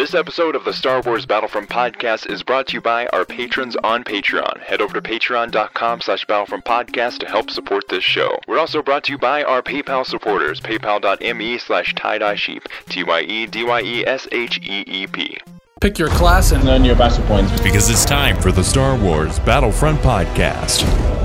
This 0.00 0.14
episode 0.14 0.56
of 0.56 0.64
the 0.64 0.72
Star 0.72 1.02
Wars 1.02 1.26
Battlefront 1.26 1.68
podcast 1.68 2.30
is 2.30 2.42
brought 2.42 2.68
to 2.68 2.72
you 2.72 2.80
by 2.80 3.06
our 3.08 3.26
patrons 3.26 3.76
on 3.84 4.02
Patreon. 4.02 4.60
Head 4.60 4.80
over 4.80 4.98
to 4.98 5.02
patreon.com 5.02 6.00
slash 6.00 6.24
battlefront 6.24 6.64
podcast 6.64 7.18
to 7.18 7.28
help 7.28 7.50
support 7.50 7.86
this 7.90 8.02
show. 8.02 8.38
We're 8.48 8.58
also 8.58 8.82
brought 8.82 9.04
to 9.04 9.12
you 9.12 9.18
by 9.18 9.42
our 9.42 9.60
PayPal 9.60 10.06
supporters, 10.06 10.58
paypal.me 10.58 11.58
slash 11.58 11.94
tie-dye 11.96 12.36
sheep, 12.36 12.66
T-Y-E-D-Y-E-S-H-E-E-P. 12.88 15.38
Pick 15.82 15.98
your 15.98 16.08
class 16.08 16.52
and 16.52 16.66
earn 16.66 16.82
your 16.82 16.96
battle 16.96 17.26
points. 17.26 17.60
Because 17.60 17.90
it's 17.90 18.06
time 18.06 18.40
for 18.40 18.52
the 18.52 18.64
Star 18.64 18.96
Wars 18.96 19.38
Battlefront 19.40 19.98
podcast. 19.98 21.19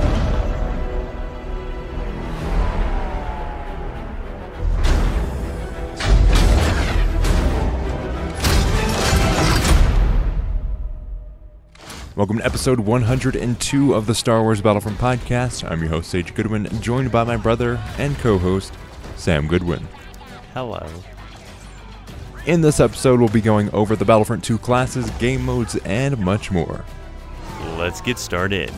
Welcome 12.16 12.38
to 12.38 12.46
episode 12.46 12.80
102 12.80 13.94
of 13.94 14.06
the 14.06 14.14
Star 14.14 14.40
Wars 14.40 14.62
Battlefront 14.62 14.96
podcast. 14.96 15.70
I'm 15.70 15.82
your 15.82 15.90
host, 15.90 16.08
Sage 16.08 16.34
Goodwin, 16.34 16.66
joined 16.80 17.12
by 17.12 17.24
my 17.24 17.36
brother 17.36 17.78
and 17.98 18.16
co 18.16 18.38
host, 18.38 18.72
Sam 19.16 19.46
Goodwin. 19.46 19.86
Hello. 20.54 20.88
In 22.46 22.62
this 22.62 22.80
episode, 22.80 23.20
we'll 23.20 23.28
be 23.28 23.42
going 23.42 23.70
over 23.72 23.96
the 23.96 24.06
Battlefront 24.06 24.42
2 24.42 24.56
classes, 24.56 25.10
game 25.18 25.44
modes, 25.44 25.76
and 25.84 26.16
much 26.16 26.50
more. 26.50 26.86
Let's 27.76 28.00
get 28.00 28.18
started. 28.18 28.72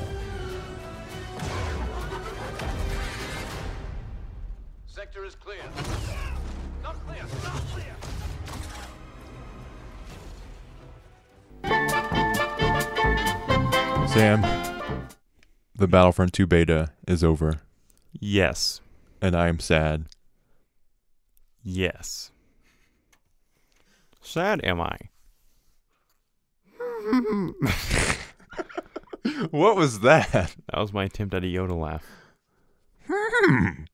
Sam, 14.18 14.42
the 15.76 15.86
Battlefront 15.86 16.32
2 16.32 16.48
beta 16.48 16.90
is 17.06 17.22
over, 17.22 17.60
Yes. 18.18 18.80
and 19.22 19.36
I 19.36 19.46
am 19.46 19.60
sad. 19.60 20.06
Yes. 21.62 22.32
Sad 24.20 24.60
am 24.64 24.80
I? 24.80 24.98
What 29.52 29.76
was 29.76 30.00
that? 30.00 30.56
That 30.66 30.80
was 30.80 30.92
my 30.92 31.04
attempt 31.04 31.32
at 31.32 31.44
a 31.44 31.46
Yoda 31.46 31.78
laugh. 31.78 32.04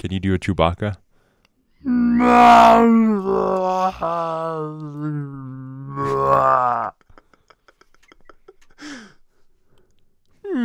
Can 0.00 0.10
you 0.10 0.18
do 0.18 0.34
a 0.34 0.40
Chewbacca? 0.40 0.96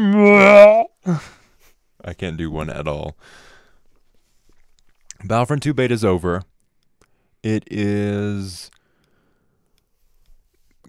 I 2.04 2.14
can't 2.18 2.38
do 2.38 2.50
one 2.50 2.70
at 2.72 2.88
all. 2.88 3.16
Battlefront 5.24 5.62
2 5.62 5.76
beta 5.76 5.94
is 5.94 6.04
over. 6.04 6.42
It 7.44 7.64
is 7.70 8.72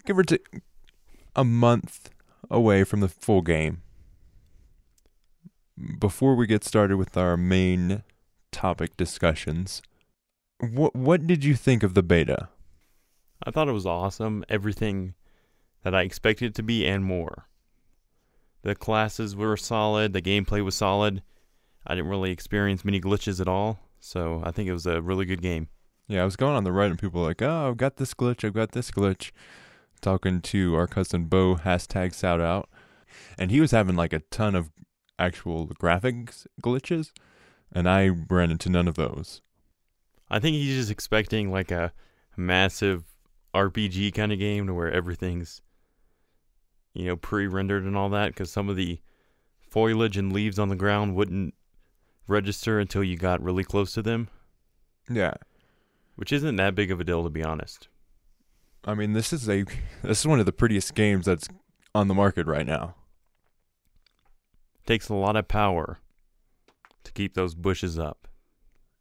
give 0.05 0.17
or 0.17 0.23
take 0.23 0.47
a 1.35 1.43
month 1.43 2.09
away 2.49 2.83
from 2.83 3.01
the 3.01 3.07
full 3.07 3.41
game. 3.41 3.83
Before 5.99 6.35
we 6.35 6.47
get 6.47 6.63
started 6.63 6.97
with 6.97 7.15
our 7.15 7.37
main 7.37 8.03
topic 8.51 8.97
discussions, 8.97 9.81
what 10.59 10.95
what 10.95 11.27
did 11.27 11.43
you 11.43 11.55
think 11.55 11.83
of 11.83 11.93
the 11.93 12.03
beta? 12.03 12.49
I 13.43 13.51
thought 13.51 13.67
it 13.67 13.73
was 13.73 13.85
awesome. 13.85 14.43
Everything 14.49 15.13
that 15.83 15.93
I 15.93 16.01
expected 16.01 16.47
it 16.47 16.55
to 16.55 16.63
be 16.63 16.87
and 16.87 17.03
more. 17.03 17.47
The 18.63 18.75
classes 18.75 19.35
were 19.35 19.55
solid. 19.57 20.13
The 20.13 20.21
gameplay 20.21 20.63
was 20.63 20.75
solid. 20.75 21.21
I 21.85 21.95
didn't 21.95 22.09
really 22.09 22.31
experience 22.31 22.83
many 22.83 22.99
glitches 22.99 23.39
at 23.39 23.47
all. 23.47 23.79
So 23.99 24.41
I 24.43 24.51
think 24.51 24.67
it 24.67 24.73
was 24.73 24.85
a 24.85 25.01
really 25.01 25.25
good 25.25 25.41
game. 25.41 25.67
Yeah, 26.07 26.21
I 26.23 26.25
was 26.25 26.35
going 26.35 26.55
on 26.55 26.63
the 26.63 26.71
right 26.71 26.89
and 26.89 26.99
people 26.99 27.21
were 27.21 27.27
like, 27.27 27.41
"Oh, 27.41 27.69
I've 27.69 27.77
got 27.77 27.97
this 27.97 28.13
glitch. 28.13 28.43
I've 28.43 28.53
got 28.53 28.71
this 28.71 28.91
glitch." 28.91 29.31
Talking 30.01 30.41
to 30.41 30.75
our 30.75 30.87
cousin 30.87 31.25
Bo, 31.25 31.55
hashtag 31.55 32.13
shout 32.13 32.41
out, 32.41 32.69
and 33.37 33.51
he 33.51 33.61
was 33.61 33.71
having 33.71 33.95
like 33.95 34.11
a 34.11 34.19
ton 34.31 34.55
of 34.55 34.71
actual 35.17 35.67
graphics 35.67 36.45
glitches, 36.61 37.11
and 37.71 37.87
I 37.87 38.09
ran 38.09 38.51
into 38.51 38.69
none 38.69 38.89
of 38.89 38.95
those. 38.95 39.41
I 40.29 40.39
think 40.39 40.55
he's 40.55 40.75
just 40.75 40.91
expecting 40.91 41.51
like 41.51 41.71
a 41.71 41.93
massive 42.35 43.05
RPG 43.55 44.13
kind 44.13 44.33
of 44.33 44.39
game 44.39 44.67
to 44.67 44.73
where 44.73 44.91
everything's, 44.91 45.61
you 46.93 47.05
know, 47.05 47.15
pre-rendered 47.15 47.83
and 47.83 47.95
all 47.97 48.09
that. 48.09 48.27
Because 48.29 48.51
some 48.51 48.69
of 48.69 48.75
the 48.75 48.99
foliage 49.69 50.17
and 50.17 50.31
leaves 50.31 50.59
on 50.59 50.69
the 50.69 50.75
ground 50.75 51.15
wouldn't 51.15 51.53
register 52.27 52.79
until 52.79 53.03
you 53.03 53.17
got 53.17 53.41
really 53.43 53.63
close 53.63 53.93
to 53.93 54.01
them, 54.01 54.29
Yeah, 55.09 55.33
which 56.15 56.31
isn't 56.31 56.55
that 56.55 56.75
big 56.75 56.91
of 56.91 56.99
a 56.99 57.03
deal 57.03 57.23
to 57.23 57.29
be 57.29 57.43
honest. 57.43 57.87
I 58.85 58.93
mean, 58.93 59.13
this 59.13 59.33
is 59.33 59.49
a 59.49 59.63
this 60.03 60.19
is 60.21 60.27
one 60.27 60.39
of 60.39 60.45
the 60.45 60.51
prettiest 60.53 60.93
games 60.95 61.25
that's 61.25 61.47
on 61.95 62.07
the 62.07 62.13
market 62.13 62.47
right 62.47 62.65
now. 62.65 62.95
takes 64.85 65.09
a 65.09 65.13
lot 65.15 65.35
of 65.35 65.47
power 65.47 65.99
to 67.03 67.11
keep 67.11 67.33
those 67.33 67.55
bushes 67.55 67.97
up. 67.97 68.27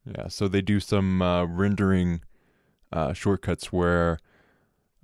Yeah, 0.04 0.28
so 0.28 0.48
they 0.48 0.62
do 0.62 0.80
some 0.80 1.22
uh, 1.22 1.44
rendering 1.44 2.22
uh, 2.92 3.12
shortcuts 3.12 3.72
where 3.72 4.18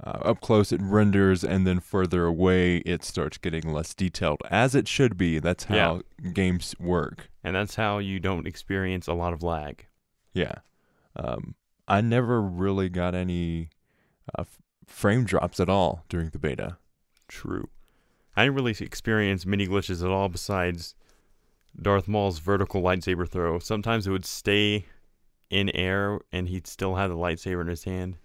uh, 0.02 0.18
up 0.22 0.40
close 0.40 0.72
it 0.72 0.80
renders, 0.82 1.42
and 1.42 1.66
then 1.66 1.80
further 1.80 2.24
away 2.24 2.78
it 2.78 3.02
starts 3.02 3.38
getting 3.38 3.72
less 3.72 3.94
detailed, 3.94 4.40
as 4.50 4.74
it 4.74 4.86
should 4.86 5.16
be. 5.16 5.38
That's 5.38 5.64
how 5.64 6.02
games 6.32 6.74
work. 6.78 7.30
And 7.42 7.56
that's 7.56 7.74
how 7.74 7.98
you 7.98 8.20
don't 8.20 8.46
experience 8.46 9.06
a 9.06 9.14
lot 9.14 9.32
of 9.32 9.42
lag. 9.42 9.86
Yeah, 10.32 10.56
um, 11.16 11.54
I 11.88 12.00
never 12.00 12.40
really 12.40 12.88
got 12.88 13.14
any 13.14 13.70
uh, 14.38 14.42
f- 14.42 14.58
frame 14.86 15.24
drops 15.24 15.58
at 15.58 15.68
all 15.68 16.04
during 16.08 16.30
the 16.30 16.38
beta. 16.38 16.76
True. 17.26 17.68
I 18.36 18.44
didn't 18.44 18.56
really 18.56 18.76
experience 18.80 19.44
many 19.44 19.66
glitches 19.66 20.04
at 20.04 20.10
all 20.10 20.28
besides 20.28 20.94
Darth 21.80 22.06
Maul's 22.06 22.38
vertical 22.38 22.82
lightsaber 22.82 23.28
throw. 23.28 23.58
Sometimes 23.58 24.06
it 24.06 24.10
would 24.10 24.24
stay 24.24 24.86
in 25.50 25.70
air 25.70 26.20
and 26.30 26.48
he'd 26.48 26.66
still 26.66 26.94
have 26.94 27.10
the 27.10 27.16
lightsaber 27.16 27.60
in 27.62 27.66
his 27.66 27.84
hand. 27.84 28.16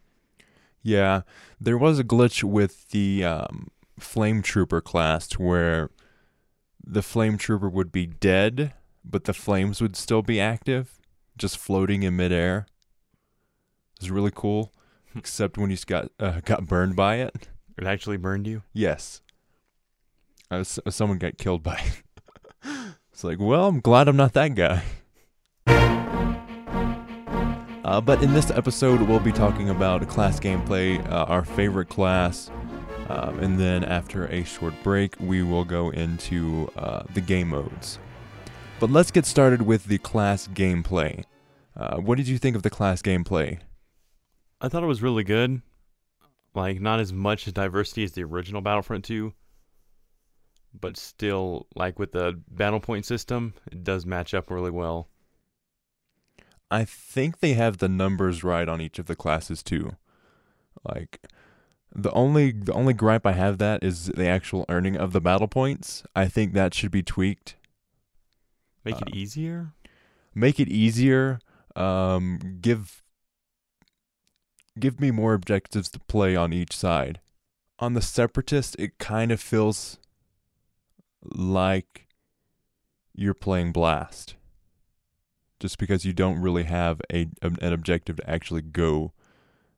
Yeah, 0.84 1.22
there 1.60 1.78
was 1.78 1.98
a 1.98 2.04
glitch 2.04 2.44
with 2.44 2.90
the 2.90 3.24
um, 3.24 3.72
flame 3.98 4.42
trooper 4.42 4.82
class 4.82 5.32
where 5.34 5.90
the 6.86 7.02
flame 7.02 7.38
trooper 7.38 7.70
would 7.70 7.92
be 7.92 8.06
dead, 8.06 8.74
but 9.06 9.24
the 9.24 9.34
flames 9.34 9.82
would 9.82 9.96
still 9.96 10.22
be 10.22 10.42
active, 10.42 11.00
just 11.38 11.58
floating 11.58 12.04
in 12.04 12.18
midair. 12.18 12.68
It 13.96 14.02
was 14.02 14.12
really 14.12 14.32
cool, 14.36 14.74
except 15.16 15.58
when 15.58 15.72
you 15.72 15.78
got 15.88 16.10
uh, 16.20 16.42
got 16.44 16.68
burned 16.68 16.98
by 16.98 17.16
it. 17.16 17.48
It 17.78 17.86
actually 17.86 18.18
burned 18.18 18.46
you. 18.46 18.64
Yes, 18.74 19.22
was, 20.52 20.80
someone 20.90 21.18
got 21.18 21.38
killed 21.38 21.64
by 21.64 21.82
it. 21.82 22.04
it's 23.12 23.24
like, 23.24 23.40
well, 23.40 23.68
I'm 23.68 23.80
glad 23.80 24.08
I'm 24.08 24.18
not 24.18 24.34
that 24.34 24.56
guy. 24.56 24.84
Uh, 27.84 28.00
but 28.00 28.24
in 28.24 28.34
this 28.34 28.50
episode, 28.50 29.02
we'll 29.02 29.20
be 29.20 29.32
talking 29.32 29.70
about 29.70 30.08
class 30.08 30.40
gameplay, 30.40 31.06
uh, 31.12 31.26
our 31.26 31.44
favorite 31.44 31.90
class, 31.90 32.50
um, 33.10 33.40
and 33.40 33.60
then 33.60 33.84
after 33.84 34.26
a 34.28 34.44
short 34.44 34.74
break, 34.84 35.16
we 35.20 35.44
will 35.44 35.66
go 35.66 35.90
into 35.90 36.72
uh, 36.78 37.04
the 37.14 37.20
game 37.20 37.50
modes. 37.50 38.00
But 38.80 38.90
let's 38.90 39.12
get 39.12 39.26
started 39.26 39.62
with 39.62 39.86
the 39.86 39.98
class 39.98 40.48
gameplay. 40.48 41.26
Uh, 41.76 41.98
what 41.98 42.18
did 42.18 42.28
you 42.28 42.38
think 42.38 42.56
of 42.56 42.64
the 42.64 42.70
class 42.70 43.02
gameplay? 43.02 43.60
I 44.62 44.70
thought 44.70 44.84
it 44.84 44.88
was 44.88 45.02
really 45.02 45.24
good. 45.24 45.62
Like 46.56 46.80
not 46.80 47.00
as 47.00 47.12
much 47.12 47.52
diversity 47.52 48.04
as 48.04 48.14
the 48.14 48.24
original 48.24 48.62
Battlefront 48.62 49.04
2, 49.06 49.34
but 50.80 50.98
still 50.98 51.68
like 51.76 52.00
with 52.00 52.14
the 52.14 52.40
battle 52.48 52.80
point 52.80 53.06
system, 53.06 53.54
it 53.72 53.84
does 53.84 54.06
match 54.06 54.34
up 54.34 54.50
really 54.50 54.72
well. 54.72 55.10
I 56.74 56.86
think 56.86 57.40
they 57.40 57.54
have 57.54 57.78
the 57.78 57.88
numbers 57.88 58.44
right 58.44 58.68
on 58.68 58.82
each 58.82 58.98
of 58.98 59.06
the 59.06 59.16
classes 59.16 59.62
too. 59.62 59.96
Like 60.84 61.22
the 61.94 62.12
only 62.12 62.52
the 62.52 62.74
only 62.74 62.94
gripe 62.94 63.26
I 63.28 63.34
have 63.34 63.60
that 63.60 63.84
is 63.84 64.08
the 64.08 64.26
actual 64.28 64.66
earning 64.70 64.98
of 64.98 65.14
the 65.14 65.22
battle 65.22 65.48
points. 65.48 66.04
I 66.16 66.28
think 66.28 66.54
that 66.54 66.74
should 66.74 66.90
be 66.92 67.04
tweaked. 67.04 67.56
Make 68.84 69.00
it 69.02 69.10
Uh, 69.10 69.16
easier. 69.16 69.74
Make 70.34 70.60
it 70.60 70.68
easier. 70.68 71.40
Um, 71.76 72.58
give 72.60 73.04
give 74.80 75.00
me 75.00 75.12
more 75.12 75.36
objectives 75.36 75.90
to 75.90 76.00
play 76.00 76.36
on 76.36 76.52
each 76.54 76.76
side. 76.76 77.22
On 77.78 77.94
the 77.94 78.02
separatist, 78.02 78.76
it 78.80 78.98
kind 78.98 79.32
of 79.32 79.40
feels 79.40 80.00
like 81.22 82.08
you're 83.14 83.36
playing 83.36 83.72
Blast. 83.74 84.36
Just 85.64 85.78
because 85.78 86.04
you 86.04 86.12
don't 86.12 86.42
really 86.42 86.64
have 86.64 87.00
a 87.10 87.26
an 87.42 87.58
an 87.62 87.72
objective 87.72 88.18
to 88.18 88.30
actually 88.30 88.62
go 88.62 89.14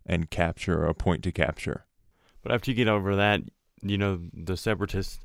and 0.04 0.32
capture 0.32 0.82
or 0.82 0.88
a 0.88 0.96
point 0.96 1.22
to 1.22 1.32
capture. 1.32 1.86
But 2.42 2.52
after 2.52 2.72
you 2.72 2.76
get 2.76 2.88
over 2.88 3.16
that, 3.16 3.42
you 3.84 3.96
know, 3.96 4.20
the 4.34 4.58
separatists 4.58 5.20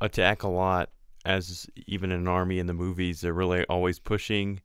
attack 0.00 0.44
a 0.44 0.48
lot 0.48 0.90
as 1.24 1.66
even 1.88 2.12
an 2.12 2.28
army 2.28 2.60
in 2.60 2.68
the 2.68 2.72
movies, 2.72 3.20
they're 3.20 3.32
really 3.32 3.64
always 3.64 3.98
pushing 3.98 4.60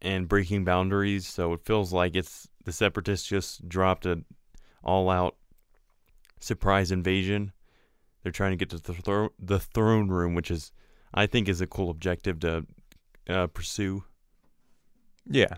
and 0.00 0.26
breaking 0.26 0.64
boundaries, 0.64 1.26
so 1.26 1.52
it 1.52 1.66
feels 1.66 1.92
like 1.92 2.16
it's 2.16 2.48
the 2.64 2.72
separatists 2.72 3.28
just 3.28 3.68
dropped 3.68 4.06
a 4.06 4.24
all 4.82 5.10
out 5.10 5.36
surprise 6.40 6.90
invasion. 6.90 7.52
They're 8.22 8.32
trying 8.32 8.52
to 8.52 8.56
get 8.56 8.70
to 8.70 8.78
the, 8.78 8.94
thro- 8.94 9.34
the 9.38 9.60
throne 9.60 10.08
room, 10.08 10.34
which 10.34 10.50
is 10.50 10.72
I 11.12 11.26
think 11.26 11.46
is 11.46 11.60
a 11.60 11.66
cool 11.66 11.90
objective 11.90 12.40
to 12.40 12.64
uh, 13.28 13.46
pursue. 13.48 14.04
Yeah. 15.28 15.56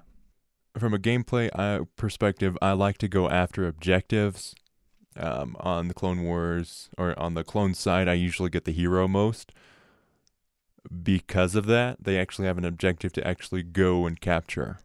From 0.78 0.94
a 0.94 0.98
gameplay 0.98 1.50
uh, 1.54 1.84
perspective, 1.96 2.56
I 2.60 2.72
like 2.72 2.98
to 2.98 3.08
go 3.08 3.28
after 3.28 3.66
objectives. 3.66 4.54
Um, 5.18 5.56
on 5.60 5.88
the 5.88 5.94
Clone 5.94 6.24
Wars 6.24 6.90
or 6.98 7.18
on 7.18 7.32
the 7.32 7.42
clone 7.42 7.72
side, 7.72 8.06
I 8.06 8.12
usually 8.12 8.50
get 8.50 8.66
the 8.66 8.72
hero 8.72 9.08
most. 9.08 9.50
Because 11.02 11.54
of 11.54 11.64
that, 11.66 12.04
they 12.04 12.18
actually 12.18 12.46
have 12.46 12.58
an 12.58 12.66
objective 12.66 13.14
to 13.14 13.26
actually 13.26 13.62
go 13.62 14.04
and 14.04 14.20
capture. 14.20 14.78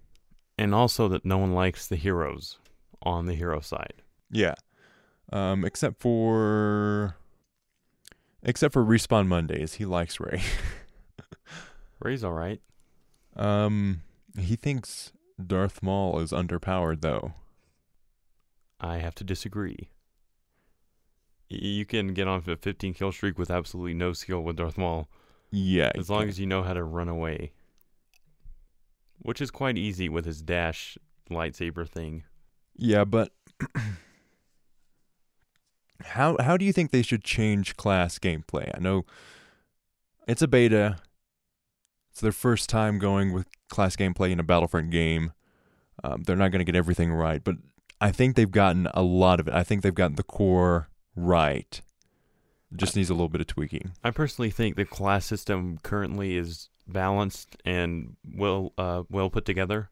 And 0.58 0.74
also 0.74 1.10
that 1.10 1.26
no 1.26 1.38
one 1.38 1.54
likes 1.54 1.86
the 1.86 1.98
heroes 1.98 2.60
on 3.04 3.26
the 3.26 3.36
hero 3.36 3.60
side. 3.60 4.04
Yeah. 4.32 4.56
Um, 5.34 5.66
except 5.66 6.02
for 6.02 7.18
except 8.44 8.74
for 8.74 8.84
respawn 8.84 9.28
Mondays, 9.28 9.76
he 9.76 9.86
likes 9.86 10.20
Rey. 10.20 10.42
Rey's 12.00 12.24
all 12.24 12.34
right. 12.34 12.62
Um, 13.36 14.02
he 14.38 14.56
thinks 14.56 15.12
Darth 15.46 15.82
Maul 15.84 16.20
is 16.20 16.32
underpowered 16.32 17.02
though. 17.02 17.34
I 18.80 18.98
have 18.98 19.16
to 19.16 19.24
disagree. 19.24 19.90
You 21.50 21.86
can 21.86 22.14
get 22.14 22.28
on 22.28 22.42
a 22.48 22.56
15 22.56 22.94
kill 22.94 23.12
streak 23.12 23.38
with 23.38 23.52
absolutely 23.52 23.94
no 23.94 24.14
skill 24.14 24.42
with 24.42 24.56
Darth 24.56 24.78
Maul, 24.78 25.10
Yeah. 25.52 25.92
as 25.96 26.10
long 26.10 26.30
as 26.30 26.40
you 26.40 26.46
know 26.48 26.64
how 26.64 26.74
to 26.74 26.84
run 26.84 27.10
away. 27.10 27.52
Which 29.20 29.42
is 29.42 29.52
quite 29.52 29.78
easy 29.78 30.08
with 30.10 30.26
his 30.26 30.42
dash 30.42 30.98
lightsaber 31.30 31.88
thing. 31.88 32.24
Yeah, 32.76 33.04
but 33.04 33.32
how 36.04 36.36
how 36.40 36.58
do 36.58 36.66
you 36.66 36.74
think 36.74 36.92
they 36.92 37.02
should 37.04 37.24
change 37.24 37.76
class 37.78 38.18
gameplay? 38.18 38.72
I 38.76 38.80
know 38.80 39.06
it's 40.28 40.42
a 40.42 40.48
beta. 40.48 40.98
Their 42.22 42.32
first 42.32 42.70
time 42.70 43.00
going 43.00 43.34
with 43.34 43.48
class 43.70 43.96
gameplay 43.96 44.32
in 44.32 44.40
a 44.40 44.44
Battlefront 44.44 44.92
game. 44.92 45.34
Um, 46.04 46.24
they're 46.24 46.36
not 46.36 46.52
going 46.52 46.60
to 46.60 46.72
get 46.72 46.76
everything 46.76 47.12
right, 47.12 47.44
but 47.44 47.56
I 48.00 48.12
think 48.12 48.36
they've 48.36 48.50
gotten 48.50 48.88
a 48.94 49.04
lot 49.04 49.40
of 49.40 49.48
it. 49.48 49.54
I 49.54 49.64
think 49.64 49.84
they've 49.84 49.94
gotten 49.94 50.16
the 50.16 50.24
core 50.24 50.90
right. 51.16 51.82
Just 52.76 52.96
needs 52.96 53.10
a 53.10 53.14
little 53.14 53.30
bit 53.30 53.42
of 53.42 53.48
tweaking. 53.48 53.92
I 54.04 54.12
personally 54.12 54.50
think 54.50 54.76
the 54.76 54.86
class 54.86 55.26
system 55.26 55.78
currently 55.84 56.38
is 56.38 56.70
balanced 56.88 57.58
and 57.66 58.16
well 58.36 58.74
uh, 58.78 59.04
well 59.10 59.30
put 59.30 59.46
together. 59.46 59.90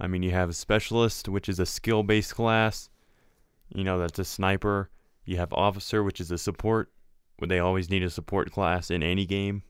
I 0.00 0.06
mean, 0.06 0.22
you 0.22 0.30
have 0.30 0.48
a 0.48 0.54
specialist, 0.54 1.28
which 1.28 1.48
is 1.48 1.60
a 1.60 1.66
skill-based 1.66 2.34
class. 2.34 2.88
You 3.68 3.84
know, 3.84 3.98
that's 3.98 4.18
a 4.18 4.24
sniper. 4.24 4.90
You 5.24 5.36
have 5.36 5.52
officer, 5.52 6.02
which 6.02 6.20
is 6.20 6.30
a 6.30 6.38
support. 6.38 6.90
They 7.46 7.58
always 7.58 7.90
need 7.90 8.02
a 8.02 8.10
support 8.10 8.50
class 8.50 8.90
in 8.90 9.02
any 9.02 9.26
game. 9.26 9.62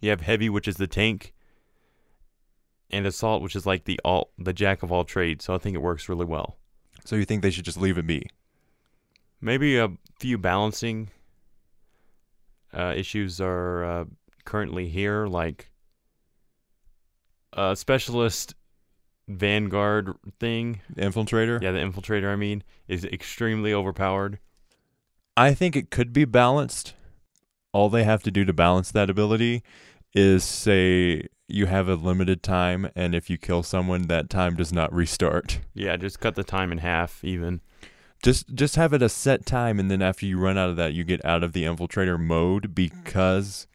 You 0.00 0.10
have 0.10 0.20
heavy, 0.20 0.48
which 0.48 0.68
is 0.68 0.76
the 0.76 0.86
tank, 0.86 1.34
and 2.90 3.06
assault, 3.06 3.42
which 3.42 3.56
is 3.56 3.66
like 3.66 3.84
the 3.84 4.00
all 4.04 4.30
the 4.38 4.52
jack 4.52 4.82
of 4.82 4.92
all 4.92 5.04
trades. 5.04 5.44
So 5.44 5.54
I 5.54 5.58
think 5.58 5.74
it 5.74 5.82
works 5.82 6.08
really 6.08 6.24
well. 6.24 6.56
So 7.04 7.16
you 7.16 7.24
think 7.24 7.42
they 7.42 7.50
should 7.50 7.64
just 7.64 7.80
leave 7.80 7.98
it 7.98 8.06
be? 8.06 8.28
Maybe 9.40 9.78
a 9.78 9.92
few 10.18 10.36
balancing 10.36 11.10
uh, 12.72 12.92
issues 12.96 13.40
are 13.40 13.84
uh, 13.84 14.04
currently 14.44 14.88
here, 14.88 15.26
like 15.26 15.70
a 17.52 17.76
specialist 17.76 18.54
vanguard 19.28 20.14
thing. 20.40 20.80
Infiltrator? 20.96 21.62
Yeah, 21.62 21.72
the 21.72 21.78
infiltrator. 21.78 22.32
I 22.32 22.36
mean, 22.36 22.64
is 22.88 23.04
extremely 23.04 23.72
overpowered. 23.72 24.38
I 25.36 25.54
think 25.54 25.76
it 25.76 25.90
could 25.90 26.12
be 26.12 26.24
balanced. 26.24 26.94
All 27.78 27.88
they 27.88 28.02
have 28.02 28.24
to 28.24 28.32
do 28.32 28.44
to 28.44 28.52
balance 28.52 28.90
that 28.90 29.08
ability 29.08 29.62
is 30.12 30.42
say 30.42 31.28
you 31.46 31.66
have 31.66 31.88
a 31.88 31.94
limited 31.94 32.42
time, 32.42 32.90
and 32.96 33.14
if 33.14 33.30
you 33.30 33.38
kill 33.38 33.62
someone, 33.62 34.08
that 34.08 34.28
time 34.28 34.56
does 34.56 34.72
not 34.72 34.92
restart. 34.92 35.60
Yeah, 35.74 35.96
just 35.96 36.18
cut 36.18 36.34
the 36.34 36.42
time 36.42 36.72
in 36.72 36.78
half, 36.78 37.22
even. 37.22 37.60
Just 38.20 38.52
just 38.52 38.74
have 38.74 38.92
it 38.92 39.00
a 39.00 39.08
set 39.08 39.46
time, 39.46 39.78
and 39.78 39.88
then 39.88 40.02
after 40.02 40.26
you 40.26 40.40
run 40.40 40.58
out 40.58 40.70
of 40.70 40.74
that, 40.74 40.92
you 40.92 41.04
get 41.04 41.24
out 41.24 41.44
of 41.44 41.52
the 41.52 41.62
infiltrator 41.62 42.18
mode 42.18 42.74
because 42.74 43.68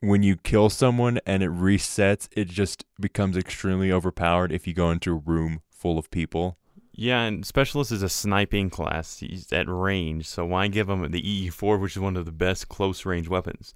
when 0.00 0.22
you 0.22 0.36
kill 0.36 0.68
someone 0.68 1.18
and 1.24 1.42
it 1.42 1.50
resets, 1.50 2.28
it 2.32 2.48
just 2.48 2.84
becomes 3.00 3.38
extremely 3.38 3.90
overpowered 3.90 4.52
if 4.52 4.66
you 4.66 4.74
go 4.74 4.90
into 4.90 5.12
a 5.12 5.22
room 5.24 5.62
full 5.70 5.98
of 5.98 6.10
people. 6.10 6.58
Yeah, 6.96 7.22
and 7.22 7.44
specialist 7.44 7.90
is 7.90 8.02
a 8.02 8.08
sniping 8.08 8.70
class. 8.70 9.18
He's 9.18 9.52
at 9.52 9.68
range, 9.68 10.28
so 10.28 10.46
why 10.46 10.68
give 10.68 10.88
him 10.88 11.10
the 11.10 11.48
EE4, 11.50 11.80
which 11.80 11.96
is 11.96 12.00
one 12.00 12.16
of 12.16 12.24
the 12.24 12.32
best 12.32 12.68
close 12.68 13.04
range 13.04 13.28
weapons? 13.28 13.74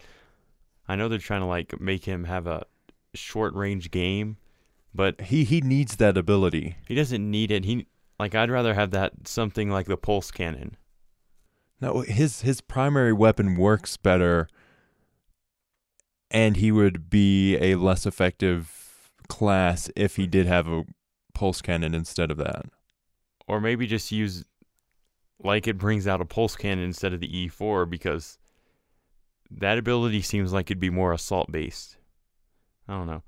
I 0.86 0.94
know 0.94 1.08
they're 1.08 1.18
trying 1.18 1.40
to 1.40 1.46
like 1.46 1.80
make 1.80 2.04
him 2.04 2.24
have 2.24 2.46
a 2.46 2.64
short 3.14 3.54
range 3.54 3.90
game, 3.90 4.36
but 4.94 5.20
He 5.20 5.42
he 5.44 5.60
needs 5.60 5.96
that 5.96 6.16
ability. 6.16 6.76
he 6.86 6.94
doesn't 6.94 7.28
need 7.28 7.50
it. 7.50 7.64
He 7.64 7.86
like 8.20 8.34
I'd 8.36 8.50
rather 8.50 8.74
have 8.74 8.92
that 8.92 9.26
something 9.26 9.68
like 9.68 9.86
the 9.86 9.96
pulse 9.96 10.30
cannon. 10.30 10.76
No, 11.80 12.00
his 12.02 12.42
his 12.42 12.60
primary 12.60 13.12
weapon 13.12 13.56
works 13.56 13.96
better, 13.96 14.48
and 16.30 16.56
he 16.56 16.70
would 16.70 17.10
be 17.10 17.56
a 17.56 17.74
less 17.74 18.06
effective 18.06 19.10
class 19.28 19.90
if 19.96 20.16
he 20.16 20.26
did 20.26 20.46
have 20.46 20.68
a 20.68 20.84
pulse 21.34 21.60
cannon 21.60 21.94
instead 21.94 22.30
of 22.30 22.36
that. 22.38 22.66
Or 23.48 23.60
maybe 23.60 23.86
just 23.86 24.12
use 24.12 24.44
like 25.42 25.66
it 25.66 25.78
brings 25.78 26.06
out 26.06 26.20
a 26.20 26.24
pulse 26.24 26.54
cannon 26.56 26.84
instead 26.84 27.12
of 27.12 27.20
the 27.20 27.48
E4 27.48 27.88
because 27.88 28.38
that 29.50 29.78
ability 29.78 30.20
seems 30.22 30.52
like 30.52 30.66
it'd 30.70 30.80
be 30.80 30.90
more 30.90 31.12
assault 31.12 31.50
based. 31.50 31.96
I 32.86 32.92
don't 32.94 33.06
know. 33.06 33.22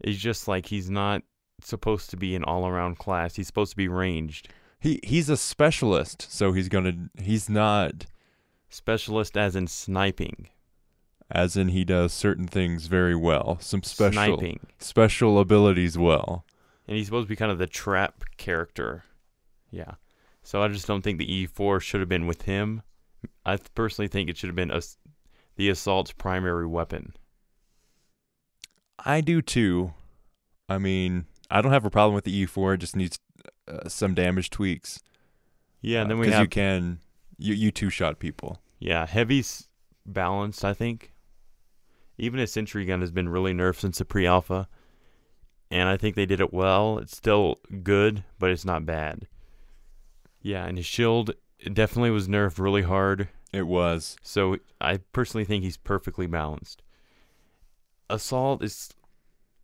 It's 0.00 0.18
just 0.18 0.48
like 0.48 0.66
he's 0.66 0.90
not 0.90 1.22
supposed 1.62 2.10
to 2.10 2.16
be 2.16 2.34
an 2.34 2.44
all 2.44 2.66
around 2.66 2.98
class. 2.98 3.36
He's 3.36 3.46
supposed 3.46 3.70
to 3.70 3.76
be 3.76 3.88
ranged. 3.88 4.48
He 4.80 5.00
he's 5.04 5.28
a 5.30 5.36
specialist, 5.36 6.26
so 6.30 6.52
he's 6.52 6.68
gonna 6.68 7.08
he's 7.22 7.48
not 7.48 8.06
Specialist 8.68 9.36
as 9.36 9.54
in 9.54 9.68
sniping. 9.68 10.48
as 11.30 11.56
in 11.56 11.68
he 11.68 11.84
does 11.84 12.12
certain 12.12 12.48
things 12.48 12.86
very 12.86 13.14
well. 13.14 13.56
Some 13.60 13.84
special 13.84 14.12
Sniping. 14.36 14.60
special 14.78 15.38
abilities 15.38 15.96
well. 15.96 16.44
And 16.88 16.96
he's 16.96 17.06
supposed 17.06 17.26
to 17.26 17.28
be 17.28 17.36
kind 17.36 17.52
of 17.52 17.58
the 17.58 17.68
trap 17.68 18.24
character. 18.36 19.04
Yeah. 19.74 19.94
So 20.42 20.62
I 20.62 20.68
just 20.68 20.86
don't 20.86 21.02
think 21.02 21.18
the 21.18 21.46
E4 21.46 21.80
should 21.80 22.00
have 22.00 22.08
been 22.08 22.26
with 22.26 22.42
him. 22.42 22.82
I 23.46 23.56
personally 23.74 24.08
think 24.08 24.28
it 24.28 24.36
should 24.36 24.48
have 24.48 24.56
been 24.56 24.70
us 24.70 24.98
the 25.56 25.68
assault's 25.70 26.12
primary 26.12 26.66
weapon. 26.66 27.14
I 29.04 29.20
do 29.20 29.42
too. 29.42 29.94
I 30.68 30.78
mean, 30.78 31.26
I 31.50 31.60
don't 31.60 31.72
have 31.72 31.84
a 31.84 31.90
problem 31.90 32.14
with 32.14 32.24
the 32.24 32.46
E4. 32.46 32.74
It 32.74 32.78
just 32.78 32.96
needs 32.96 33.18
uh, 33.68 33.88
some 33.88 34.14
damage 34.14 34.50
tweaks. 34.50 35.00
Yeah, 35.80 36.02
and 36.02 36.10
then 36.10 36.18
Uh, 36.18 36.20
we 36.20 36.30
have 36.30 36.42
you 36.42 36.48
can 36.48 36.98
you 37.38 37.54
you 37.54 37.70
two 37.70 37.90
shot 37.90 38.18
people. 38.18 38.60
yeah, 38.78 39.06
heavy's 39.06 39.68
balanced, 40.06 40.64
I 40.64 40.72
think. 40.74 41.12
Even 42.16 42.38
a 42.40 42.46
sentry 42.46 42.84
gun 42.84 43.00
has 43.00 43.10
been 43.10 43.28
really 43.28 43.52
nerfed 43.52 43.80
since 43.80 43.98
the 43.98 44.04
pre-alpha. 44.04 44.68
And 45.70 45.88
I 45.88 45.96
think 45.96 46.14
they 46.14 46.26
did 46.26 46.40
it 46.40 46.52
well. 46.52 46.98
It's 46.98 47.16
still 47.16 47.58
good, 47.82 48.22
but 48.38 48.50
it's 48.50 48.64
not 48.64 48.86
bad. 48.86 49.26
Yeah, 50.44 50.64
and 50.66 50.76
his 50.76 50.86
shield 50.86 51.32
definitely 51.72 52.10
was 52.10 52.28
nerfed 52.28 52.58
really 52.60 52.82
hard. 52.82 53.28
It 53.52 53.66
was. 53.66 54.16
So 54.22 54.58
I 54.80 54.98
personally 55.12 55.44
think 55.44 55.64
he's 55.64 55.76
perfectly 55.78 56.26
balanced. 56.26 56.82
Assault 58.10 58.62
is, 58.62 58.90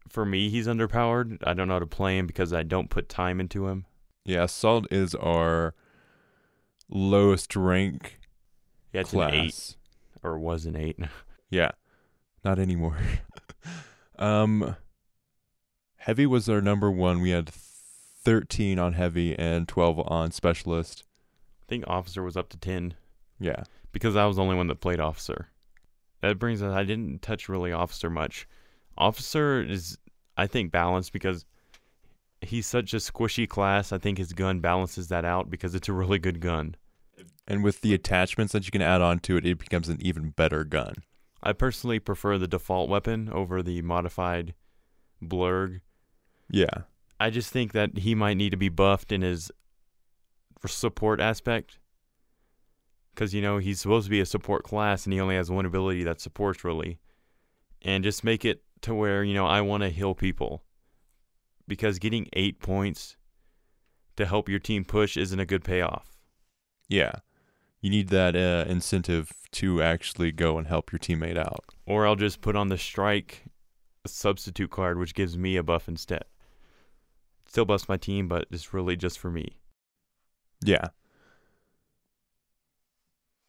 for 0.09 0.25
me, 0.25 0.49
he's 0.49 0.67
underpowered. 0.67 1.39
I 1.47 1.53
don't 1.53 1.69
know 1.69 1.75
how 1.75 1.81
to 1.81 1.87
play 1.87 2.17
him 2.17 2.27
because 2.27 2.53
I 2.55 2.63
don't 2.63 2.89
put 2.89 3.09
time 3.11 3.39
into 3.41 3.69
him. 3.69 3.85
Yeah, 4.25 4.45
Assault 4.45 4.87
is 4.91 5.15
our 5.15 5.75
lowest 6.89 7.55
rank 7.55 8.19
Yeah, 8.93 9.03
it's 9.03 9.11
class. 9.11 9.33
an 9.33 9.39
eight 9.39 9.77
or 10.23 10.39
was 10.39 10.67
an 10.67 10.77
eight. 10.77 10.99
Yeah. 11.51 11.73
Not 12.45 12.59
anymore. 12.61 12.97
um 14.19 14.77
Heavy 15.97 16.25
was 16.25 16.49
our 16.49 16.61
number 16.63 16.89
1. 16.91 17.21
We 17.21 17.31
had 17.31 17.51
13 18.23 18.79
on 18.79 18.93
heavy 18.95 19.39
and 19.39 19.67
12 19.69 20.01
on 20.07 20.31
specialist. 20.31 21.05
I 21.63 21.65
think 21.69 21.85
officer 21.87 22.23
was 22.23 22.37
up 22.37 22.49
to 22.51 22.59
ten 22.59 22.95
Yeah. 23.39 23.65
because 23.93 24.17
I 24.17 24.27
was 24.27 24.37
the 24.37 24.43
only 24.43 24.57
one 24.57 24.67
that 24.69 24.81
played 24.81 25.01
officer. 25.01 25.49
That 26.21 26.39
brings 26.39 26.63
us. 26.63 26.73
I 26.75 26.85
didn't 26.85 27.23
touch 27.23 27.49
really 27.49 27.73
officer 27.73 28.11
much. 28.11 28.47
Officer 28.99 29.63
is, 29.63 29.97
I 30.37 30.47
think, 30.47 30.71
balanced 30.71 31.13
because 31.13 31.47
he's 32.43 32.67
such 32.67 32.93
a 32.93 32.99
squishy 32.99 33.49
class. 33.49 33.93
I 33.93 33.99
think 33.99 34.19
his 34.19 34.33
gun 34.35 34.61
balances 34.61 35.09
that 35.09 35.25
out 35.25 35.49
because 35.49 35.75
it's 35.75 35.89
a 35.89 35.93
really 35.95 36.19
good 36.19 36.41
gun. 36.41 36.75
And 37.49 37.65
with 37.65 37.81
the 37.81 37.95
attachments 37.95 38.53
that 38.53 38.67
you 38.67 38.71
can 38.71 38.83
add 38.83 39.01
on 39.01 39.19
to 39.21 39.37
it, 39.37 39.47
it 39.47 39.59
becomes 39.59 39.89
an 39.89 39.97
even 40.01 40.31
better 40.31 40.65
gun. 40.65 40.95
I 41.43 41.53
personally 41.55 41.99
prefer 41.99 42.37
the 42.37 42.47
default 42.49 42.91
weapon 42.91 43.31
over 43.33 43.63
the 43.63 43.81
modified 43.83 44.55
blurg. 45.23 45.81
Yeah. 46.51 46.83
I 47.21 47.29
just 47.29 47.53
think 47.53 47.73
that 47.73 47.99
he 47.99 48.15
might 48.15 48.39
need 48.39 48.51
to 48.51 48.57
be 48.57 48.71
buffed 48.71 49.13
in 49.13 49.21
his 49.21 49.53
support 50.67 51.21
aspect. 51.21 51.79
Because, 53.15 53.35
you 53.35 53.43
know, 53.43 53.59
he's 53.59 53.81
supposed 53.81 54.07
to 54.07 54.11
be 54.11 54.21
a 54.21 54.27
support 54.27 54.65
class 54.65 55.05
and 55.05 55.13
he 55.13 55.21
only 55.21 55.37
has 55.37 55.51
one 55.51 55.67
ability 55.67 56.03
that 56.05 56.21
supports 56.21 56.65
really. 56.65 56.99
And 57.83 58.03
just 58.03 58.25
make 58.25 58.45
it 58.45 58.63
to 58.83 58.95
where, 58.95 59.23
you 59.23 59.35
know, 59.35 59.47
I 59.47 59.61
want 59.61 59.83
to 59.83 59.91
heal 59.91 60.15
people. 60.15 60.63
Because 61.69 61.99
getting 61.99 62.27
eight 62.33 62.61
points 62.61 63.17
to 64.17 64.25
help 64.25 64.49
your 64.49 64.59
team 64.59 64.85
push 64.85 65.17
isn't 65.17 65.39
a 65.39 65.47
good 65.47 65.63
payoff. 65.63 66.17
Yeah. 66.89 67.13
You 67.83 67.91
need 67.91 68.09
that 68.09 68.35
uh, 68.35 68.65
incentive 68.71 69.31
to 69.53 69.83
actually 69.83 70.33
go 70.33 70.57
and 70.57 70.67
help 70.67 70.91
your 70.91 70.99
teammate 70.99 71.39
out. 71.39 71.65
Or 71.87 72.07
I'll 72.07 72.17
just 72.17 72.41
put 72.41 72.57
on 72.57 72.69
the 72.69 72.79
strike 72.79 73.45
substitute 74.07 74.71
card, 74.71 74.99
which 74.99 75.15
gives 75.15 75.37
me 75.37 75.57
a 75.57 75.63
buff 75.63 75.89
instead. 75.89 76.25
Still 77.51 77.65
buffs 77.65 77.89
my 77.89 77.97
team, 77.97 78.29
but 78.29 78.47
it's 78.53 78.73
really 78.73 78.95
just 78.95 79.19
for 79.19 79.29
me. 79.29 79.57
Yeah. 80.65 80.91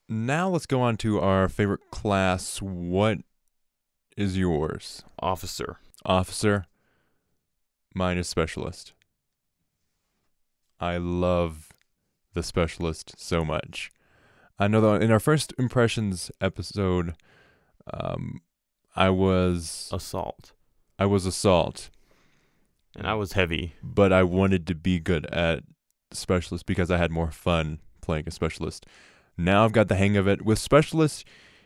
Now 0.09 0.49
let's 0.49 0.65
go 0.65 0.81
on 0.81 0.97
to 0.97 1.19
our 1.19 1.47
favorite 1.47 1.91
class. 1.91 2.63
What 2.63 3.19
is 4.17 4.39
yours? 4.39 5.03
Officer. 5.19 5.77
Officer. 6.03 6.65
Mine 7.93 8.17
is 8.17 8.27
specialist. 8.27 8.93
I 10.79 10.97
love 10.97 11.69
the 12.33 12.41
specialist 12.41 13.13
so 13.19 13.45
much. 13.45 13.91
I 14.57 14.67
know 14.67 14.81
that 14.81 15.03
in 15.03 15.11
our 15.11 15.19
first 15.19 15.53
impressions 15.59 16.31
episode, 16.41 17.13
um, 17.93 18.41
I 18.95 19.11
was 19.11 19.91
Assault. 19.93 20.53
I 20.97 21.05
was 21.05 21.27
assault, 21.27 21.91
And 22.95 23.07
I 23.07 23.13
was 23.13 23.33
heavy. 23.33 23.75
but 23.81 24.11
I 24.11 24.23
wanted 24.23 24.67
to 24.67 24.75
be 24.75 24.99
good 24.99 25.25
at 25.27 25.63
specialist 26.11 26.65
because 26.65 26.91
I 26.91 26.97
had 26.97 27.11
more 27.11 27.31
fun 27.31 27.79
playing 28.01 28.25
a 28.27 28.31
specialist. 28.31 28.85
Now 29.37 29.63
I've 29.63 29.71
got 29.71 29.87
the 29.87 29.95
hang 29.95 30.17
of 30.17 30.27
it. 30.27 30.41
With 30.43 30.59
specialists, 30.59 31.23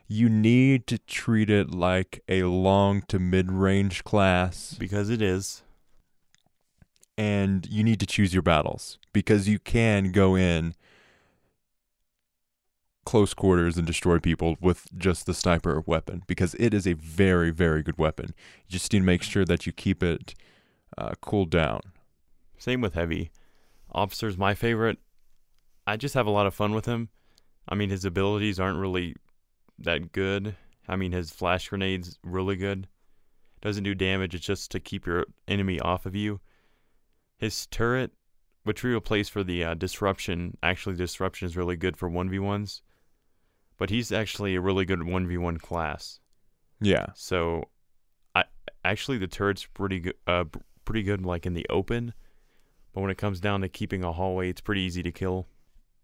you 0.07 0.29
need 0.29 0.85
to 0.87 0.99
treat 0.99 1.49
it 1.49 1.71
like 1.71 2.21
a 2.29 2.43
long 2.43 3.01
to 3.07 3.17
mid 3.17 3.51
range 3.51 4.03
class, 4.03 4.75
Because 4.77 5.09
it 5.09 5.21
is. 5.21 5.63
and 7.17 7.65
you 7.67 7.83
need 7.83 7.99
to 8.01 8.05
choose 8.05 8.33
your 8.33 8.43
battles 8.43 8.99
because 9.13 9.47
you 9.47 9.57
can 9.57 10.11
go 10.11 10.35
in 10.35 10.75
close 13.05 13.33
quarters 13.33 13.77
and 13.77 13.85
destroy 13.87 14.19
people 14.19 14.57
with 14.59 14.87
just 14.97 15.25
the 15.25 15.33
sniper 15.33 15.81
weapon 15.85 16.23
because 16.27 16.55
it 16.59 16.73
is 16.73 16.85
a 16.87 16.93
very 16.93 17.51
very 17.51 17.81
good 17.83 17.97
weapon. 17.97 18.33
You 18.67 18.73
just 18.73 18.91
need 18.91 18.99
to 18.99 19.05
make 19.05 19.23
sure 19.23 19.45
that 19.45 19.65
you 19.65 19.71
keep 19.71 20.03
it 20.03 20.33
uh, 20.97 21.13
cooled 21.21 21.49
down. 21.49 21.81
Same 22.57 22.81
with 22.81 22.93
heavy. 22.93 23.31
Officer's 23.91 24.37
my 24.37 24.53
favorite. 24.53 24.97
I 25.87 25.97
just 25.97 26.15
have 26.15 26.27
a 26.27 26.31
lot 26.31 26.47
of 26.47 26.53
fun 26.53 26.73
with 26.73 26.85
him. 26.85 27.09
I 27.67 27.75
mean, 27.75 27.89
his 27.89 28.05
abilities 28.05 28.59
aren't 28.59 28.79
really 28.79 29.15
that 29.79 30.11
good. 30.11 30.55
I 30.87 30.95
mean, 30.95 31.11
his 31.11 31.31
flash 31.31 31.69
grenade's 31.69 32.17
really 32.23 32.55
good. 32.55 32.87
Doesn't 33.61 33.83
do 33.83 33.95
damage, 33.95 34.35
it's 34.35 34.45
just 34.45 34.71
to 34.71 34.79
keep 34.79 35.05
your 35.05 35.25
enemy 35.47 35.79
off 35.79 36.05
of 36.05 36.15
you. 36.15 36.39
His 37.37 37.65
turret, 37.67 38.11
which 38.63 38.83
we 38.83 38.93
replaced 38.93 39.31
for 39.31 39.43
the 39.43 39.63
uh, 39.63 39.73
disruption, 39.73 40.57
actually, 40.61 40.95
disruption 40.95 41.47
is 41.47 41.57
really 41.57 41.75
good 41.75 41.97
for 41.97 42.09
1v1s. 42.09 42.81
But 43.77 43.89
he's 43.89 44.11
actually 44.11 44.55
a 44.55 44.61
really 44.61 44.85
good 44.85 44.99
1v1 44.99 45.59
class. 45.61 46.19
Yeah. 46.79 47.07
So, 47.15 47.65
I 48.35 48.45
actually 48.83 49.17
the 49.17 49.27
turret's 49.27 49.65
pretty 49.65 49.99
good. 49.99 50.15
Uh, 50.27 50.45
pretty 50.85 51.03
good 51.03 51.25
like 51.25 51.45
in 51.45 51.53
the 51.53 51.65
open, 51.69 52.13
but 52.93 53.01
when 53.01 53.11
it 53.11 53.17
comes 53.17 53.39
down 53.39 53.61
to 53.61 53.69
keeping 53.69 54.03
a 54.03 54.13
hallway, 54.13 54.49
it's 54.49 54.61
pretty 54.61 54.81
easy 54.81 55.03
to 55.03 55.11
kill. 55.11 55.47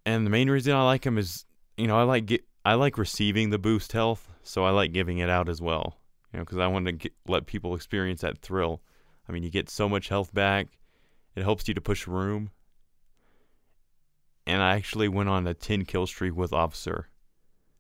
And 0.06 0.26
the 0.26 0.30
main 0.32 0.50
reason 0.50 0.74
I 0.74 0.84
like 0.84 1.06
him 1.06 1.18
is, 1.18 1.46
you 1.78 1.88
know, 1.88 1.98
I 1.98 2.04
like 2.04 2.26
get 2.26 2.44
I 2.64 2.76
like 2.76 2.98
receiving 2.98 3.50
the 3.50 3.58
boost 3.58 3.92
health, 3.92 4.30
so 4.44 4.64
I 4.66 4.72
like 4.72 4.92
giving 4.92 5.18
it 5.18 5.30
out 5.30 5.50
as 5.50 5.62
well. 5.62 5.98
You 6.32 6.40
know, 6.40 6.46
because 6.46 6.60
I 6.60 6.68
want 6.68 6.86
to 6.86 6.92
get, 6.92 7.14
let 7.28 7.46
people 7.46 7.76
experience 7.76 8.22
that 8.22 8.40
thrill. 8.40 8.82
I 9.28 9.32
mean, 9.32 9.44
you 9.44 9.50
get 9.50 9.70
so 9.70 9.90
much 9.90 10.10
health 10.10 10.34
back. 10.34 10.68
It 11.36 11.44
helps 11.44 11.68
you 11.68 11.74
to 11.74 11.82
push 11.82 12.08
room. 12.08 12.52
And 14.46 14.62
I 14.62 14.76
actually 14.76 15.08
went 15.08 15.30
on 15.30 15.48
a 15.48 15.54
10 15.54 15.86
kill 15.86 16.08
streak 16.08 16.36
with 16.36 16.54
Officer. 16.54 17.08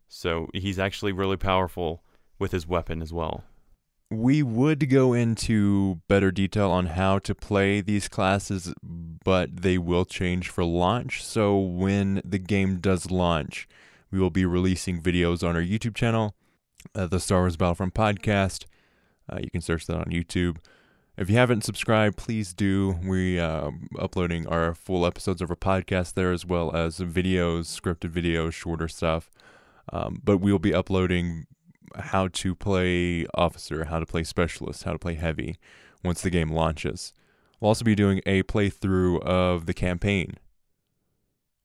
So 0.08 0.50
he's 0.54 0.80
actually 0.80 1.12
really 1.12 1.38
powerful 1.38 2.04
with 2.40 2.52
his 2.52 2.68
weapon 2.68 3.02
as 3.02 3.14
well. 3.14 3.44
We 4.12 4.44
would 4.44 4.90
go 4.90 5.14
into 5.14 6.02
better 6.10 6.32
detail 6.32 6.70
on 6.70 6.88
how 6.88 7.20
to 7.20 7.34
play 7.34 7.80
these 7.80 8.10
classes, 8.10 8.74
but 8.84 9.62
they 9.62 9.78
will 9.78 10.04
change 10.04 10.50
for 10.50 10.66
launch. 10.66 11.24
So 11.24 11.58
when 11.58 12.22
the 12.26 12.38
game 12.38 12.80
does 12.80 13.10
launch, 13.10 13.70
we 14.12 14.20
will 14.20 14.30
be 14.30 14.46
releasing 14.46 15.02
videos 15.02 15.48
on 15.48 15.56
our 15.56 15.62
YouTube 15.62 15.96
channel, 15.96 16.36
uh, 16.94 17.08
the 17.08 17.22
Star 17.22 17.40
Wars 17.40 17.56
Battlefront 17.56 17.94
podcast. 17.94 18.66
Uh, 19.32 19.40
you 19.42 19.50
can 19.50 19.62
search 19.62 19.88
that 19.88 19.96
on 19.96 20.08
YouTube. 20.08 20.58
If 21.16 21.30
you 21.30 21.38
haven't 21.38 21.64
subscribed, 21.64 22.18
please 22.18 22.54
do. 22.54 23.00
We 23.06 23.40
uh, 23.40 23.72
uploading 23.98 24.46
our 24.46 24.74
full 24.74 25.06
episodes 25.06 25.42
of 25.42 25.50
our 25.50 25.56
podcast 25.56 26.16
there, 26.16 26.34
as 26.34 26.46
well 26.46 26.76
as 26.76 27.00
videos, 27.00 27.80
scripted 27.80 28.12
videos, 28.12 28.52
shorter 28.52 28.90
stuff. 28.90 29.32
Um, 29.94 30.20
but 30.22 30.40
we 30.40 30.52
will 30.52 30.60
be 30.60 30.74
uploading 30.74 31.46
how 31.98 32.28
to 32.30 32.56
play 32.56 33.26
officer, 33.34 33.86
how 33.86 34.00
to 34.00 34.06
play 34.06 34.24
specialist, 34.24 34.84
how 34.84 34.94
to 34.94 35.00
play 35.00 35.16
heavy 35.16 35.58
once 36.04 36.22
the 36.22 36.30
game 36.30 36.50
launches. 36.52 37.14
We'll 37.60 37.70
also 37.70 37.86
be 37.86 37.96
doing 37.96 38.22
a 38.26 38.44
playthrough 38.44 39.22
of 39.22 39.66
the 39.66 39.74
campaign, 39.74 40.38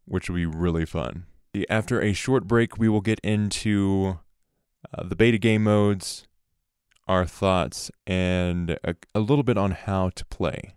which 0.04 0.28
will 0.28 0.36
be 0.36 0.46
really 0.46 0.84
fun. 0.84 1.24
After 1.70 2.00
a 2.00 2.12
short 2.12 2.46
break, 2.46 2.76
we 2.76 2.88
will 2.88 3.00
get 3.00 3.18
into 3.20 4.18
uh, 4.92 5.04
the 5.04 5.16
beta 5.16 5.38
game 5.38 5.64
modes, 5.64 6.26
our 7.08 7.24
thoughts, 7.24 7.90
and 8.06 8.78
a, 8.84 8.94
a 9.14 9.20
little 9.20 9.42
bit 9.42 9.56
on 9.56 9.70
how 9.70 10.10
to 10.10 10.24
play. 10.26 10.75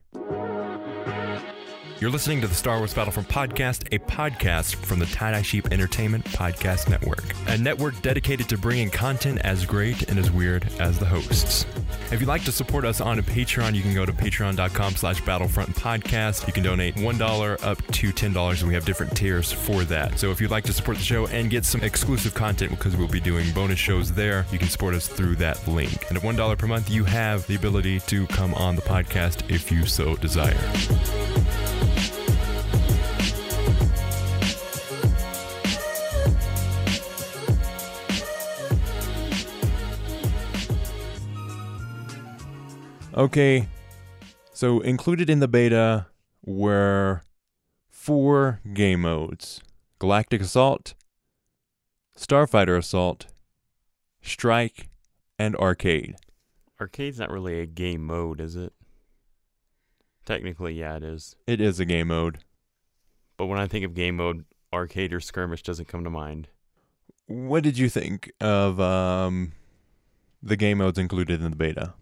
You're 1.99 2.11
listening 2.11 2.39
to 2.39 2.47
the 2.47 2.55
Star 2.55 2.77
Wars 2.77 2.93
Battlefront 2.93 3.27
podcast, 3.27 3.93
a 3.93 3.99
podcast 3.99 4.75
from 4.75 4.99
the 4.99 5.05
Tie 5.07 5.31
Dye 5.31 5.41
Sheep 5.41 5.69
Entertainment 5.69 6.23
Podcast 6.23 6.87
Network, 6.89 7.25
a 7.47 7.57
network 7.57 8.01
dedicated 8.01 8.47
to 8.47 8.57
bringing 8.57 8.89
content 8.89 9.41
as 9.43 9.65
great 9.65 10.09
and 10.09 10.17
as 10.17 10.31
weird 10.31 10.65
as 10.79 10.97
the 10.97 11.05
hosts. 11.05 11.65
If 12.09 12.21
you'd 12.21 12.29
like 12.29 12.45
to 12.45 12.53
support 12.53 12.85
us 12.85 13.01
on 13.01 13.19
a 13.19 13.21
Patreon, 13.21 13.75
you 13.75 13.81
can 13.81 13.93
go 13.93 14.05
to 14.05 14.13
patreon.com 14.13 14.95
slash 14.95 15.19
battlefront 15.25 15.75
podcast. 15.75 16.47
You 16.47 16.53
can 16.53 16.63
donate 16.63 16.95
$1 16.95 17.65
up 17.65 17.85
to 17.87 18.13
$10, 18.13 18.59
and 18.59 18.67
we 18.69 18.73
have 18.73 18.85
different 18.85 19.13
tiers 19.17 19.51
for 19.51 19.83
that. 19.83 20.17
So 20.17 20.31
if 20.31 20.39
you'd 20.39 20.51
like 20.51 20.63
to 20.65 20.73
support 20.73 20.97
the 20.97 21.03
show 21.03 21.27
and 21.27 21.49
get 21.49 21.65
some 21.65 21.81
exclusive 21.81 22.33
content, 22.33 22.71
because 22.71 22.95
we'll 22.95 23.09
be 23.09 23.19
doing 23.19 23.51
bonus 23.51 23.77
shows 23.77 24.13
there, 24.13 24.45
you 24.53 24.57
can 24.57 24.69
support 24.69 24.95
us 24.95 25.09
through 25.09 25.35
that 25.35 25.67
link. 25.67 26.05
And 26.07 26.17
at 26.17 26.23
$1 26.23 26.57
per 26.57 26.67
month, 26.67 26.89
you 26.89 27.03
have 27.03 27.45
the 27.47 27.55
ability 27.55 27.99
to 27.99 28.25
come 28.27 28.53
on 28.53 28.77
the 28.77 28.83
podcast 28.83 29.51
if 29.51 29.69
you 29.69 29.85
so 29.85 30.15
desire. 30.15 30.55
Okay, 43.19 43.67
so 44.53 44.79
included 44.79 45.29
in 45.29 45.41
the 45.41 45.47
beta 45.49 46.05
were 46.45 47.21
four 47.89 48.61
game 48.73 49.01
modes 49.01 49.59
Galactic 49.99 50.39
Assault, 50.39 50.93
Starfighter 52.17 52.77
Assault, 52.77 53.25
Strike, 54.21 54.87
and 55.37 55.53
Arcade. 55.57 56.15
Arcade's 56.79 57.19
not 57.19 57.29
really 57.29 57.59
a 57.59 57.65
game 57.65 58.05
mode, 58.05 58.39
is 58.39 58.55
it? 58.55 58.71
Technically, 60.25 60.75
yeah, 60.75 60.95
it 60.95 61.03
is. 61.03 61.35
It 61.45 61.59
is 61.59 61.81
a 61.81 61.85
game 61.85 62.07
mode. 62.07 62.37
But 63.35 63.47
when 63.47 63.59
I 63.59 63.67
think 63.67 63.83
of 63.83 63.93
game 63.93 64.15
mode, 64.15 64.45
arcade 64.71 65.11
or 65.11 65.19
skirmish 65.19 65.61
doesn't 65.61 65.89
come 65.89 66.05
to 66.05 66.09
mind. 66.09 66.47
What 67.27 67.63
did 67.63 67.77
you 67.77 67.89
think 67.89 68.31
of 68.39 68.79
um, 68.79 69.51
the 70.41 70.55
game 70.55 70.77
modes 70.77 70.97
included 70.97 71.41
in 71.41 71.49
the 71.49 71.57
beta? 71.57 71.95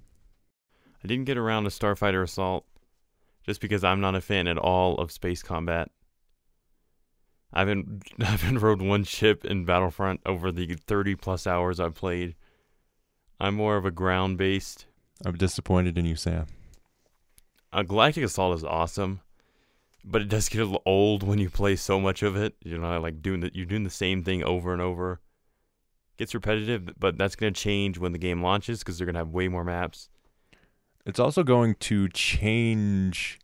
I 1.07 1.15
didn't 1.15 1.23
get 1.23 1.37
around 1.37 1.63
to 1.63 1.69
Starfighter 1.69 2.21
Assault 2.21 2.65
just 3.45 3.61
because 3.61 3.81
I'm 3.81 4.01
not 4.01 4.15
a 4.15 4.19
fan 4.19 4.45
at 4.45 4.57
all 4.57 4.95
of 4.95 5.09
space 5.09 5.41
combat. 5.41 5.89
I 7.53 7.59
haven't 7.59 8.03
I 8.19 8.25
haven't 8.25 8.59
rode 8.59 8.81
one 8.81 9.05
ship 9.05 9.45
in 9.45 9.63
Battlefront 9.63 10.19
over 10.25 10.51
the 10.51 10.75
30 10.75 11.15
plus 11.15 11.47
hours 11.47 11.79
I've 11.79 11.95
played. 11.95 12.35
I'm 13.39 13.55
more 13.55 13.77
of 13.77 13.85
a 13.85 13.91
ground 13.91 14.37
based 14.37 14.87
I'm 15.23 15.37
disappointed 15.37 15.97
in 15.97 16.05
you, 16.05 16.17
Sam. 16.17 16.47
Uh, 17.71 17.83
Galactic 17.83 18.25
Assault 18.25 18.57
is 18.57 18.65
awesome, 18.65 19.21
but 20.03 20.21
it 20.21 20.27
does 20.27 20.49
get 20.49 20.59
a 20.59 20.65
little 20.65 20.83
old 20.85 21.23
when 21.23 21.39
you 21.39 21.49
play 21.49 21.77
so 21.77 22.01
much 22.01 22.21
of 22.21 22.35
it. 22.35 22.53
You 22.65 22.77
know, 22.79 22.99
like 22.99 23.21
doing 23.21 23.39
the, 23.39 23.51
you're 23.53 23.65
doing 23.65 23.85
the 23.85 23.89
same 23.89 24.25
thing 24.25 24.43
over 24.43 24.73
and 24.73 24.81
over. 24.81 25.21
Gets 26.17 26.35
repetitive, 26.35 26.89
but 26.99 27.17
that's 27.17 27.37
going 27.37 27.53
to 27.53 27.61
change 27.61 27.97
when 27.97 28.11
the 28.11 28.17
game 28.17 28.43
launches 28.43 28.79
because 28.79 28.97
they're 28.97 29.05
going 29.05 29.13
to 29.13 29.19
have 29.19 29.29
way 29.29 29.47
more 29.47 29.63
maps 29.63 30.09
It's 31.07 31.19
also 31.19 31.43
going 31.43 31.75
to 31.75 32.07
change 32.09 33.39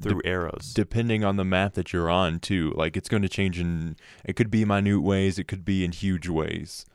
through 0.00 0.22
eras. 0.24 0.72
depending 0.72 1.24
on 1.24 1.36
the 1.36 1.44
map 1.44 1.74
that 1.74 1.92
you're 1.92 2.08
on 2.08 2.38
too. 2.40 2.72
Like 2.74 2.96
it's 2.96 3.08
going 3.08 3.22
to 3.22 3.28
change 3.28 3.58
in 3.60 3.96
it 4.24 4.34
could 4.34 4.50
be 4.50 4.64
minute 4.64 5.02
ways, 5.02 5.38
it 5.38 5.44
could 5.48 5.64
be 5.64 5.84
in 5.84 5.92
huge 5.92 6.26
ways. 6.28 6.86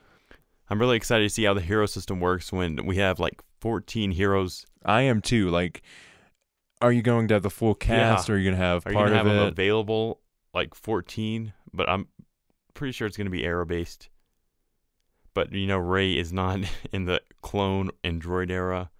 I'm 0.68 0.80
really 0.80 0.96
excited 0.96 1.22
to 1.24 1.30
see 1.30 1.44
how 1.44 1.54
the 1.54 1.60
hero 1.60 1.86
system 1.86 2.18
works 2.18 2.52
when 2.52 2.84
we 2.84 2.96
have 2.96 3.20
like 3.20 3.40
14 3.60 4.10
heroes. 4.10 4.66
I 4.84 5.02
am 5.02 5.20
too. 5.20 5.50
Like 5.50 5.82
are 6.82 6.90
you 6.92 7.00
going 7.02 7.28
to 7.28 7.34
have 7.34 7.42
the 7.44 7.50
full 7.50 7.74
cast 7.76 8.28
Yeah. 8.28 8.32
or 8.32 8.36
are 8.36 8.38
you 8.40 8.44
going 8.50 8.58
to 8.58 8.64
have 8.64 8.84
Are 8.86 8.90
you 8.90 8.96
part 8.96 9.08
going 9.10 9.14
to 9.14 9.20
of 9.20 9.26
have 9.26 9.36
them 9.36 9.46
it? 9.46 9.52
available 9.52 10.20
like 10.52 10.74
14? 10.74 11.52
But 11.72 11.88
I'm 11.88 12.08
pretty 12.74 12.90
sure 12.92 13.06
it's 13.06 13.16
going 13.16 13.26
to 13.26 13.30
be 13.30 13.44
era 13.44 13.64
based. 13.64 14.08
But 15.32 15.52
you 15.52 15.66
know, 15.68 15.78
Rey 15.78 16.16
is 16.18 16.32
not 16.32 16.60
in 16.92 17.04
the 17.04 17.20
clone 17.40 17.90
Android 18.02 18.50
era. 18.50 18.90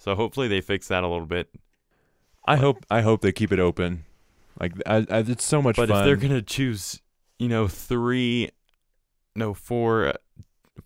So 0.00 0.14
hopefully 0.14 0.48
they 0.48 0.62
fix 0.62 0.88
that 0.88 1.04
a 1.04 1.08
little 1.08 1.26
bit. 1.26 1.50
I 2.46 2.56
hope 2.56 2.86
I 2.90 3.02
hope 3.02 3.20
they 3.20 3.32
keep 3.32 3.52
it 3.52 3.60
open. 3.60 4.06
Like 4.58 4.72
I, 4.86 5.06
I, 5.10 5.18
it's 5.18 5.44
so 5.44 5.60
much 5.60 5.76
better. 5.76 5.88
But 5.88 5.92
fun. 5.92 6.00
if 6.00 6.06
they're 6.06 6.28
gonna 6.28 6.42
choose, 6.42 7.02
you 7.38 7.48
know, 7.48 7.68
three, 7.68 8.48
no, 9.36 9.52
four, 9.52 10.08
uh, 10.08 10.12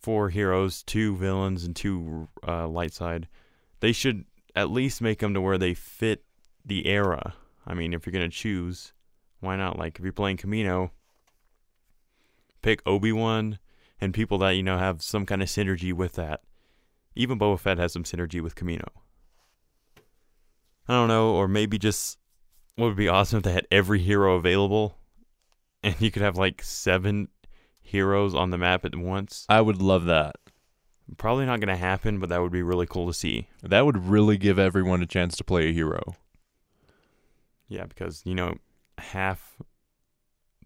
four 0.01 0.31
heroes, 0.31 0.83
two 0.83 1.15
villains, 1.15 1.63
and 1.65 1.77
two 1.77 2.29
uh, 2.47 2.67
light 2.67 2.93
side, 2.93 3.29
they 3.79 3.93
should 3.93 4.25
at 4.57 4.71
least 4.71 5.01
make 5.01 5.21
them 5.21 5.33
to 5.35 5.41
where 5.41 5.59
they 5.59 5.75
fit 5.75 6.25
the 6.65 6.87
era. 6.87 7.35
I 7.65 7.75
mean, 7.75 7.95
if 7.95 8.05
you're 8.05 8.13
gonna 8.13 8.29
choose, 8.29 8.93
why 9.39 9.55
not? 9.55 9.79
Like 9.79 9.97
if 9.97 10.03
you're 10.03 10.13
playing 10.13 10.39
Kamino, 10.39 10.91
pick 12.63 12.83
Obi 12.85 13.13
Wan 13.13 13.61
and 14.01 14.13
people 14.13 14.39
that 14.39 14.51
you 14.51 14.65
know 14.65 14.79
have 14.79 15.03
some 15.03 15.25
kind 15.25 15.41
of 15.41 15.47
synergy 15.47 15.93
with 15.93 16.15
that. 16.15 16.41
Even 17.15 17.39
Boba 17.39 17.61
Fett 17.61 17.79
has 17.79 17.93
some 17.93 18.03
synergy 18.03 18.41
with 18.41 18.57
Kamino. 18.57 18.89
I 20.89 20.93
don't 20.95 21.09
know, 21.09 21.35
or 21.35 21.49
maybe 21.49 21.79
just 21.79 22.19
what 22.77 22.87
would 22.87 22.97
be 22.97 23.09
awesome 23.09 23.39
if 23.39 23.45
they 23.45 23.53
had 23.53 23.67
every 23.71 24.01
hero 24.01 24.35
available 24.37 24.99
and 25.85 26.01
you 26.01 26.11
could 26.11 26.23
have 26.23 26.37
like 26.37 26.63
seven 26.63 27.29
heroes 27.83 28.35
on 28.35 28.51
the 28.51 28.59
map 28.59 28.85
at 28.85 28.97
once. 28.97 29.45
I 29.49 29.61
would 29.61 29.81
love 29.81 30.07
that. 30.07 30.37
Probably 31.19 31.45
not 31.45 31.61
going 31.61 31.69
to 31.69 31.77
happen, 31.77 32.19
but 32.19 32.31
that 32.31 32.41
would 32.41 32.51
be 32.51 32.63
really 32.63 32.87
cool 32.87 33.07
to 33.07 33.13
see. 33.13 33.49
That 33.63 33.85
would 33.85 34.09
really 34.09 34.39
give 34.39 34.59
everyone 34.59 35.03
a 35.03 35.07
chance 35.07 35.37
to 35.37 35.45
play 35.45 35.69
a 35.69 35.73
hero. 35.73 36.17
Yeah, 37.69 37.85
because, 37.85 38.23
you 38.25 38.35
know, 38.35 38.57
half 38.97 39.57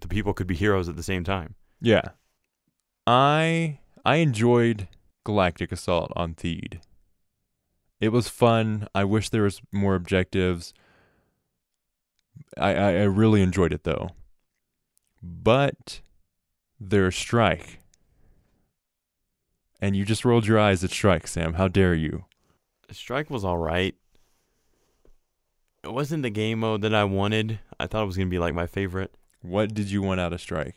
the 0.01 0.09
people 0.09 0.33
could 0.33 0.47
be 0.47 0.55
heroes 0.55 0.89
at 0.89 0.95
the 0.95 1.03
same 1.03 1.25
time. 1.25 1.57
Yeah. 1.81 2.11
I 3.05 3.81
I 4.05 4.17
enjoyed 4.17 4.87
Galactic 5.25 5.73
Assault 5.73 6.13
on 6.15 6.35
Theed. 6.35 6.81
It 8.01 8.11
was 8.11 8.29
fun. 8.29 8.87
I 8.95 9.05
wish 9.05 9.29
there 9.29 9.43
was 9.43 9.61
more 9.73 9.95
objectives. 9.95 10.73
I, 12.57 12.75
I, 12.75 12.89
I 12.91 13.03
really 13.05 13.43
enjoyed 13.43 13.73
it 13.73 13.85
though. 13.85 14.11
But 15.23 16.01
there's 16.81 17.17
Strike. 17.17 17.81
And 19.81 19.97
you 19.97 20.05
just 20.05 20.25
rolled 20.25 20.47
your 20.47 20.59
eyes 20.59 20.83
at 20.83 20.91
Strike, 20.91 21.27
Sam. 21.27 21.55
How 21.55 21.69
dare 21.69 21.95
you? 21.95 22.25
Strike 22.91 23.31
was 23.31 23.45
all 23.45 23.59
right. 23.59 23.95
It 25.85 25.93
wasn't 25.93 26.23
the 26.23 26.31
game 26.31 26.61
mode 26.61 26.83
that 26.83 26.95
I 26.95 27.05
wanted. 27.05 27.61
I 27.79 27.87
thought 27.87 28.03
it 28.03 28.07
was 28.07 28.17
going 28.17 28.29
to 28.29 28.31
be 28.31 28.41
like 28.41 28.55
my 28.55 28.67
favorite, 28.67 29.15
What 29.43 29.75
did 29.75 29.91
you 29.91 30.03
want 30.03 30.21
out 30.21 30.33
of 30.33 30.41
Strike? 30.41 30.77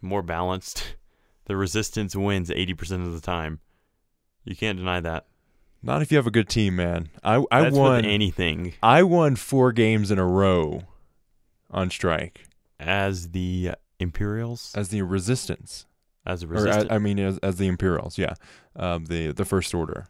more 0.00 0.22
balanced. 0.22 0.94
The 1.46 1.56
resistance 1.56 2.14
wins 2.14 2.50
80% 2.50 3.06
of 3.06 3.14
the 3.14 3.22
time. 3.22 3.60
You 4.44 4.54
can't 4.54 4.76
deny 4.76 5.00
that. 5.00 5.24
Not 5.88 6.02
if 6.02 6.12
you 6.12 6.18
have 6.18 6.26
a 6.26 6.30
good 6.30 6.50
team, 6.50 6.76
man. 6.76 7.08
I 7.24 7.42
I 7.50 7.62
That's 7.62 7.76
won 7.76 8.04
anything. 8.04 8.74
I 8.82 9.02
won 9.02 9.36
4 9.36 9.72
games 9.72 10.10
in 10.10 10.18
a 10.18 10.26
row 10.26 10.82
on 11.70 11.88
Strike 11.88 12.44
As 12.78 13.30
the 13.30 13.72
Imperials, 13.98 14.74
as 14.76 14.90
the 14.90 15.00
Resistance. 15.00 15.86
as 16.26 16.42
a 16.42 16.46
or 16.46 16.50
resistance. 16.50 16.90
I, 16.90 16.96
I 16.96 16.98
mean 16.98 17.18
as, 17.18 17.38
as 17.38 17.56
the 17.56 17.66
Imperials, 17.68 18.18
yeah, 18.18 18.34
um, 18.76 19.06
the 19.06 19.32
the 19.32 19.46
First 19.46 19.74
Order. 19.74 20.08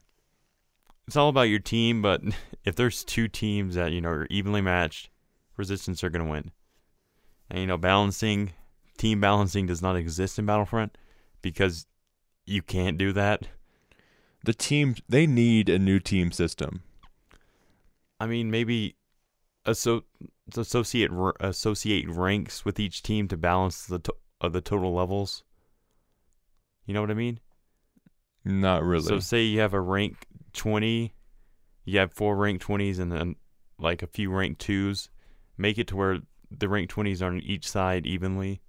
it's 1.07 1.17
all 1.17 1.29
about 1.29 1.43
your 1.43 1.61
team, 1.61 2.03
but 2.03 2.23
if 2.65 2.75
there's 2.75 3.05
two 3.05 3.29
teams 3.29 3.77
that 3.77 3.93
you 3.93 4.01
know 4.01 4.11
are 4.11 4.27
evenly 4.31 4.61
matched, 4.61 5.11
resistance 5.57 6.03
are 6.03 6.11
going 6.11 6.25
to 6.25 6.31
win. 6.31 6.51
And 7.49 7.61
you 7.61 7.67
know, 7.69 7.79
balancing, 7.79 8.53
team 8.99 9.21
balancing 9.21 9.67
does 9.67 9.81
not 9.81 9.95
exist 9.95 10.41
in 10.41 10.45
Battlefront 10.45 10.99
because 11.41 11.87
you 12.47 12.63
can't 12.63 12.99
do 12.99 13.13
that. 13.13 13.47
The 14.49 14.55
team 14.55 14.95
they 15.07 15.27
need 15.27 15.69
a 15.69 15.79
new 15.79 16.01
team 16.01 16.33
system. 16.33 16.83
I 18.19 18.27
mean, 18.27 18.51
maybe 18.51 18.97
asso- 19.67 20.07
associate 20.57 21.11
r- 21.11 21.37
associate 21.39 22.09
ranks 22.09 22.65
with 22.65 22.81
each 22.81 23.03
team 23.03 23.29
to 23.29 23.37
balance 23.37 23.85
the 23.85 23.99
to- 23.99 24.17
uh, 24.41 24.49
the 24.49 24.63
total 24.63 24.95
levels. 24.95 25.45
You 26.87 26.95
know 26.95 27.03
what 27.03 27.11
I 27.11 27.15
mean? 27.15 27.41
Not 28.43 28.85
really. 28.85 29.05
So 29.05 29.19
say 29.19 29.43
you 29.43 29.61
have 29.61 29.75
a 29.75 29.83
rank 29.83 30.27
20, 30.55 31.13
you 31.85 31.99
have 31.99 32.15
four 32.15 32.35
rank 32.35 32.63
20s 32.63 32.99
and 32.99 33.13
then 33.13 33.37
like 33.79 34.03
a 34.03 34.07
few 34.07 34.31
rank 34.31 34.57
2s. 34.57 35.11
Make 35.59 35.77
it 35.77 35.89
to 35.89 35.97
where 35.97 36.21
the 36.51 36.71
rank 36.71 36.89
20s 36.89 37.21
are 37.21 37.27
on 37.27 37.41
each 37.41 37.69
side 37.69 38.07
evenly 38.07 38.63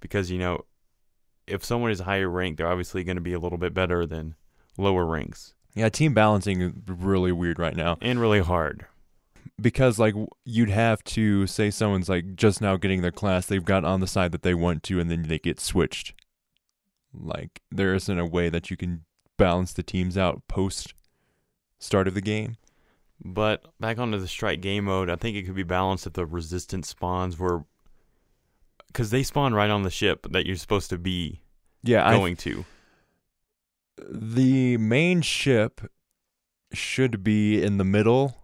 because 0.00 0.30
you 0.30 0.38
know 0.38 0.64
if 1.46 1.62
someone 1.62 1.90
is 1.90 2.00
higher 2.00 2.30
ranked, 2.30 2.56
they're 2.56 2.70
obviously 2.70 3.04
going 3.04 3.18
to 3.18 3.20
be 3.20 3.34
a 3.34 3.38
little 3.38 3.58
bit 3.58 3.74
better 3.74 4.06
than 4.06 4.36
lower 4.80 5.04
ranks 5.04 5.54
yeah, 5.74 5.88
team 5.88 6.14
balancing 6.14 6.60
is 6.60 6.72
really 6.88 7.32
weird 7.32 7.58
right 7.58 7.76
now 7.76 7.96
and 8.00 8.20
really 8.20 8.40
hard. 8.40 8.86
because 9.60 9.98
like 9.98 10.14
you'd 10.44 10.70
have 10.70 11.02
to 11.04 11.46
say 11.46 11.70
someone's 11.70 12.08
like 12.08 12.34
just 12.34 12.60
now 12.60 12.76
getting 12.76 13.02
their 13.02 13.12
class, 13.12 13.46
they've 13.46 13.64
got 13.64 13.84
on 13.84 14.00
the 14.00 14.06
side 14.06 14.32
that 14.32 14.42
they 14.42 14.54
want 14.54 14.82
to, 14.84 14.98
and 14.98 15.10
then 15.10 15.22
they 15.22 15.38
get 15.38 15.60
switched. 15.60 16.14
Like 17.14 17.60
there 17.70 17.94
isn't 17.94 18.18
a 18.18 18.26
way 18.26 18.48
that 18.48 18.70
you 18.70 18.76
can 18.76 19.04
balance 19.36 19.72
the 19.72 19.82
teams 19.82 20.18
out 20.18 20.42
post 20.48 20.94
start 21.78 22.08
of 22.08 22.14
the 22.14 22.20
game. 22.20 22.56
But 23.22 23.64
back 23.78 23.98
onto 23.98 24.18
the 24.18 24.28
strike 24.28 24.60
game 24.60 24.84
mode, 24.86 25.10
I 25.10 25.16
think 25.16 25.36
it 25.36 25.44
could 25.44 25.54
be 25.54 25.62
balanced 25.62 26.06
if 26.06 26.14
the 26.14 26.26
resistance 26.26 26.88
spawns 26.88 27.38
were 27.38 27.64
because 28.88 29.10
they 29.10 29.22
spawn 29.22 29.54
right 29.54 29.70
on 29.70 29.82
the 29.82 29.90
ship 29.90 30.26
that 30.32 30.46
you're 30.46 30.56
supposed 30.56 30.90
to 30.90 30.98
be 30.98 31.42
Yeah, 31.84 32.10
going 32.10 32.34
to. 32.38 32.64
The 34.10 34.76
main 34.78 35.22
ship 35.22 35.80
should 36.72 37.22
be 37.22 37.62
in 37.62 37.78
the 37.78 37.84
middle 37.84 38.36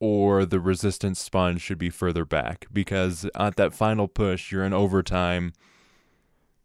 or 0.00 0.46
the 0.46 0.58
resistance 0.58 1.20
spawn 1.20 1.58
should 1.58 1.78
be 1.78 1.90
further 1.90 2.24
back 2.24 2.66
because 2.72 3.28
at 3.34 3.56
that 3.56 3.74
final 3.74 4.08
push 4.08 4.50
you're 4.50 4.64
in 4.64 4.72
overtime. 4.72 5.52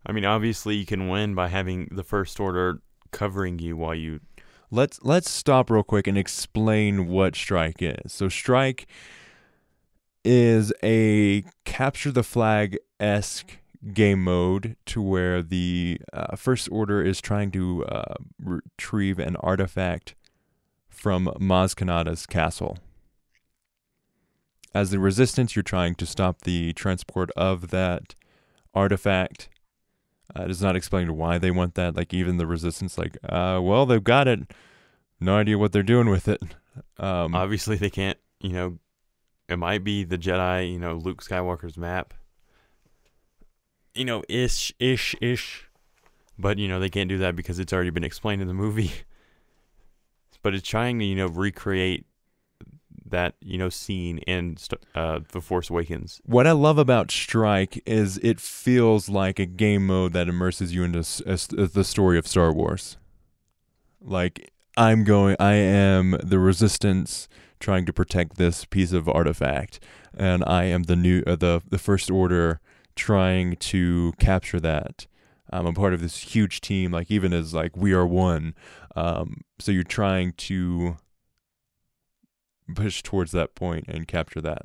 I 0.05 0.11
mean, 0.11 0.25
obviously 0.25 0.75
you 0.75 0.85
can 0.85 1.09
win 1.09 1.35
by 1.35 1.49
having 1.49 1.89
the 1.91 2.03
first 2.03 2.39
order 2.39 2.81
covering 3.11 3.59
you 3.59 3.77
while 3.77 3.95
you 3.95 4.19
let's 4.71 4.99
let's 5.03 5.29
stop 5.29 5.69
real 5.69 5.83
quick 5.83 6.07
and 6.07 6.17
explain 6.17 7.07
what 7.07 7.35
strike 7.35 7.81
is. 7.81 8.11
So 8.11 8.29
strike 8.29 8.87
is 10.23 10.73
a 10.83 11.43
capture 11.65 12.11
the 12.11 12.23
flag 12.23 12.77
esque 12.99 13.59
game 13.93 14.23
mode 14.23 14.75
to 14.87 15.01
where 15.01 15.41
the 15.41 15.99
uh, 16.13 16.35
first 16.35 16.67
order 16.71 17.01
is 17.03 17.21
trying 17.21 17.51
to 17.51 17.85
uh, 17.85 18.15
retrieve 18.41 19.19
an 19.19 19.35
artifact 19.37 20.15
from 20.87 21.27
Maz 21.39 21.75
Kanata's 21.75 22.25
castle. 22.25 22.79
As 24.73 24.91
the 24.91 24.99
resistance, 24.99 25.55
you're 25.55 25.63
trying 25.63 25.95
to 25.95 26.05
stop 26.05 26.41
the 26.41 26.73
transport 26.73 27.31
of 27.37 27.69
that 27.69 28.15
artifact. 28.73 29.47
Uh, 30.35 30.43
it 30.43 30.51
is 30.51 30.61
not 30.61 30.75
explained 30.75 31.11
why 31.11 31.37
they 31.37 31.51
want 31.51 31.75
that. 31.75 31.95
Like 31.95 32.13
even 32.13 32.37
the 32.37 32.47
resistance, 32.47 32.97
like, 32.97 33.17
uh, 33.23 33.59
well, 33.61 33.85
they've 33.85 34.03
got 34.03 34.27
it. 34.27 34.51
No 35.19 35.37
idea 35.37 35.57
what 35.57 35.71
they're 35.71 35.83
doing 35.83 36.09
with 36.09 36.27
it. 36.27 36.41
Um, 36.97 37.33
obviously 37.33 37.77
they 37.77 37.89
can't, 37.89 38.17
you 38.41 38.49
know, 38.49 38.79
it 39.47 39.55
might 39.55 39.85
be 39.85 40.03
the 40.03 40.17
Jedi, 40.17 40.73
you 40.73 40.77
know, 40.77 40.95
Luke 40.95 41.23
Skywalker's 41.23 41.77
map. 41.77 42.13
You 43.95 44.05
know, 44.05 44.23
ish, 44.27 44.73
ish, 44.79 45.15
ish. 45.21 45.69
But, 46.37 46.57
you 46.57 46.67
know, 46.67 46.79
they 46.79 46.89
can't 46.89 47.07
do 47.09 47.17
that 47.19 47.35
because 47.35 47.59
it's 47.59 47.71
already 47.71 47.91
been 47.91 48.03
explained 48.03 48.41
in 48.41 48.47
the 48.47 48.53
movie. 48.53 48.91
But 50.41 50.53
it's 50.53 50.67
trying 50.67 50.99
to, 50.99 51.05
you 51.05 51.15
know, 51.15 51.25
recreate 51.25 52.05
that, 53.07 53.33
you 53.41 53.57
know, 53.57 53.69
scene 53.69 54.19
in 54.19 54.57
uh, 54.93 55.21
The 55.31 55.41
Force 55.41 55.71
Awakens. 55.71 56.21
What 56.23 56.45
I 56.45 56.51
love 56.51 56.77
about 56.77 57.09
Strike 57.09 57.81
is 57.87 58.19
it 58.19 58.39
feels 58.39 59.09
like 59.09 59.39
a 59.39 59.47
game 59.47 59.87
mode 59.87 60.13
that 60.13 60.27
immerses 60.27 60.71
you 60.75 60.83
into 60.83 60.99
s- 60.99 61.47
the 61.47 61.83
story 61.83 62.19
of 62.19 62.27
Star 62.27 62.53
Wars. 62.53 62.97
Like 63.99 64.51
I'm 64.77 65.03
going. 65.03 65.35
I 65.39 65.53
am 65.53 66.17
the 66.23 66.37
resistance 66.39 67.27
trying 67.59 67.85
to 67.85 67.93
protect 67.93 68.37
this 68.37 68.65
piece 68.65 68.91
of 68.91 69.09
artifact, 69.09 69.79
and 70.15 70.43
I 70.45 70.65
am 70.65 70.83
the 70.83 70.95
new 70.95 71.23
uh, 71.25 71.35
the 71.35 71.61
the 71.67 71.79
first 71.79 72.11
order 72.11 72.59
trying 72.95 73.55
to 73.57 74.13
capture 74.19 74.59
that. 74.59 75.07
I'm 75.51 75.67
a 75.67 75.73
part 75.73 75.93
of 75.93 76.01
this 76.01 76.17
huge 76.19 76.61
team, 76.61 76.91
like 76.91 77.11
even 77.11 77.33
as 77.33 77.53
like 77.53 77.77
we 77.77 77.93
are 77.93 78.05
one. 78.05 78.55
Um, 78.95 79.41
so 79.59 79.71
you're 79.71 79.83
trying 79.83 80.33
to 80.33 80.97
push 82.73 83.03
towards 83.03 83.31
that 83.31 83.55
point 83.55 83.85
and 83.87 84.07
capture 84.07 84.41
that. 84.41 84.63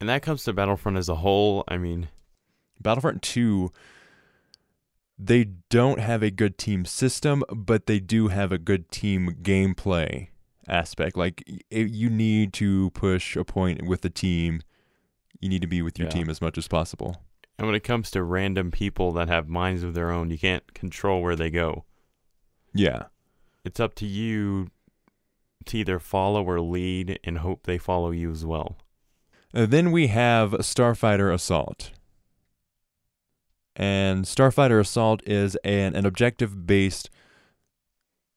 And 0.00 0.08
that 0.08 0.22
comes 0.22 0.44
to 0.44 0.52
Battlefront 0.52 0.98
as 0.98 1.08
a 1.08 1.16
whole. 1.16 1.64
I 1.68 1.76
mean, 1.76 2.08
Battlefront 2.80 3.22
2 3.22 3.70
they 5.18 5.44
don't 5.70 6.00
have 6.00 6.22
a 6.22 6.30
good 6.30 6.58
team 6.58 6.84
system, 6.84 7.42
but 7.50 7.86
they 7.86 7.98
do 7.98 8.28
have 8.28 8.52
a 8.52 8.58
good 8.58 8.90
team 8.90 9.36
gameplay 9.42 10.28
aspect. 10.68 11.16
Like 11.16 11.42
you 11.70 12.10
need 12.10 12.52
to 12.54 12.90
push 12.90 13.36
a 13.36 13.44
point 13.44 13.86
with 13.86 14.02
the 14.02 14.10
team. 14.10 14.60
You 15.40 15.48
need 15.48 15.62
to 15.62 15.66
be 15.68 15.82
with 15.82 15.98
your 15.98 16.08
Yeah. 16.08 16.12
team 16.14 16.30
as 16.30 16.40
much 16.40 16.56
as 16.58 16.68
possible. 16.68 17.22
and 17.58 17.66
when 17.66 17.74
it 17.74 17.82
comes 17.84 18.10
to 18.10 18.22
random 18.22 18.70
people 18.70 19.12
that 19.12 19.28
have 19.28 19.48
minds 19.48 19.82
of 19.82 19.94
their 19.94 20.10
own, 20.10 20.28
you 20.30 20.36
can't 20.38 20.74
control 20.74 21.22
where 21.22 21.34
they 21.36 21.48
go. 21.48 21.86
Yeah. 22.74 23.04
It's 23.64 23.80
up 23.80 23.94
to 23.94 24.06
you 24.06 24.68
to 25.64 25.78
either 25.78 25.98
follow 25.98 26.44
or 26.44 26.60
lead 26.60 27.18
and 27.24 27.38
hope 27.38 27.62
they 27.64 27.78
follow 27.78 28.10
you 28.10 28.30
as 28.30 28.44
well. 28.44 28.76
Uh, 29.54 29.64
then 29.64 29.90
we 29.90 30.08
have 30.08 30.50
Starfighter 30.52 31.32
Assault. 31.32 31.92
And 33.74 34.24
Starfighter 34.26 34.80
Assault 34.80 35.22
is 35.26 35.56
an, 35.64 35.94
an 35.96 36.04
objective 36.04 36.66
based 36.66 37.08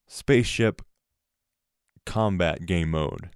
spaceship 0.06 0.80
combat 2.06 2.64
game 2.66 2.90
mode. 2.90 3.30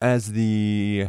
As 0.00 0.32
the 0.32 1.08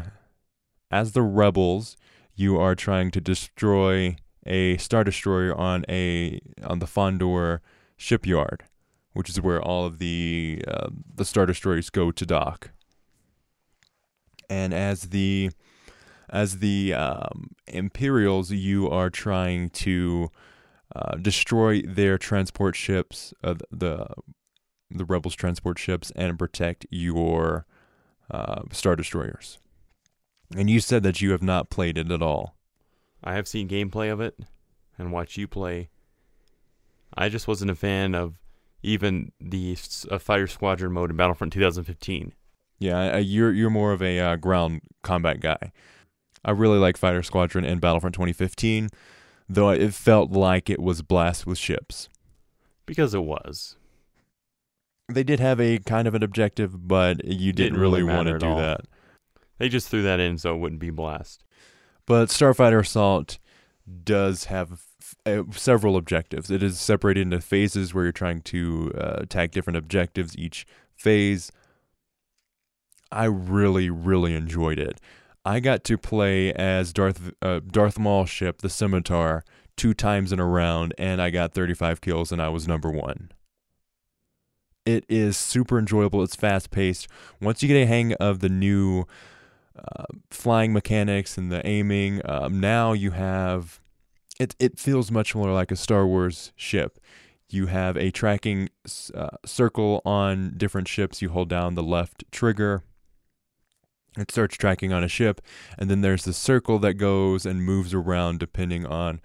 as 0.92 1.14
the 1.14 1.22
rebels, 1.22 1.96
you 2.36 2.60
are 2.60 2.76
trying 2.76 3.12
to 3.12 3.22
destroy 3.22 4.16
a 4.46 4.78
star 4.78 5.04
destroyer 5.04 5.56
on 5.56 5.86
a 5.88 6.40
on 6.64 6.80
the 6.80 6.86
Fondor 6.86 7.60
shipyard, 7.96 8.64
which 9.14 9.30
is 9.30 9.40
where 9.40 9.62
all 9.62 9.86
of 9.86 10.00
the 10.00 10.64
uh, 10.68 10.90
the 11.16 11.26
star 11.26 11.46
destroyers 11.46 11.90
go 11.90 12.12
to 12.12 12.26
dock. 12.26 12.72
And 14.50 14.74
as 14.74 15.10
the 15.10 15.52
as 16.30 16.60
the 16.60 16.94
um, 16.94 17.52
Imperials, 17.68 18.52
you 18.52 18.90
are 18.90 19.10
trying 19.10 19.70
to 19.70 20.32
uh, 20.96 21.16
destroy 21.16 21.82
their 21.82 22.18
transport 22.18 22.76
ships, 22.76 23.34
uh, 23.44 23.56
the 23.72 24.08
the 24.90 25.06
rebels' 25.06 25.36
transport 25.36 25.80
ships, 25.80 26.12
and 26.16 26.38
protect 26.38 26.86
your 26.90 27.66
uh, 28.30 28.64
star 28.72 28.96
destroyers. 28.96 29.60
And 30.56 30.70
you 30.70 30.80
said 30.80 31.04
that 31.04 31.22
you 31.22 31.32
have 31.32 31.44
not 31.44 31.70
played 31.70 31.98
it 31.98 32.12
at 32.12 32.22
all. 32.22 32.56
I 33.24 33.36
have 33.36 33.48
seen 33.48 33.68
gameplay 33.70 34.12
of 34.12 34.20
it 34.20 34.38
and 34.98 35.12
watched 35.12 35.38
you 35.38 35.48
play. 35.48 35.90
I 37.14 37.30
just 37.30 37.48
wasn't 37.48 37.72
a 37.72 37.76
fan 37.76 38.16
of 38.16 38.36
even 38.84 39.32
the 39.40 39.78
uh, 40.10 40.18
fighter 40.18 40.48
squadron 40.48 40.92
mode 40.94 41.12
in 41.12 41.18
Battlefront 41.18 41.54
2015. 41.54 42.34
Yeah, 42.80 43.18
you're 43.18 43.54
you're 43.54 43.70
more 43.70 43.92
of 43.94 44.02
a 44.02 44.20
uh, 44.20 44.36
ground 44.38 44.82
combat 45.04 45.40
guy. 45.40 45.72
I 46.44 46.50
really 46.52 46.80
like 46.80 46.98
Fighter 46.98 47.22
Squadron 47.22 47.64
in 47.64 47.78
Battlefront 47.78 48.16
2015, 48.16 48.90
though 49.48 49.70
it 49.70 49.94
felt 49.94 50.32
like 50.32 50.68
it 50.72 50.82
was 50.82 51.04
blast 51.04 51.46
with 51.46 51.60
ships. 51.60 52.10
Because 52.88 53.14
it 53.14 53.24
was. 53.24 53.76
They 55.08 55.24
did 55.24 55.40
have 55.40 55.62
a 55.62 55.78
kind 55.78 56.08
of 56.08 56.16
an 56.16 56.24
objective, 56.24 56.88
but 56.88 57.24
you 57.24 57.54
didn't, 57.54 57.74
Didn't 57.74 57.80
really, 57.80 58.02
really 58.02 58.16
want 58.16 58.28
to 58.30 58.40
do 58.40 58.48
all. 58.48 58.58
that. 58.58 58.82
They 59.62 59.70
just 59.70 59.90
threw 59.90 60.02
that 60.02 60.20
in 60.20 60.40
so 60.40 60.56
it 60.56 60.58
wouldn't 60.58 60.82
be 60.82 60.90
blast. 60.90 61.44
But 62.08 62.30
Starfighter 62.30 62.80
Assault 62.80 63.38
does 64.04 64.46
have 64.46 64.82
several 65.52 65.98
objectives. 65.98 66.50
It 66.50 66.64
is 66.64 66.80
separated 66.80 67.22
into 67.22 67.42
phases 67.42 67.94
where 67.94 68.06
you're 68.06 68.12
trying 68.12 68.42
to 68.42 68.92
uh, 68.98 69.18
attack 69.20 69.52
different 69.52 69.78
objectives 69.78 70.36
each 70.36 70.66
phase. 70.96 71.52
I 73.12 73.26
really, 73.26 73.92
really 73.92 74.34
enjoyed 74.34 74.80
it. 74.80 75.00
I 75.46 75.60
got 75.60 75.84
to 75.84 75.96
play 75.96 76.52
as 76.54 76.92
Darth 76.92 77.32
uh, 77.44 77.60
Darth 77.60 78.00
Maul 78.00 78.26
ship, 78.26 78.64
the 78.64 78.70
Scimitar, 78.70 79.44
two 79.78 79.94
times 79.94 80.34
in 80.34 80.40
a 80.40 80.46
round, 80.48 80.96
and 80.98 81.22
I 81.22 81.30
got 81.30 81.54
35 81.54 82.02
kills, 82.02 82.32
and 82.32 82.42
I 82.42 82.50
was 82.50 82.68
number 82.68 82.90
one. 82.90 83.30
It 84.88 85.06
is 85.08 85.38
super 85.38 85.78
enjoyable. 85.78 86.24
It's 86.24 86.36
fast 86.36 86.72
paced. 86.72 87.08
Once 87.40 87.62
you 87.62 87.68
get 87.68 87.84
a 87.84 87.86
hang 87.86 88.14
of 88.14 88.40
the 88.40 88.50
new 88.50 89.06
uh, 89.84 90.06
flying 90.30 90.74
mechanics 90.74 91.38
and 91.38 91.52
the 91.52 91.66
aiming, 91.66 92.22
um, 92.26 92.60
now 92.60 92.94
you 92.94 93.12
have 93.12 93.80
it. 94.40 94.56
It 94.60 94.80
feels 94.80 95.12
much 95.12 95.36
more 95.36 95.52
like 95.52 95.72
a 95.72 95.76
Star 95.76 96.06
Wars 96.06 96.52
ship. 96.56 97.00
You 97.50 97.68
have 97.68 97.98
a 97.98 98.12
tracking 98.12 98.70
uh, 99.14 99.38
circle 99.46 100.02
on 100.06 100.54
different 100.56 100.88
ships. 100.88 101.22
You 101.22 101.30
hold 101.30 101.50
down 101.50 101.76
the 101.76 101.84
left 101.84 102.24
trigger. 102.32 102.84
It 104.18 104.30
starts 104.30 104.58
tracking 104.58 104.92
on 104.92 105.04
a 105.04 105.08
ship, 105.08 105.42
and 105.78 105.90
then 105.90 106.02
there's 106.02 106.26
the 106.26 106.34
circle 106.34 106.80
that 106.80 106.96
goes 106.96 107.46
and 107.46 107.64
moves 107.64 107.94
around 107.94 108.40
depending 108.40 108.86
on. 108.86 109.22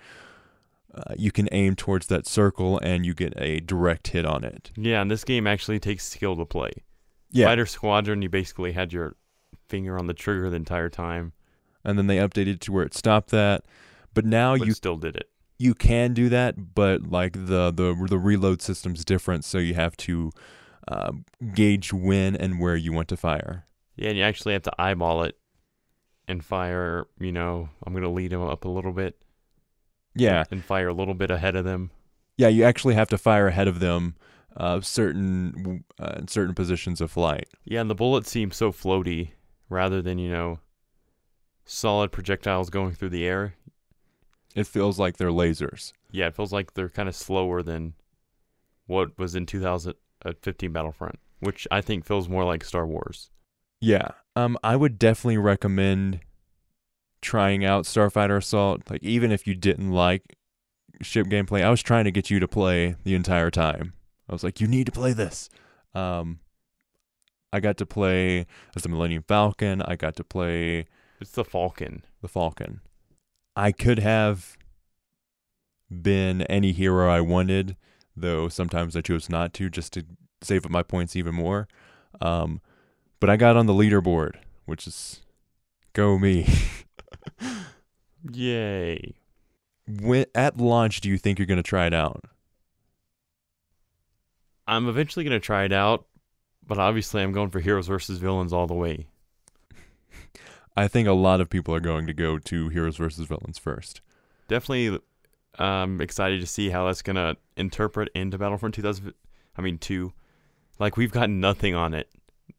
Uh, 0.94 1.14
you 1.18 1.30
can 1.30 1.48
aim 1.52 1.74
towards 1.74 2.06
that 2.06 2.26
circle, 2.26 2.78
and 2.78 3.04
you 3.04 3.12
get 3.12 3.34
a 3.36 3.60
direct 3.60 4.08
hit 4.08 4.24
on 4.24 4.44
it. 4.44 4.70
Yeah, 4.76 5.02
and 5.02 5.10
this 5.10 5.24
game 5.24 5.46
actually 5.46 5.78
takes 5.78 6.04
skill 6.04 6.36
to 6.36 6.46
play. 6.46 6.70
Yeah, 7.30 7.46
Fighter 7.46 7.66
Squadron, 7.66 8.22
you 8.22 8.28
basically 8.28 8.72
had 8.72 8.92
your 8.92 9.16
finger 9.68 9.98
on 9.98 10.06
the 10.06 10.14
trigger 10.14 10.48
the 10.50 10.56
entire 10.56 10.88
time, 10.88 11.32
and 11.84 11.98
then 11.98 12.06
they 12.06 12.16
updated 12.18 12.60
to 12.60 12.72
where 12.72 12.84
it 12.84 12.94
stopped 12.94 13.30
that. 13.30 13.64
But 14.14 14.24
now 14.24 14.56
but 14.56 14.66
you 14.66 14.72
still 14.72 14.96
did 14.96 15.16
it. 15.16 15.28
you 15.58 15.74
can 15.74 16.14
do 16.14 16.28
that, 16.30 16.74
but 16.74 17.10
like 17.10 17.32
the 17.34 17.70
the 17.70 18.06
the 18.08 18.18
reload 18.18 18.62
system's 18.62 19.04
different, 19.04 19.44
so 19.44 19.58
you 19.58 19.74
have 19.74 19.96
to 19.98 20.32
uh, 20.88 21.12
gauge 21.54 21.92
when 21.92 22.34
and 22.36 22.60
where 22.60 22.76
you 22.76 22.92
want 22.92 23.08
to 23.08 23.16
fire. 23.16 23.66
Yeah, 23.96 24.08
and 24.10 24.18
you 24.18 24.24
actually 24.24 24.52
have 24.54 24.62
to 24.62 24.72
eyeball 24.78 25.22
it 25.24 25.36
and 26.28 26.44
fire. 26.44 27.06
You 27.18 27.32
know, 27.32 27.68
I'm 27.84 27.92
gonna 27.94 28.10
lead 28.12 28.30
them 28.32 28.42
up 28.42 28.64
a 28.64 28.68
little 28.68 28.92
bit. 28.92 29.22
Yeah, 30.14 30.44
and 30.50 30.64
fire 30.64 30.88
a 30.88 30.94
little 30.94 31.14
bit 31.14 31.30
ahead 31.30 31.56
of 31.56 31.64
them. 31.64 31.90
yeah, 32.38 32.48
you 32.48 32.64
actually 32.64 32.94
have 32.94 33.08
to 33.08 33.18
fire 33.18 33.48
ahead 33.48 33.68
of 33.68 33.80
them, 33.80 34.14
uh, 34.56 34.80
certain 34.80 35.84
uh, 36.00 36.14
in 36.18 36.28
certain 36.28 36.54
positions 36.54 37.00
of 37.02 37.10
flight. 37.10 37.48
Yeah, 37.64 37.82
and 37.82 37.90
the 37.90 37.94
bullets 37.94 38.30
seem 38.30 38.50
so 38.50 38.72
floaty 38.72 39.32
rather 39.68 40.02
than 40.02 40.18
you 40.18 40.30
know 40.30 40.58
solid 41.64 42.12
projectiles 42.12 42.70
going 42.70 42.94
through 42.94 43.10
the 43.10 43.26
air. 43.26 43.54
It 44.54 44.66
feels 44.66 44.98
like 44.98 45.16
they're 45.16 45.28
lasers. 45.28 45.92
Yeah, 46.10 46.28
it 46.28 46.36
feels 46.36 46.52
like 46.52 46.74
they're 46.74 46.88
kind 46.88 47.08
of 47.08 47.14
slower 47.14 47.62
than 47.62 47.94
what 48.86 49.18
was 49.18 49.34
in 49.34 49.44
2015 49.44 50.72
Battlefront, 50.72 51.18
which 51.40 51.68
I 51.70 51.80
think 51.80 52.06
feels 52.06 52.28
more 52.28 52.44
like 52.44 52.64
Star 52.64 52.86
Wars. 52.86 53.30
Yeah, 53.80 54.12
um, 54.34 54.56
I 54.64 54.76
would 54.76 54.98
definitely 54.98 55.38
recommend 55.38 56.20
trying 57.20 57.64
out 57.64 57.84
Starfighter 57.84 58.38
Assault. 58.38 58.82
Like 58.88 59.02
even 59.02 59.30
if 59.30 59.46
you 59.46 59.54
didn't 59.54 59.90
like 59.90 60.36
ship 61.02 61.26
gameplay, 61.26 61.62
I 61.62 61.70
was 61.70 61.82
trying 61.82 62.04
to 62.04 62.10
get 62.10 62.30
you 62.30 62.40
to 62.40 62.48
play 62.48 62.96
the 63.04 63.14
entire 63.14 63.50
time. 63.50 63.92
I 64.28 64.32
was 64.32 64.42
like, 64.42 64.60
you 64.60 64.66
need 64.66 64.86
to 64.86 64.92
play 64.92 65.12
this. 65.12 65.50
Um, 65.94 66.40
I 67.52 67.60
got 67.60 67.76
to 67.78 67.86
play 67.86 68.46
as 68.74 68.82
the 68.82 68.88
Millennium 68.88 69.22
Falcon. 69.26 69.82
I 69.82 69.96
got 69.96 70.16
to 70.16 70.24
play 70.24 70.86
It's 71.20 71.30
the 71.32 71.44
Falcon. 71.44 72.04
the 72.20 72.28
Falcon. 72.28 72.80
I 73.54 73.72
could 73.72 73.98
have 74.00 74.56
been 75.90 76.42
any 76.42 76.72
hero 76.72 77.08
I 77.08 77.20
wanted, 77.20 77.76
though 78.16 78.48
sometimes 78.48 78.96
I 78.96 79.00
chose 79.00 79.28
not 79.30 79.54
to 79.54 79.70
just 79.70 79.92
to 79.94 80.04
save 80.42 80.66
up 80.66 80.70
my 80.70 80.82
points 80.82 81.16
even 81.16 81.34
more. 81.34 81.68
Um, 82.20 82.60
but 83.20 83.30
I 83.30 83.36
got 83.36 83.56
on 83.56 83.66
the 83.66 83.72
leaderboard, 83.72 84.34
which 84.66 84.86
is 84.86 85.22
go 85.94 86.18
me. 86.18 86.46
Yay. 88.32 89.14
when 89.86 90.26
at 90.34 90.58
launch, 90.58 91.00
do 91.00 91.08
you 91.08 91.16
think 91.16 91.38
you're 91.38 91.46
going 91.46 91.56
to 91.56 91.62
try 91.62 91.86
it 91.86 91.94
out? 91.94 92.24
I'm 94.66 94.88
eventually 94.88 95.24
going 95.24 95.38
to 95.38 95.44
try 95.44 95.64
it 95.64 95.72
out, 95.72 96.06
but 96.66 96.78
obviously 96.78 97.22
I'm 97.22 97.32
going 97.32 97.50
for 97.50 97.60
heroes 97.60 97.86
versus 97.88 98.18
villains 98.18 98.52
all 98.52 98.66
the 98.66 98.74
way. 98.74 99.06
I 100.76 100.88
think 100.88 101.08
a 101.08 101.12
lot 101.12 101.40
of 101.40 101.48
people 101.48 101.74
are 101.74 101.80
going 101.80 102.06
to 102.06 102.12
go 102.12 102.38
to 102.38 102.68
heroes 102.68 102.96
versus 102.96 103.26
villains 103.26 103.58
first. 103.58 104.00
Definitely 104.48 104.98
um 105.58 106.00
excited 106.02 106.40
to 106.40 106.46
see 106.46 106.68
how 106.68 106.86
that's 106.86 107.00
going 107.00 107.16
to 107.16 107.34
interpret 107.56 108.10
into 108.14 108.36
Battlefront 108.36 108.74
2000 108.74 109.14
I 109.56 109.62
mean 109.62 109.78
2. 109.78 110.12
Like 110.78 110.96
we've 110.98 111.12
got 111.12 111.30
nothing 111.30 111.74
on 111.74 111.94
it 111.94 112.10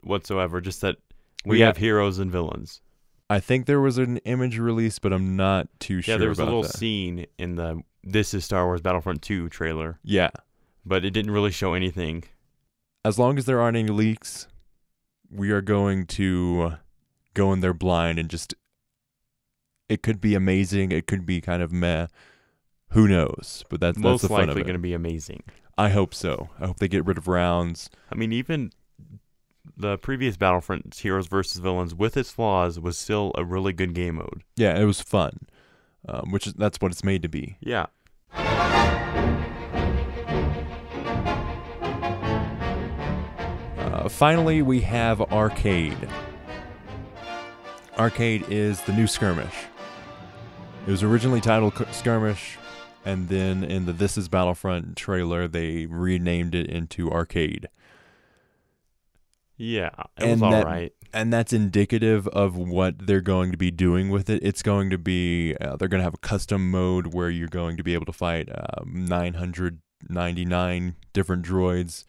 whatsoever, 0.03 0.59
just 0.61 0.81
that 0.81 0.97
we 1.45 1.57
We 1.57 1.59
have 1.61 1.75
got- 1.75 1.81
heroes 1.81 2.17
and 2.19 2.31
villains. 2.31 2.81
I 3.29 3.41
think 3.41 3.65
there 3.65 3.81
was 3.81 3.97
an 3.97 4.17
image 4.19 4.57
release, 4.57 4.99
but 4.99 5.11
I'm 5.11 5.35
not 5.35 5.67
too 5.81 6.01
sure 6.01 6.13
Yeah, 6.15 6.17
there 6.19 6.29
was 6.29 6.39
a 6.39 6.45
little 6.45 6.61
that. 6.63 6.71
scene 6.77 7.25
in 7.37 7.55
the 7.55 7.81
This 8.03 8.33
is 8.33 8.45
Star 8.45 8.65
Wars 8.65 8.79
Battlefront 8.79 9.21
2 9.21 9.49
trailer, 9.49 9.99
yeah, 10.01 10.29
but 10.85 11.03
it 11.03 11.11
didn't 11.11 11.31
really 11.31 11.51
show 11.51 11.73
anything. 11.73 12.23
As 13.03 13.17
long 13.19 13.37
as 13.37 13.45
there 13.45 13.59
aren't 13.59 13.77
any 13.77 13.89
leaks, 13.89 14.47
we 15.29 15.51
are 15.51 15.61
going 15.61 16.05
to 16.05 16.73
go 17.33 17.53
in 17.53 17.61
there 17.61 17.73
blind 17.73 18.19
and 18.19 18.29
just. 18.29 18.53
It 19.89 20.03
could 20.03 20.19
be 20.19 20.35
amazing. 20.35 20.91
It 20.91 21.07
could 21.07 21.25
be 21.25 21.39
kind 21.39 21.61
of 21.61 21.71
meh. 21.71 22.07
Who 22.89 23.07
knows? 23.07 23.63
But 23.69 23.79
that's 23.79 23.97
Most 23.97 24.21
that's 24.21 24.29
the 24.29 24.35
fun 24.35 24.41
of 24.43 24.47
likely 24.49 24.63
going 24.63 24.73
to 24.73 24.79
be 24.79 24.93
amazing. 24.93 25.43
I 25.77 25.89
hope 25.89 26.13
so. 26.13 26.49
I 26.59 26.65
hope 26.65 26.79
they 26.79 26.87
get 26.87 27.05
rid 27.05 27.17
of 27.17 27.27
rounds. 27.27 27.89
I 28.11 28.15
mean, 28.15 28.33
even 28.33 28.71
the 29.75 29.97
previous 29.97 30.37
Battlefront 30.37 30.95
Heroes 30.95 31.27
versus 31.27 31.59
Villains, 31.59 31.93
with 31.93 32.17
its 32.17 32.31
flaws, 32.31 32.79
was 32.79 32.97
still 32.97 33.31
a 33.35 33.45
really 33.45 33.73
good 33.73 33.93
game 33.93 34.15
mode. 34.15 34.43
Yeah, 34.55 34.77
it 34.77 34.85
was 34.85 35.01
fun, 35.01 35.47
um, 36.07 36.31
which 36.31 36.47
is 36.47 36.53
that's 36.53 36.81
what 36.81 36.91
it's 36.91 37.03
made 37.03 37.21
to 37.21 37.29
be. 37.29 37.57
Yeah. 37.59 37.87
Finally, 44.09 44.61
we 44.61 44.81
have 44.81 45.21
Arcade. 45.21 45.97
Arcade 47.97 48.45
is 48.49 48.81
the 48.81 48.93
new 48.93 49.07
skirmish. 49.07 49.53
It 50.85 50.91
was 50.91 51.03
originally 51.03 51.41
titled 51.41 51.73
Skirmish, 51.91 52.57
and 53.03 53.27
then 53.29 53.63
in 53.63 53.85
the 53.85 53.93
This 53.93 54.17
Is 54.17 54.29
Battlefront 54.29 54.95
trailer, 54.95 55.47
they 55.47 55.85
renamed 55.85 56.55
it 56.55 56.67
into 56.67 57.11
Arcade. 57.11 57.67
Yeah. 59.57 59.89
It 60.17 60.23
And 60.23 60.31
was 60.31 60.41
all 60.43 60.51
that- 60.51 60.65
right. 60.65 60.93
and 61.13 61.33
that's 61.33 61.51
indicative 61.51 62.27
of 62.29 62.55
what 62.55 63.07
they're 63.07 63.21
going 63.21 63.51
to 63.51 63.57
be 63.57 63.71
doing 63.71 64.09
with 64.09 64.29
it. 64.29 64.39
It's 64.43 64.61
going 64.61 64.89
to 64.91 64.97
be 64.99 65.55
uh, 65.59 65.75
they're 65.77 65.87
going 65.87 65.99
to 65.99 66.03
have 66.05 66.13
a 66.13 66.17
custom 66.19 66.69
mode 66.69 67.13
where 67.13 67.29
you're 67.29 67.47
going 67.47 67.75
to 67.77 67.83
be 67.83 67.93
able 67.95 68.05
to 68.05 68.13
fight 68.13 68.47
um, 68.49 69.05
999 69.05 70.95
different 71.13 71.43
droids. 71.43 72.05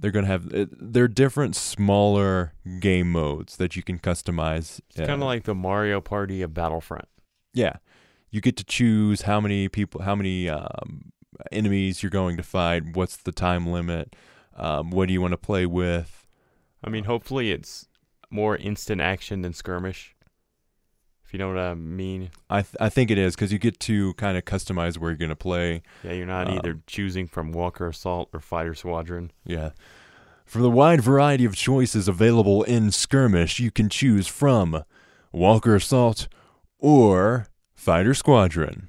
They're 0.00 0.10
going 0.10 0.24
to 0.24 0.30
have 0.30 0.52
uh, 0.54 0.66
they're 0.72 1.08
different 1.08 1.54
smaller 1.56 2.54
game 2.80 3.12
modes 3.12 3.56
that 3.58 3.76
you 3.76 3.82
can 3.82 3.98
customize. 3.98 4.80
It's 4.88 4.96
kind 4.98 5.10
of 5.10 5.20
like 5.20 5.44
the 5.44 5.54
Mario 5.54 6.00
Party 6.00 6.40
of 6.42 6.54
Battlefront. 6.54 7.06
yeah, 7.52 7.76
you 8.30 8.40
get 8.40 8.56
to 8.56 8.64
choose 8.64 9.22
how 9.22 9.40
many 9.40 9.68
people, 9.68 10.02
how 10.02 10.14
many 10.14 10.48
um, 10.48 11.12
enemies 11.52 12.02
you're 12.02 12.10
going 12.10 12.36
to 12.38 12.42
fight. 12.42 12.94
What's 12.94 13.16
the 13.16 13.32
time 13.32 13.66
limit? 13.66 14.16
Um, 14.56 14.90
what 14.90 15.06
do 15.06 15.12
you 15.12 15.20
want 15.20 15.32
to 15.32 15.38
play 15.38 15.66
with? 15.66 16.26
I 16.82 16.88
mean, 16.90 17.04
hopefully 17.04 17.50
it's 17.50 17.86
more 18.30 18.56
instant 18.56 19.00
action 19.00 19.42
than 19.42 19.52
skirmish. 19.52 20.14
If 21.30 21.34
you 21.34 21.38
know 21.38 21.46
what 21.46 21.58
I 21.58 21.74
mean. 21.74 22.30
I 22.50 22.62
th- 22.62 22.74
I 22.80 22.88
think 22.88 23.08
it 23.08 23.16
is 23.16 23.36
because 23.36 23.52
you 23.52 23.60
get 23.60 23.78
to 23.78 24.14
kind 24.14 24.36
of 24.36 24.44
customize 24.44 24.98
where 24.98 25.12
you're 25.12 25.16
going 25.16 25.28
to 25.28 25.36
play. 25.36 25.82
Yeah, 26.02 26.14
you're 26.14 26.26
not 26.26 26.48
Um, 26.48 26.54
either 26.58 26.80
choosing 26.88 27.28
from 27.28 27.52
Walker 27.52 27.86
Assault 27.86 28.30
or 28.32 28.40
Fighter 28.40 28.74
Squadron. 28.74 29.30
Yeah. 29.44 29.70
For 30.44 30.58
the 30.60 30.68
wide 30.68 31.02
variety 31.02 31.44
of 31.44 31.54
choices 31.54 32.08
available 32.08 32.64
in 32.64 32.90
Skirmish, 32.90 33.60
you 33.60 33.70
can 33.70 33.88
choose 33.88 34.26
from 34.26 34.82
Walker 35.30 35.76
Assault 35.76 36.26
or 36.80 37.46
Fighter 37.74 38.12
Squadron. 38.12 38.88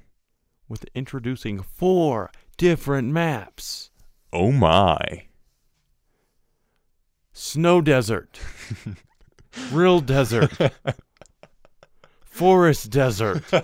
With 0.68 0.86
introducing 0.96 1.62
four 1.62 2.32
different 2.58 3.10
maps. 3.10 3.92
Oh 4.34 4.52
my. 4.52 5.26
Snow 7.34 7.82
desert. 7.82 8.40
Real 9.72 10.02
desert. 10.02 10.52
Forest 12.32 12.90
desert. 12.90 13.44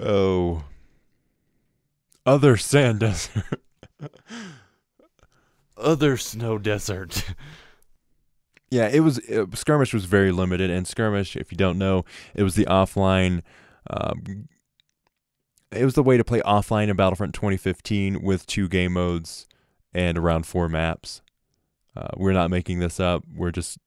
Oh. 0.00 0.62
Other 2.24 2.56
sand 2.56 3.00
desert. 3.00 3.60
Other 5.76 6.16
snow 6.16 6.58
desert. 6.58 7.24
Yeah, 8.70 8.88
it 8.88 9.00
was 9.00 9.18
uh, 9.30 9.46
skirmish 9.54 9.94
was 9.94 10.04
very 10.04 10.30
limited, 10.30 10.68
and 10.70 10.86
skirmish, 10.86 11.36
if 11.36 11.50
you 11.50 11.56
don't 11.56 11.78
know, 11.78 12.04
it 12.34 12.42
was 12.42 12.54
the 12.54 12.66
offline. 12.66 13.40
Um, 13.88 14.46
it 15.72 15.86
was 15.86 15.94
the 15.94 16.02
way 16.02 16.18
to 16.18 16.22
play 16.22 16.40
offline 16.40 16.88
in 16.88 16.96
Battlefront 16.96 17.32
2015 17.32 18.20
with 18.20 18.44
two 18.44 18.68
game 18.68 18.92
modes 18.92 19.46
and 19.94 20.18
around 20.18 20.44
four 20.44 20.68
maps. 20.68 21.22
Uh, 21.96 22.08
we're 22.18 22.34
not 22.34 22.50
making 22.50 22.80
this 22.80 23.00
up. 23.00 23.24
We're 23.34 23.52
just 23.52 23.78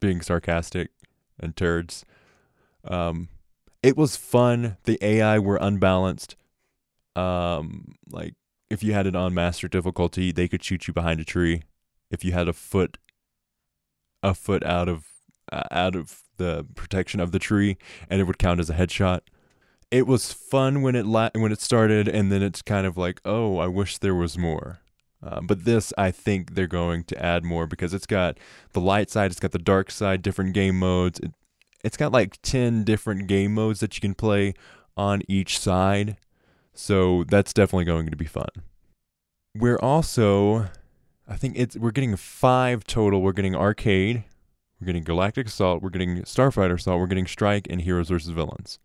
being 0.00 0.20
sarcastic 0.20 0.90
and 1.38 1.56
turds. 1.56 2.04
Um, 2.84 3.28
it 3.82 3.96
was 3.96 4.16
fun. 4.16 4.76
The 4.84 4.98
AI 5.02 5.38
were 5.38 5.58
unbalanced. 5.60 6.36
Um, 7.16 7.96
like 8.10 8.34
if 8.70 8.82
you 8.82 8.92
had 8.92 9.06
it 9.06 9.16
on 9.16 9.34
master 9.34 9.68
difficulty, 9.68 10.32
they 10.32 10.48
could 10.48 10.62
shoot 10.62 10.88
you 10.88 10.94
behind 10.94 11.20
a 11.20 11.24
tree. 11.24 11.62
If 12.10 12.24
you 12.24 12.32
had 12.32 12.48
a 12.48 12.52
foot 12.52 12.98
a 14.22 14.34
foot 14.34 14.64
out 14.64 14.88
of 14.88 15.06
uh, 15.52 15.62
out 15.70 15.94
of 15.94 16.22
the 16.36 16.66
protection 16.74 17.20
of 17.20 17.32
the 17.32 17.38
tree 17.38 17.76
and 18.08 18.20
it 18.20 18.24
would 18.24 18.38
count 18.38 18.60
as 18.60 18.70
a 18.70 18.74
headshot. 18.74 19.20
It 19.90 20.06
was 20.06 20.32
fun 20.32 20.82
when 20.82 20.94
it 20.94 21.06
la- 21.06 21.30
when 21.34 21.52
it 21.52 21.60
started 21.60 22.08
and 22.08 22.30
then 22.30 22.42
it's 22.42 22.62
kind 22.62 22.86
of 22.86 22.96
like, 22.96 23.20
"Oh, 23.24 23.58
I 23.58 23.66
wish 23.66 23.98
there 23.98 24.14
was 24.14 24.36
more." 24.36 24.80
Uh, 25.22 25.40
but 25.40 25.64
this, 25.64 25.92
I 25.98 26.10
think 26.10 26.54
they're 26.54 26.66
going 26.66 27.04
to 27.04 27.22
add 27.22 27.44
more 27.44 27.66
because 27.66 27.92
it's 27.92 28.06
got 28.06 28.38
the 28.72 28.80
light 28.80 29.10
side, 29.10 29.30
it's 29.30 29.40
got 29.40 29.52
the 29.52 29.58
dark 29.58 29.90
side, 29.90 30.22
different 30.22 30.54
game 30.54 30.78
modes. 30.78 31.18
It, 31.18 31.32
it's 31.82 31.96
got 31.96 32.12
like 32.12 32.40
10 32.42 32.84
different 32.84 33.26
game 33.26 33.54
modes 33.54 33.80
that 33.80 33.96
you 33.96 34.00
can 34.00 34.14
play 34.14 34.54
on 34.96 35.22
each 35.28 35.58
side. 35.58 36.16
So 36.72 37.24
that's 37.24 37.52
definitely 37.52 37.86
going 37.86 38.10
to 38.10 38.16
be 38.16 38.26
fun. 38.26 38.48
We're 39.54 39.78
also 39.78 40.68
I 41.28 41.36
think 41.36 41.54
it's 41.56 41.76
we're 41.76 41.90
getting 41.90 42.16
five 42.16 42.84
total. 42.84 43.20
We're 43.20 43.32
getting 43.32 43.54
arcade, 43.54 44.24
we're 44.80 44.86
getting 44.86 45.04
Galactic 45.04 45.46
Assault, 45.46 45.82
we're 45.82 45.90
getting 45.90 46.22
Starfighter 46.22 46.74
Assault, 46.74 46.98
we're 46.98 47.06
getting 47.06 47.26
Strike, 47.26 47.66
and 47.68 47.82
Heroes 47.82 48.08
versus 48.08 48.30
Villains. 48.30 48.78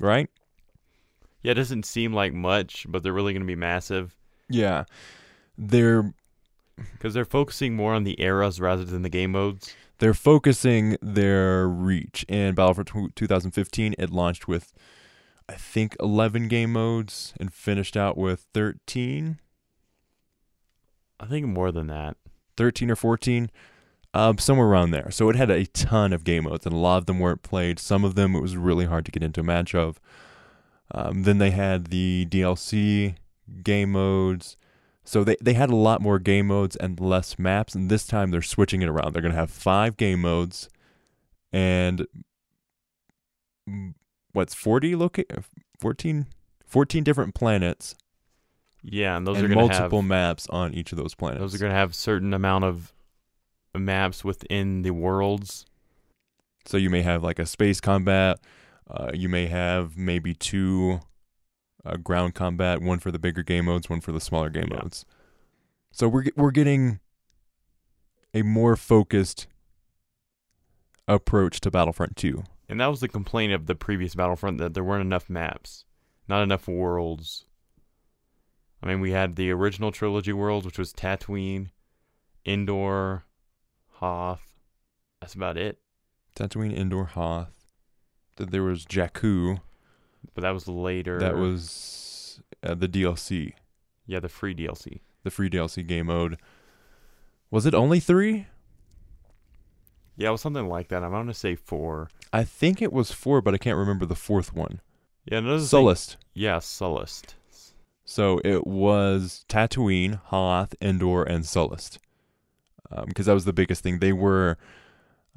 Right? 0.00 0.28
Yeah, 1.42 1.52
it 1.52 1.54
doesn't 1.54 1.86
seem 1.86 2.12
like 2.12 2.34
much, 2.34 2.84
but 2.88 3.02
they're 3.02 3.12
really 3.12 3.32
going 3.32 3.42
to 3.42 3.46
be 3.46 3.56
massive 3.56 4.17
Yeah. 4.48 4.84
They're 5.56 6.12
because 6.92 7.14
they're 7.14 7.24
focusing 7.24 7.74
more 7.74 7.92
on 7.94 8.04
the 8.04 8.20
eras 8.22 8.60
rather 8.60 8.84
than 8.84 9.02
the 9.02 9.08
game 9.08 9.32
modes. 9.32 9.74
they're 9.98 10.14
focusing 10.14 10.96
their 11.02 11.66
reach. 11.66 12.24
In 12.28 12.54
Battlefront 12.54 12.88
tw- 13.12 13.16
2015, 13.16 13.94
it 13.98 14.10
launched 14.10 14.46
with 14.46 14.72
I 15.48 15.54
think 15.54 15.96
11 15.98 16.46
game 16.48 16.72
modes 16.72 17.34
and 17.40 17.52
finished 17.52 17.96
out 17.96 18.16
with 18.16 18.46
13. 18.54 19.38
I 21.18 21.26
think 21.26 21.46
more 21.46 21.72
than 21.72 21.88
that. 21.88 22.16
13 22.56 22.90
or 22.90 22.96
14, 22.96 23.50
um, 24.14 24.38
somewhere 24.38 24.66
around 24.66 24.90
there. 24.90 25.10
So 25.10 25.28
it 25.30 25.36
had 25.36 25.50
a 25.50 25.64
ton 25.66 26.12
of 26.12 26.22
game 26.24 26.44
modes, 26.44 26.66
and 26.66 26.74
a 26.74 26.78
lot 26.78 26.98
of 26.98 27.06
them 27.06 27.18
weren't 27.18 27.42
played. 27.42 27.78
Some 27.78 28.04
of 28.04 28.14
them 28.14 28.34
it 28.36 28.40
was 28.40 28.56
really 28.56 28.84
hard 28.84 29.04
to 29.06 29.10
get 29.12 29.22
into 29.22 29.40
a 29.40 29.44
match 29.44 29.74
of. 29.74 29.98
Um, 30.92 31.24
then 31.24 31.38
they 31.38 31.50
had 31.50 31.86
the 31.86 32.26
DLC 32.30 33.16
game 33.62 33.92
modes. 33.92 34.56
So 35.04 35.24
they, 35.24 35.36
they 35.40 35.54
had 35.54 35.70
a 35.70 35.76
lot 35.76 36.02
more 36.02 36.18
game 36.18 36.48
modes 36.48 36.76
and 36.76 37.00
less 37.00 37.38
maps, 37.38 37.74
and 37.74 37.90
this 37.90 38.06
time 38.06 38.30
they're 38.30 38.42
switching 38.42 38.82
it 38.82 38.88
around. 38.88 39.12
They're 39.14 39.22
going 39.22 39.32
to 39.32 39.38
have 39.38 39.50
five 39.50 39.96
game 39.96 40.20
modes 40.20 40.68
and 41.50 42.06
what's 44.32 44.54
40 44.54 44.94
loca- 44.96 45.24
14, 45.80 46.26
14 46.66 47.04
different 47.04 47.34
planets 47.34 47.94
Yeah, 48.82 49.16
and 49.16 49.26
those 49.26 49.36
and 49.38 49.46
are 49.46 49.48
going 49.48 49.58
to 49.68 49.74
multiple 49.74 50.00
have 50.00 50.08
maps 50.08 50.46
on 50.50 50.74
each 50.74 50.92
of 50.92 50.98
those 50.98 51.14
planets. 51.14 51.40
those 51.40 51.54
are 51.54 51.58
going 51.58 51.72
to 51.72 51.76
have 51.76 51.94
certain 51.94 52.34
amount 52.34 52.64
of 52.64 52.92
maps 53.74 54.24
within 54.24 54.82
the 54.82 54.90
worlds. 54.90 55.64
So 56.66 56.76
you 56.76 56.90
may 56.90 57.02
have 57.02 57.22
like 57.24 57.38
a 57.38 57.46
space 57.46 57.80
combat. 57.80 58.38
Uh, 58.90 59.10
you 59.14 59.28
may 59.28 59.46
have 59.46 59.96
maybe 59.96 60.34
two 60.34 61.00
uh, 61.84 61.96
ground 61.96 62.34
combat, 62.34 62.80
one 62.82 62.98
for 62.98 63.10
the 63.10 63.18
bigger 63.18 63.42
game 63.42 63.66
modes, 63.66 63.88
one 63.88 64.00
for 64.00 64.12
the 64.12 64.20
smaller 64.20 64.50
game 64.50 64.68
Yeah. 64.70 64.78
modes. 64.82 65.04
So 65.92 66.08
we're 66.08 66.26
we're 66.36 66.50
getting 66.50 67.00
a 68.34 68.42
more 68.42 68.76
focused 68.76 69.46
approach 71.06 71.60
to 71.60 71.70
Battlefront 71.70 72.16
2. 72.16 72.44
And 72.68 72.80
that 72.80 72.88
was 72.88 73.00
the 73.00 73.08
complaint 73.08 73.52
of 73.52 73.66
the 73.66 73.74
previous 73.74 74.14
Battlefront 74.14 74.58
that 74.58 74.74
there 74.74 74.84
weren't 74.84 75.04
enough 75.04 75.30
maps, 75.30 75.84
not 76.28 76.42
enough 76.42 76.68
worlds. 76.68 77.46
I 78.82 78.86
mean, 78.86 79.00
we 79.00 79.12
had 79.12 79.36
the 79.36 79.50
original 79.50 79.90
trilogy 79.90 80.32
worlds, 80.34 80.66
which 80.66 80.78
was 80.78 80.92
Tatooine, 80.92 81.70
Endor, 82.44 83.24
Hoth. 83.94 84.52
That's 85.20 85.34
about 85.34 85.56
it. 85.56 85.78
Tatooine, 86.36 86.76
Endor, 86.76 87.04
Hoth. 87.04 87.66
Then 88.36 88.50
there 88.50 88.62
was 88.62 88.84
Jakku. 88.84 89.60
But 90.34 90.42
that 90.42 90.50
was 90.50 90.68
later. 90.68 91.18
That 91.18 91.36
was 91.36 92.40
uh, 92.62 92.74
the 92.74 92.88
DLC, 92.88 93.54
yeah, 94.06 94.20
the 94.20 94.28
free 94.28 94.54
DLC. 94.54 95.00
the 95.24 95.30
free 95.30 95.50
DLC 95.50 95.86
game 95.86 96.06
mode. 96.06 96.38
Was 97.50 97.66
it 97.66 97.74
only 97.74 98.00
three? 98.00 98.46
Yeah, 100.16 100.28
it 100.28 100.32
was 100.32 100.40
something 100.40 100.68
like 100.68 100.88
that. 100.88 101.02
I'm 101.04 101.10
going 101.12 101.28
to 101.28 101.34
say 101.34 101.54
four. 101.54 102.08
I 102.32 102.44
think 102.44 102.82
it 102.82 102.92
was 102.92 103.12
four, 103.12 103.40
but 103.40 103.54
I 103.54 103.58
can't 103.58 103.76
remember 103.76 104.04
the 104.04 104.14
fourth 104.16 104.52
one. 104.52 104.80
Yeah, 105.24 105.38
another 105.38 105.58
thing- 105.58 105.66
Sullust. 105.66 106.16
Yeah, 106.34 106.56
Sullust. 106.58 107.34
So 108.04 108.40
it 108.44 108.66
was 108.66 109.44
Tatooine, 109.48 110.20
Hoth, 110.26 110.74
Endor, 110.80 111.22
and 111.22 111.44
Sullust. 111.44 111.98
Because 113.06 113.26
that 113.26 113.34
was 113.34 113.44
the 113.44 113.52
biggest 113.52 113.82
thing. 113.82 113.98
They 113.98 114.14
were 114.14 114.56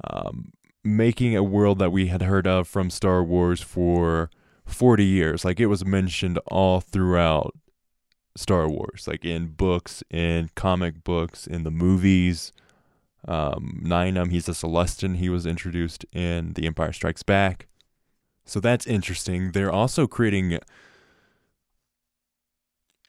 um, 0.04 0.52
making 0.82 1.36
a 1.36 1.42
world 1.42 1.78
that 1.80 1.92
we 1.92 2.06
had 2.06 2.22
heard 2.22 2.46
of 2.46 2.66
from 2.66 2.88
Star 2.88 3.22
Wars 3.22 3.60
for 3.60 4.30
40 4.64 5.04
years. 5.04 5.44
Like 5.44 5.60
it 5.60 5.66
was 5.66 5.84
mentioned 5.84 6.38
all 6.46 6.80
throughout 6.80 7.54
Star 8.36 8.68
Wars, 8.68 9.06
like 9.06 9.24
in 9.24 9.48
books, 9.48 10.02
in 10.10 10.50
comic 10.54 11.04
books, 11.04 11.46
in 11.46 11.64
the 11.64 11.70
movies. 11.70 12.52
Um, 13.26 13.82
he's 14.30 14.48
a 14.48 14.52
Celestin. 14.52 15.16
He 15.16 15.28
was 15.28 15.46
introduced 15.46 16.04
in 16.12 16.54
The 16.54 16.66
Empire 16.66 16.92
Strikes 16.92 17.22
Back. 17.22 17.68
So 18.44 18.58
that's 18.58 18.86
interesting. 18.86 19.52
They're 19.52 19.70
also 19.70 20.06
creating. 20.06 20.58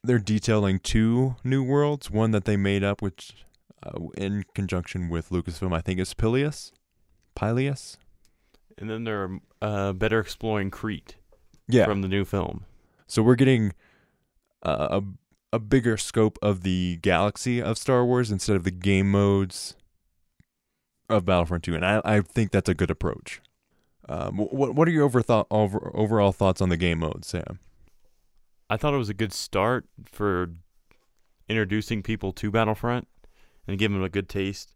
They're 0.04 0.20
detailing 0.20 0.80
two 0.80 1.38
new 1.44 1.63
worlds. 1.63 2.12
One 2.12 2.32
that 2.32 2.46
they 2.46 2.58
made 2.58 2.84
up, 2.84 3.02
which, 3.02 3.46
uh, 3.82 4.08
in 4.18 4.44
conjunction 4.54 5.10
with 5.10 5.30
Lucasfilm, 5.30 5.74
I 5.76 5.82
think 5.82 6.00
is 6.00 6.13
Pilius. 6.13 6.72
Pilius. 7.36 7.98
And 8.78 8.89
then 8.89 9.06
they're 9.06 9.39
uh, 9.62 9.94
better 9.94 10.20
exploring 10.20 10.70
Crait 10.70 11.16
Yeah. 11.67 11.86
from 11.86 12.02
the 12.02 12.08
new 12.08 12.26
film. 12.26 12.65
So 13.08 13.21
we're 13.21 13.36
getting 13.36 13.73
uh, 14.63 15.02
a 15.02 15.04
a 15.56 15.60
bigger 15.60 15.97
scope 15.97 16.39
of 16.41 16.63
the 16.63 16.97
galaxy 17.04 17.62
of 17.62 17.78
Star 17.78 18.04
Wars 18.04 18.32
instead 18.32 18.56
of 18.56 18.63
the 18.63 18.71
game 18.71 19.12
modes 19.12 19.76
of 21.10 21.26
Battlefront 21.26 21.63
2, 21.63 21.76
and 21.76 21.86
I, 21.86 22.02
I 22.04 22.21
think 22.21 22.52
that's 22.52 22.69
a 22.69 22.73
good 22.73 22.89
approach. 22.89 23.39
Um, 24.10 24.38
what 24.38 24.76
what 24.76 24.88
are 24.88 24.91
your 24.91 25.04
over 25.04 25.21
thought, 25.21 25.47
over, 25.52 25.91
overall 25.93 26.32
thoughts 26.32 26.60
on 26.60 26.69
the 26.69 26.76
game 26.78 26.99
mode, 26.99 27.23
Sam? 27.23 27.60
I 28.69 28.78
thought 28.78 28.93
it 28.93 28.97
was 28.97 29.10
a 29.10 29.13
good 29.13 29.32
start 29.32 29.86
for 30.04 30.49
introducing 31.47 32.02
people 32.02 32.34
to 32.34 32.49
Battlefront 32.52 33.08
and 33.67 33.78
giving 33.78 33.97
them 33.97 34.04
a 34.04 34.10
good 34.10 34.28
taste. 34.28 34.73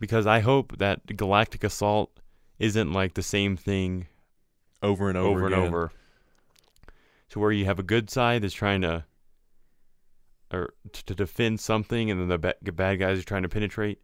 Because 0.00 0.26
I 0.26 0.40
hope 0.40 0.78
that 0.78 1.16
Galactic 1.16 1.62
Assault 1.62 2.18
isn't 2.58 2.92
like 2.92 3.14
the 3.14 3.22
same 3.22 3.56
thing 3.56 4.08
Over 4.82 5.08
and 5.08 5.18
over, 5.18 5.28
over, 5.28 5.46
and 5.46 5.54
over. 5.54 5.92
To 7.30 7.40
where 7.40 7.52
you 7.52 7.64
have 7.64 7.78
a 7.78 7.84
good 7.84 8.10
side 8.10 8.42
that's 8.42 8.54
trying 8.54 8.82
to 8.82 9.04
or 10.52 10.74
t- 10.92 11.02
to 11.06 11.14
defend 11.14 11.60
something, 11.60 12.10
and 12.10 12.20
then 12.20 12.28
the 12.28 12.38
ba- 12.38 12.72
bad 12.72 12.98
guys 12.98 13.18
are 13.18 13.24
trying 13.24 13.42
to 13.42 13.48
penetrate. 13.48 14.00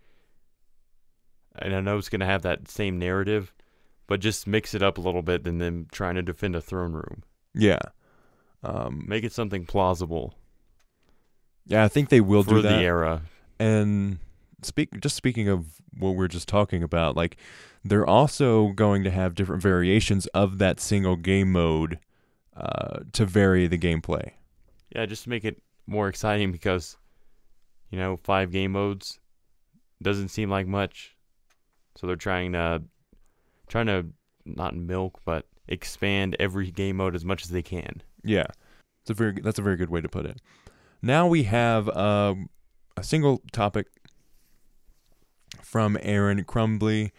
And 1.55 1.75
I 1.75 1.81
know 1.81 1.99
it's 1.99 2.09
going 2.09 2.21
to 2.21 2.27
have 2.27 2.43
that 2.43 2.69
same 2.69 2.99
narrative, 2.99 3.53
but 4.07 4.21
just 4.21 4.47
mix 4.47 4.75
it 4.75 4.83
up 4.83 4.99
a 4.99 5.01
little 5.01 5.23
bit 5.23 5.45
than 5.45 5.59
them 5.59 5.87
trying 5.93 6.17
to 6.17 6.23
defend 6.23 6.57
a 6.57 6.61
throne 6.61 6.93
room. 6.93 7.23
Yeah, 7.55 7.81
um, 8.63 9.05
Make 9.07 9.25
it 9.25 9.33
something 9.33 9.67
plausible 9.67 10.35
yeah. 11.67 11.85
I 11.85 11.89
think 11.89 12.09
they 12.09 12.21
will 12.21 12.43
do 12.43 12.63
that. 12.63 12.69
for 12.69 12.75
the 12.77 12.83
era. 12.83 13.23
And 13.59 14.19
speak 14.65 15.01
just 15.01 15.17
speaking 15.17 15.49
of 15.49 15.81
what 15.99 16.17
we're 16.17 16.29
just 16.29 16.49
talking 16.49 16.83
about, 16.83 17.17
like 17.17 17.37
they're 17.85 18.07
also 18.07 18.69
going 18.69 19.05
to 19.05 19.11
have 19.11 19.35
different 19.35 19.63
variations 19.63 20.27
of 20.29 20.59
that 20.59 20.81
single 20.81 21.17
game 21.17 21.53
mode 21.53 21.99
uh, 22.57 23.01
to 23.13 23.25
vary 23.25 23.67
the 23.67 23.79
gameplay. 23.79 24.33
Yeah, 24.95 25.07
just 25.07 25.25
to 25.25 25.31
make 25.31 25.45
it 25.45 25.63
more 25.87 26.09
exciting 26.09 26.53
because, 26.53 26.97
you 27.91 27.99
know, 27.99 28.19
five 28.23 28.53
game 28.53 28.73
modes 28.73 29.19
doesn't 30.03 30.29
seem 30.29 30.51
like 30.51 30.67
much. 30.67 31.17
So 31.97 32.07
they're 32.07 32.17
trying 32.17 32.53
to, 32.53 32.83
trying 33.69 33.87
to 33.87 34.07
not 34.45 34.75
milk, 34.75 35.21
but 35.25 35.47
expand 35.69 36.37
every 36.39 36.71
game 36.71 36.97
mode 36.97 37.15
as 37.15 37.25
much 37.25 37.45
as 37.45 37.51
they 37.51 37.63
can. 37.63 38.03
Yeah, 38.23 38.47
it's 39.03 39.11
a 39.11 39.15
very 39.15 39.33
that's 39.41 39.59
a 39.59 39.63
very 39.63 39.77
good 39.77 39.91
way 39.91 40.01
to 40.01 40.09
put 40.09 40.27
it. 40.27 40.41
Now 41.01 41.27
we 41.27 41.45
have 41.45 41.89
um, 41.97 42.49
a 42.97 43.03
single 43.03 43.43
topic 43.53 43.89
from 45.63 45.97
Aaron 46.03 46.45
Crumbly 46.45 47.13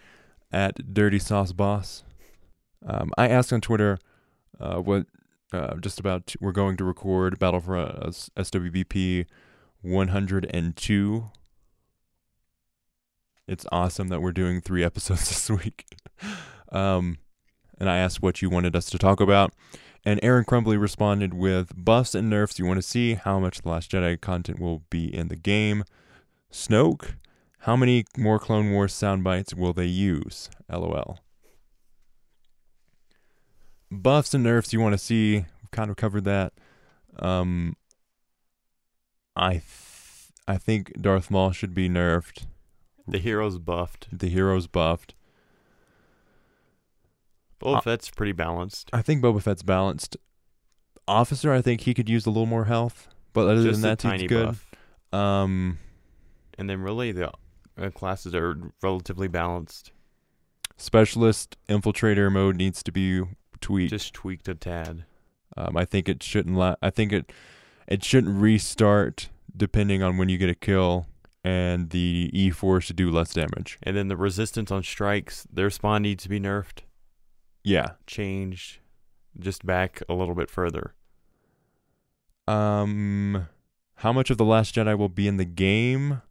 at 0.51 0.93
Dirty 0.93 1.19
Sauce 1.19 1.51
Boss. 1.51 2.03
Um, 2.85 3.11
I 3.17 3.27
asked 3.27 3.51
on 3.53 3.61
Twitter 3.61 3.97
uh, 4.59 4.77
what 4.77 5.07
uh, 5.51 5.75
just 5.77 5.99
about 5.99 6.35
we're 6.39 6.51
going 6.51 6.77
to 6.77 6.83
record 6.83 7.39
Battlefront 7.39 8.03
uh, 8.03 8.07
S- 8.07 8.29
SWBP 8.35 9.25
102. 9.81 11.31
It's 13.47 13.65
awesome 13.71 14.07
that 14.07 14.21
we're 14.21 14.31
doing 14.31 14.61
three 14.61 14.83
episodes 14.85 15.29
this 15.29 15.49
week. 15.49 15.85
um, 16.71 17.17
and 17.79 17.89
I 17.89 17.97
asked 17.97 18.21
what 18.21 18.41
you 18.41 18.49
wanted 18.49 18.75
us 18.75 18.89
to 18.91 18.97
talk 18.97 19.19
about. 19.19 19.53
And 20.05 20.19
Aaron 20.21 20.43
Crumbly 20.43 20.75
responded 20.75 21.33
with 21.33 21.71
buffs 21.77 22.13
and 22.13 22.29
nerfs 22.29 22.59
you 22.59 22.65
want 22.65 22.77
to 22.77 22.87
see, 22.87 23.13
how 23.13 23.39
much 23.39 23.61
The 23.61 23.69
Last 23.69 23.91
Jedi 23.91 24.19
content 24.19 24.59
will 24.59 24.83
be 24.89 25.13
in 25.13 25.29
the 25.29 25.37
game. 25.37 25.85
Snoke, 26.51 27.15
how 27.63 27.75
many 27.75 28.05
more 28.17 28.39
Clone 28.39 28.71
Wars 28.71 28.93
sound 28.93 29.23
bites 29.23 29.53
will 29.53 29.73
they 29.73 29.85
use? 29.85 30.49
LOL. 30.69 31.19
Buffs 33.91 34.33
and 34.33 34.43
nerfs 34.43 34.73
you 34.73 34.79
want 34.79 34.93
to 34.93 34.97
see, 34.97 35.33
we've 35.61 35.71
kind 35.71 35.89
of 35.89 35.95
covered 35.97 36.23
that. 36.25 36.53
Um, 37.19 37.75
I 39.35 39.51
th- 39.53 39.63
I 40.47 40.57
think 40.57 40.99
Darth 40.99 41.29
Maul 41.29 41.51
should 41.51 41.73
be 41.73 41.87
nerfed. 41.87 42.45
The 43.07 43.19
hero's 43.19 43.59
buffed. 43.59 44.07
The 44.11 44.27
hero's 44.29 44.67
buffed. 44.67 45.13
Both 47.59 47.77
Uh, 47.87 47.91
that's 47.91 48.09
pretty 48.09 48.31
balanced. 48.31 48.89
I 48.91 49.01
think 49.01 49.21
Boba 49.23 49.41
Fett's 49.41 49.63
balanced. 49.63 50.17
Officer, 51.07 51.53
I 51.53 51.61
think 51.61 51.81
he 51.81 51.93
could 51.93 52.09
use 52.09 52.25
a 52.25 52.29
little 52.29 52.45
more 52.45 52.65
health, 52.65 53.07
but 53.33 53.47
other 53.47 53.63
Just 53.63 53.81
than 53.81 53.95
that, 53.97 54.19
he's 54.19 54.27
good. 54.27 54.45
buff. 54.47 55.17
Um, 55.17 55.77
And 56.57 56.69
then 56.69 56.81
really 56.81 57.11
the 57.11 57.31
uh, 57.77 57.89
classes 57.89 58.33
are 58.35 58.55
relatively 58.81 59.27
balanced. 59.27 59.91
specialist 60.77 61.57
infiltrator 61.69 62.31
mode 62.31 62.55
needs 62.55 62.83
to 62.83 62.91
be 62.91 63.23
tweaked. 63.61 63.91
Just 63.91 64.13
tweaked 64.13 64.47
a 64.47 64.55
tad. 64.55 65.05
Um, 65.55 65.77
I 65.77 65.85
think 65.85 66.09
it 66.09 66.23
shouldn't. 66.23 66.55
La- 66.55 66.75
I 66.81 66.89
think 66.89 67.11
it 67.13 67.31
it 67.87 68.03
shouldn't 68.03 68.41
restart 68.41 69.29
depending 69.55 70.01
on 70.01 70.17
when 70.17 70.29
you 70.29 70.37
get 70.37 70.49
a 70.49 70.55
kill, 70.55 71.05
and 71.43 71.91
the 71.91 72.31
E4 72.33 72.81
should 72.81 72.95
do 72.95 73.11
less 73.11 73.33
damage. 73.33 73.77
And 73.83 73.95
then 73.95 74.07
the 74.07 74.17
resistance 74.17 74.71
on 74.71 74.81
strikes, 74.83 75.45
their 75.51 75.69
spawn 75.69 76.01
needs 76.01 76.23
to 76.23 76.29
be 76.29 76.39
nerfed, 76.39 76.79
Yeah. 77.63 77.91
changed, 78.07 78.79
just 79.39 79.63
back 79.65 80.01
a 80.09 80.13
little 80.13 80.33
bit 80.33 80.49
further. 80.49 80.95
Um, 82.47 83.47
how 83.97 84.11
much 84.11 84.29
of 84.29 84.37
the 84.37 84.45
Last 84.45 84.75
Jedi 84.75 84.97
will 84.97 85.09
be 85.09 85.27
in 85.27 85.37
the 85.37 85.45
game? 85.45 86.21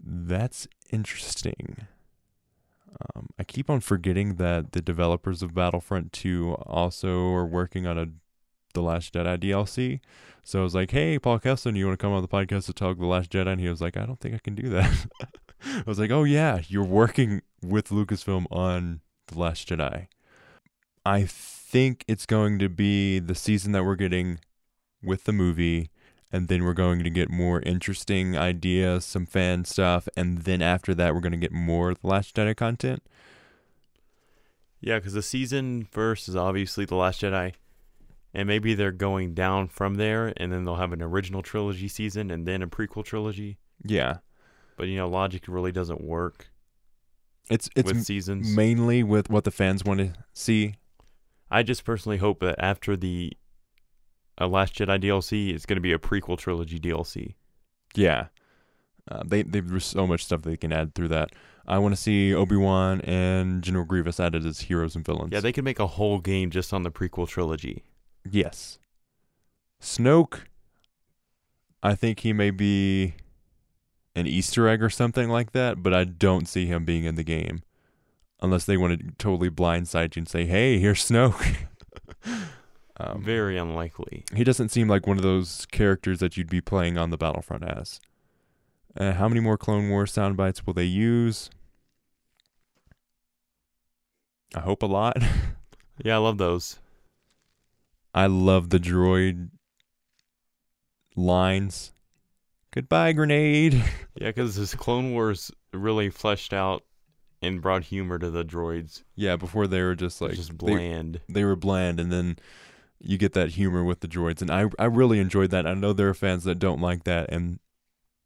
That's 0.00 0.66
interesting. 0.90 1.86
Um, 3.14 3.28
I 3.38 3.44
keep 3.44 3.68
on 3.68 3.80
forgetting 3.80 4.36
that 4.36 4.72
the 4.72 4.80
developers 4.80 5.42
of 5.42 5.54
Battlefront 5.54 6.12
2 6.12 6.54
also 6.66 7.32
are 7.32 7.46
working 7.46 7.86
on 7.86 7.98
a 7.98 8.06
The 8.74 8.82
Last 8.82 9.14
Jedi 9.14 9.38
DLC. 9.38 10.00
So 10.42 10.60
I 10.60 10.62
was 10.62 10.74
like, 10.74 10.90
"Hey, 10.90 11.18
Paul 11.18 11.38
Kesson, 11.38 11.76
you 11.76 11.86
want 11.86 11.98
to 11.98 12.02
come 12.02 12.12
on 12.12 12.22
the 12.22 12.28
podcast 12.28 12.66
to 12.66 12.72
talk 12.72 12.98
The 12.98 13.06
Last 13.06 13.30
Jedi?" 13.30 13.48
And 13.48 13.60
he 13.60 13.68
was 13.68 13.80
like, 13.80 13.96
"I 13.96 14.06
don't 14.06 14.18
think 14.18 14.34
I 14.34 14.38
can 14.38 14.54
do 14.54 14.68
that." 14.70 15.06
I 15.64 15.82
was 15.86 15.98
like, 15.98 16.10
"Oh 16.10 16.24
yeah, 16.24 16.60
you're 16.68 16.84
working 16.84 17.42
with 17.62 17.88
Lucasfilm 17.88 18.46
on 18.50 19.00
The 19.26 19.38
Last 19.38 19.68
Jedi." 19.68 20.06
I 21.04 21.24
think 21.26 22.04
it's 22.08 22.26
going 22.26 22.58
to 22.58 22.68
be 22.68 23.18
the 23.18 23.34
season 23.34 23.72
that 23.72 23.84
we're 23.84 23.96
getting 23.96 24.40
with 25.02 25.24
the 25.24 25.32
movie, 25.32 25.90
and 26.32 26.48
then 26.48 26.64
we're 26.64 26.74
going 26.74 27.02
to 27.02 27.10
get 27.10 27.30
more 27.30 27.60
interesting 27.62 28.36
ideas, 28.36 29.04
some 29.04 29.26
fan 29.26 29.64
stuff, 29.64 30.08
and 30.16 30.38
then 30.42 30.60
after 30.62 30.94
that, 30.94 31.14
we're 31.14 31.20
going 31.20 31.32
to 31.32 31.38
get 31.38 31.52
more 31.52 31.94
The 31.94 32.06
Last 32.06 32.36
Jedi 32.36 32.56
content. 32.56 33.02
Yeah, 34.80 34.98
because 34.98 35.14
the 35.14 35.22
season 35.22 35.84
first 35.90 36.28
is 36.28 36.36
obviously 36.36 36.84
The 36.84 36.94
Last 36.94 37.22
Jedi, 37.22 37.54
and 38.34 38.46
maybe 38.46 38.74
they're 38.74 38.92
going 38.92 39.34
down 39.34 39.68
from 39.68 39.94
there, 39.94 40.32
and 40.36 40.52
then 40.52 40.64
they'll 40.64 40.76
have 40.76 40.92
an 40.92 41.02
original 41.02 41.42
trilogy 41.42 41.88
season 41.88 42.30
and 42.30 42.46
then 42.46 42.62
a 42.62 42.68
prequel 42.68 43.04
trilogy. 43.04 43.58
Yeah, 43.84 44.18
But 44.76 44.88
you 44.88 44.96
know, 44.96 45.08
logic 45.08 45.44
really 45.48 45.72
doesn't 45.72 46.00
work 46.02 46.48
it's 47.50 47.68
it's 47.74 47.92
with 47.92 48.02
seasons. 48.04 48.54
mainly 48.54 49.02
with 49.02 49.30
what 49.30 49.44
the 49.44 49.50
fans 49.50 49.84
want 49.84 50.00
to 50.00 50.12
see. 50.32 50.74
I 51.50 51.62
just 51.62 51.84
personally 51.84 52.18
hope 52.18 52.40
that 52.40 52.56
after 52.58 52.96
the 52.96 53.32
uh, 54.40 54.46
Last 54.46 54.74
Jedi 54.74 55.02
DLC, 55.02 55.54
it's 55.54 55.66
going 55.66 55.76
to 55.76 55.80
be 55.80 55.92
a 55.92 55.98
prequel 55.98 56.38
trilogy 56.38 56.78
DLC. 56.78 57.34
Yeah, 57.94 58.26
uh, 59.10 59.22
they 59.26 59.42
they 59.42 59.60
there's 59.60 59.84
so 59.84 60.06
much 60.06 60.24
stuff 60.24 60.42
they 60.42 60.56
can 60.56 60.72
add 60.72 60.94
through 60.94 61.08
that. 61.08 61.30
I 61.66 61.78
want 61.78 61.94
to 61.94 62.00
see 62.00 62.34
Obi 62.34 62.56
Wan 62.56 63.00
and 63.02 63.62
General 63.62 63.84
Grievous 63.84 64.18
added 64.18 64.46
as 64.46 64.60
heroes 64.60 64.96
and 64.96 65.04
villains. 65.04 65.32
Yeah, 65.32 65.40
they 65.40 65.52
could 65.52 65.64
make 65.64 65.78
a 65.78 65.86
whole 65.86 66.18
game 66.18 66.50
just 66.50 66.72
on 66.72 66.82
the 66.82 66.90
prequel 66.90 67.28
trilogy. 67.28 67.84
Yes. 68.28 68.78
Snoke, 69.80 70.40
I 71.82 71.94
think 71.94 72.20
he 72.20 72.32
may 72.32 72.50
be 72.50 73.14
an 74.16 74.26
Easter 74.26 74.66
egg 74.66 74.82
or 74.82 74.90
something 74.90 75.28
like 75.28 75.52
that, 75.52 75.82
but 75.82 75.94
I 75.94 76.04
don't 76.04 76.48
see 76.48 76.66
him 76.66 76.84
being 76.84 77.04
in 77.04 77.14
the 77.14 77.22
game. 77.22 77.62
Unless 78.40 78.64
they 78.64 78.76
want 78.76 78.98
to 78.98 79.06
totally 79.18 79.50
blindside 79.50 80.16
you 80.16 80.20
and 80.20 80.28
say, 80.28 80.44
hey, 80.44 80.78
here's 80.78 81.04
Snoke. 81.08 81.56
Um, 83.00 83.22
Very 83.22 83.56
unlikely. 83.56 84.24
he 84.34 84.42
doesn't 84.42 84.70
seem 84.70 84.88
like 84.88 85.06
one 85.06 85.16
of 85.18 85.22
those 85.22 85.66
characters 85.70 86.18
that 86.18 86.36
you'd 86.36 86.50
be 86.50 86.60
playing 86.60 86.98
on 86.98 87.10
the 87.10 87.16
Battlefront 87.16 87.62
as. 87.64 88.00
Uh, 88.96 89.12
how 89.12 89.28
many 89.28 89.40
more 89.40 89.56
Clone 89.56 89.88
Wars 89.88 90.12
sound 90.12 90.36
bites 90.36 90.66
will 90.66 90.74
they 90.74 90.84
use? 90.84 91.48
I 94.54 94.60
hope 94.60 94.82
a 94.82 94.86
lot. 94.86 95.16
Yeah, 96.04 96.14
I 96.14 96.18
love 96.18 96.38
those. 96.38 96.78
I 98.14 98.26
love 98.26 98.70
the 98.70 98.78
droid 98.78 99.48
lines. 101.16 101.92
Goodbye, 102.72 103.12
grenade. 103.14 103.74
Yeah, 104.14 104.28
because 104.28 104.54
this 104.56 104.74
Clone 104.76 105.12
Wars 105.12 105.50
really 105.72 106.08
fleshed 106.10 106.52
out 106.52 106.84
and 107.42 107.60
brought 107.60 107.82
humor 107.84 108.18
to 108.20 108.30
the 108.30 108.44
droids. 108.44 109.02
Yeah, 109.16 109.34
before 109.36 109.66
they 109.68 109.80
were 109.82 109.94
just 109.96 110.20
Like 110.20 110.34
just 110.34 110.50
they- 110.50 110.56
bland. 110.56 111.20
they 111.28 111.42
were 111.44 111.54
bland 111.56 111.98
and 112.00 112.12
then 112.12 112.36
you 113.00 113.16
get 113.18 113.32
that 113.34 113.50
humor 113.50 113.84
with 113.84 114.00
the 114.00 114.08
droids 114.08 114.40
and 114.42 114.50
I 114.50 114.66
I 114.78 114.86
really 114.86 115.18
enjoyed 115.20 115.50
that. 115.50 115.66
I 115.66 115.74
know 115.74 115.92
there 115.92 116.08
are 116.08 116.14
fans 116.14 116.44
that 116.44 116.58
don't 116.58 116.80
like 116.80 117.04
that 117.04 117.30
and 117.32 117.58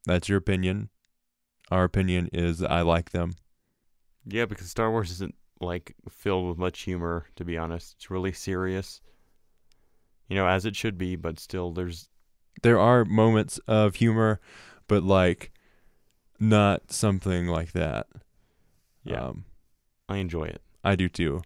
that's 0.05 0.29
your 0.29 0.39
opinion. 0.39 0.89
Our 1.71 1.85
opinion 1.85 2.29
is 2.33 2.63
I 2.63 2.83
like 2.83 3.11
them. 3.11 3.35
Yeah, 4.27 4.47
because 4.47 4.69
Star 4.69 4.91
Wars 4.91 5.11
isn't 5.11 5.35
like 5.61 5.95
filled 6.09 6.49
with 6.49 6.59
much 6.59 6.81
humor. 6.83 7.27
To 7.37 7.45
be 7.45 7.57
honest, 7.57 7.95
it's 7.97 8.11
really 8.11 8.33
serious. 8.33 9.01
You 10.29 10.37
know, 10.37 10.47
as 10.47 10.65
it 10.65 10.75
should 10.77 10.97
be, 10.99 11.17
but 11.17 11.39
still, 11.39 11.73
there's 11.73 12.09
There 12.63 12.79
are 12.79 13.05
moments 13.05 13.59
of 13.67 13.97
humor, 13.97 14.41
but 14.89 15.03
like 15.03 15.53
not 16.41 16.91
something 16.93 17.47
like 17.47 17.73
that. 17.73 18.07
yeah, 19.05 19.21
Um, 19.27 19.45
I 20.09 20.17
enjoy 20.19 20.45
it. 20.45 20.63
I 20.83 20.97
do 20.97 21.09
too. 21.09 21.43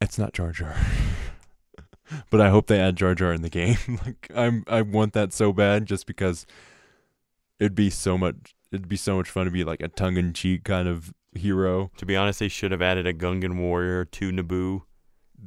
It's 0.00 0.18
not 0.18 0.32
Jar 0.32 0.52
Jar. 0.52 0.76
but 2.30 2.40
I 2.40 2.50
hope 2.50 2.66
they 2.66 2.80
add 2.80 2.96
Jar 2.96 3.14
Jar 3.14 3.32
in 3.32 3.42
the 3.42 3.50
game. 3.50 3.76
like 4.04 4.30
I'm 4.34 4.64
I 4.68 4.82
want 4.82 5.12
that 5.14 5.32
so 5.32 5.52
bad 5.52 5.86
just 5.86 6.06
because 6.06 6.46
it'd 7.58 7.74
be 7.74 7.90
so 7.90 8.16
much 8.18 8.54
it'd 8.72 8.88
be 8.88 8.96
so 8.96 9.16
much 9.16 9.30
fun 9.30 9.44
to 9.46 9.50
be 9.50 9.64
like 9.64 9.80
a 9.80 9.88
tongue 9.88 10.16
in 10.16 10.32
cheek 10.32 10.64
kind 10.64 10.88
of 10.88 11.12
hero. 11.34 11.90
To 11.98 12.06
be 12.06 12.16
honest, 12.16 12.40
they 12.40 12.48
should 12.48 12.72
have 12.72 12.82
added 12.82 13.06
a 13.06 13.12
Gungan 13.14 13.58
warrior 13.58 14.04
to 14.04 14.30
Naboo 14.30 14.82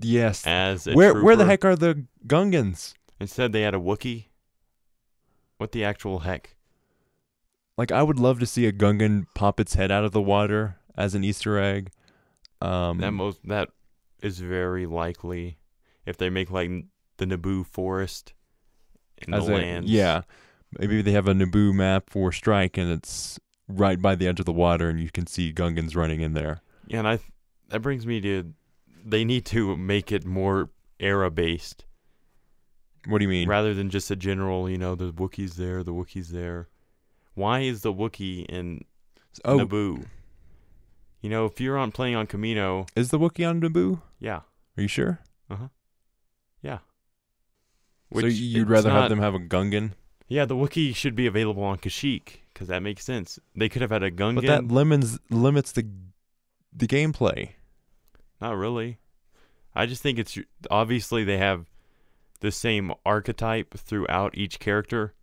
Yes. 0.02 0.46
as 0.46 0.88
a 0.88 0.94
Where 0.94 1.22
where 1.24 1.36
the 1.36 1.46
heck 1.46 1.66
are 1.66 1.76
the 1.76 2.06
Gungans? 2.26 2.94
Instead, 3.20 3.52
they 3.52 3.62
had 3.62 3.74
a 3.74 3.80
Wookiee. 3.80 4.26
What 5.58 5.72
the 5.72 5.84
actual 5.84 6.20
heck? 6.20 6.56
Like 7.78 7.92
I 7.92 8.04
would 8.04 8.20
love 8.20 8.40
to 8.40 8.46
see 8.46 8.66
a 8.66 8.72
Gungan 8.72 9.26
pop 9.36 9.60
its 9.60 9.76
head 9.76 9.92
out 9.92 10.04
of 10.04 10.12
the 10.12 10.22
water 10.22 10.78
as 10.96 11.16
an 11.16 11.24
Easter 11.24 11.58
egg. 11.60 11.92
Um 12.62 13.00
that 13.00 13.12
most 13.12 13.48
that 13.48 13.70
is 14.22 14.40
very 14.40 14.86
likely 14.88 15.57
if 16.08 16.18
they 16.18 16.30
make 16.30 16.50
like 16.50 16.72
the 17.18 17.26
Naboo 17.26 17.66
forest 17.66 18.34
in 19.20 19.34
as 19.34 19.46
the 19.46 19.54
lands. 19.54 19.92
Yeah. 19.92 20.22
Maybe 20.80 21.02
they 21.02 21.12
have 21.12 21.28
a 21.28 21.34
Naboo 21.34 21.74
map 21.74 22.10
for 22.10 22.32
strike 22.32 22.78
and 22.78 22.92
it's 22.92 23.40
right 23.68 24.02
by 24.02 24.16
the 24.16 24.28
edge 24.28 24.40
of 24.40 24.46
the 24.46 24.54
water 24.54 24.90
and 24.90 25.00
you 25.00 25.10
can 25.12 25.28
see 25.28 25.54
Gungans 25.54 25.96
running 25.96 26.22
in 26.22 26.34
there. 26.34 26.62
Yeah, 26.88 27.00
and 27.00 27.08
I 27.08 27.18
th- 27.18 27.30
that 27.70 27.82
brings 27.82 28.06
me 28.06 28.22
to 28.22 28.54
they 29.06 29.24
need 29.24 29.46
to 29.46 29.76
make 29.76 30.12
it 30.12 30.26
more 30.26 30.70
era 31.00 31.30
based 31.30 31.86
What 33.06 33.20
do 33.20 33.24
you 33.24 33.30
mean? 33.30 33.48
rather 33.48 33.74
than 33.74 33.90
just 33.90 34.10
a 34.10 34.16
general, 34.16 34.70
you 34.70 34.78
know, 34.78 34.96
the 34.96 35.12
Wookiees 35.12 35.56
there, 35.56 35.84
the 35.84 35.94
Wookiees 35.94 36.30
there. 36.30 36.70
Why 37.34 37.60
is 37.60 37.82
the 37.82 37.94
Wookiee 37.94 38.46
in 38.46 38.84
oh, 39.46 39.60
Naboo? 39.60 40.06
You 41.22 41.30
know, 41.30 41.46
if 41.46 41.60
you're 41.60 41.78
on 41.78 41.92
playing 41.92 42.16
on 42.16 42.28
Kamino, 42.28 42.88
is 42.96 43.10
the 43.10 43.20
Wookiee 43.20 43.48
on 43.50 43.62
Naboo? 43.62 44.02
yeah, 44.20 44.42
Are 44.78 44.82
you 44.82 44.88
sure? 44.88 45.20
Uh-huh. 45.50 45.68
Yeah. 46.62 46.78
so 46.78 48.22
Which 48.22 48.36
you'd 48.36 48.64
it's 48.64 48.70
rather 48.70 48.92
have 48.92 49.10
them 49.10 49.20
have 49.20 49.36
a 49.36 49.40
Gungan? 49.40 49.92
Yeah, 50.28 50.46
the 50.46 50.56
Wookiee 50.56 50.96
should 50.96 51.16
be 51.16 51.28
available 51.28 51.64
on 51.64 51.78
Kashyyyk 51.78 52.40
because 52.54 52.68
that 52.68 52.84
makes 52.84 53.06
sense. 53.06 53.40
They 53.56 53.70
could 53.70 53.82
have 53.82 53.92
had 53.92 54.04
a 54.04 54.12
Gungan. 54.12 54.36
But 54.36 54.46
that 54.46 54.68
limits 54.68 55.20
limits 55.30 55.72
the 55.72 55.88
the 56.74 56.88
gameplay. 56.88 57.52
Not 58.42 58.58
really. 58.58 59.00
I 59.74 59.86
just 59.86 60.02
think 60.02 60.20
it's 60.20 60.38
obviously 60.70 61.24
they 61.24 61.38
have 61.38 61.70
the 62.40 62.52
same 62.52 62.94
archetype 63.06 63.76
throughout 63.78 64.38
each 64.38 64.60
character. 64.60 65.14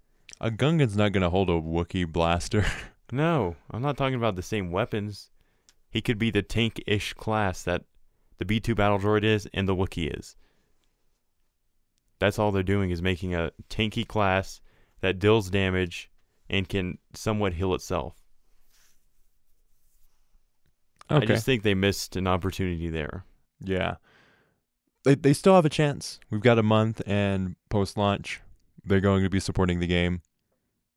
A 0.40 0.50
Gungan's 0.50 0.96
not 0.96 1.12
gonna 1.12 1.30
hold 1.30 1.50
a 1.50 1.60
Wookiee 1.60 2.10
blaster. 2.10 2.64
No, 3.12 3.54
I'm 3.70 3.82
not 3.82 3.96
talking 3.96 4.16
about 4.16 4.34
the 4.34 4.42
same 4.42 4.72
weapons. 4.72 5.30
He 5.90 6.00
could 6.00 6.18
be 6.18 6.30
the 6.32 6.42
tank-ish 6.42 7.12
class 7.12 7.62
that 7.62 7.84
the 8.38 8.44
B2 8.44 8.74
battle 8.74 8.98
droid 8.98 9.22
is 9.22 9.46
and 9.54 9.68
the 9.68 9.76
Wookiee 9.76 10.18
is. 10.18 10.34
That's 12.18 12.38
all 12.38 12.52
they're 12.52 12.62
doing 12.62 12.90
is 12.90 13.02
making 13.02 13.34
a 13.34 13.52
tanky 13.68 14.06
class 14.06 14.60
that 15.00 15.18
deals 15.18 15.50
damage 15.50 16.10
and 16.48 16.68
can 16.68 16.98
somewhat 17.12 17.54
heal 17.54 17.74
itself. 17.74 18.14
I 21.10 21.20
just 21.26 21.44
think 21.44 21.62
they 21.62 21.74
missed 21.74 22.16
an 22.16 22.26
opportunity 22.26 22.88
there. 22.88 23.24
yeah. 23.60 23.96
They 25.04 25.14
they 25.14 25.34
still 25.34 25.54
have 25.54 25.66
a 25.66 25.70
chance. 25.70 26.18
We've 26.30 26.40
got 26.40 26.58
a 26.58 26.62
month 26.62 27.02
and 27.06 27.56
post 27.68 27.98
launch 27.98 28.40
they're 28.84 29.00
going 29.00 29.22
to 29.22 29.30
be 29.30 29.40
supporting 29.40 29.80
the 29.80 29.86
game. 29.86 30.22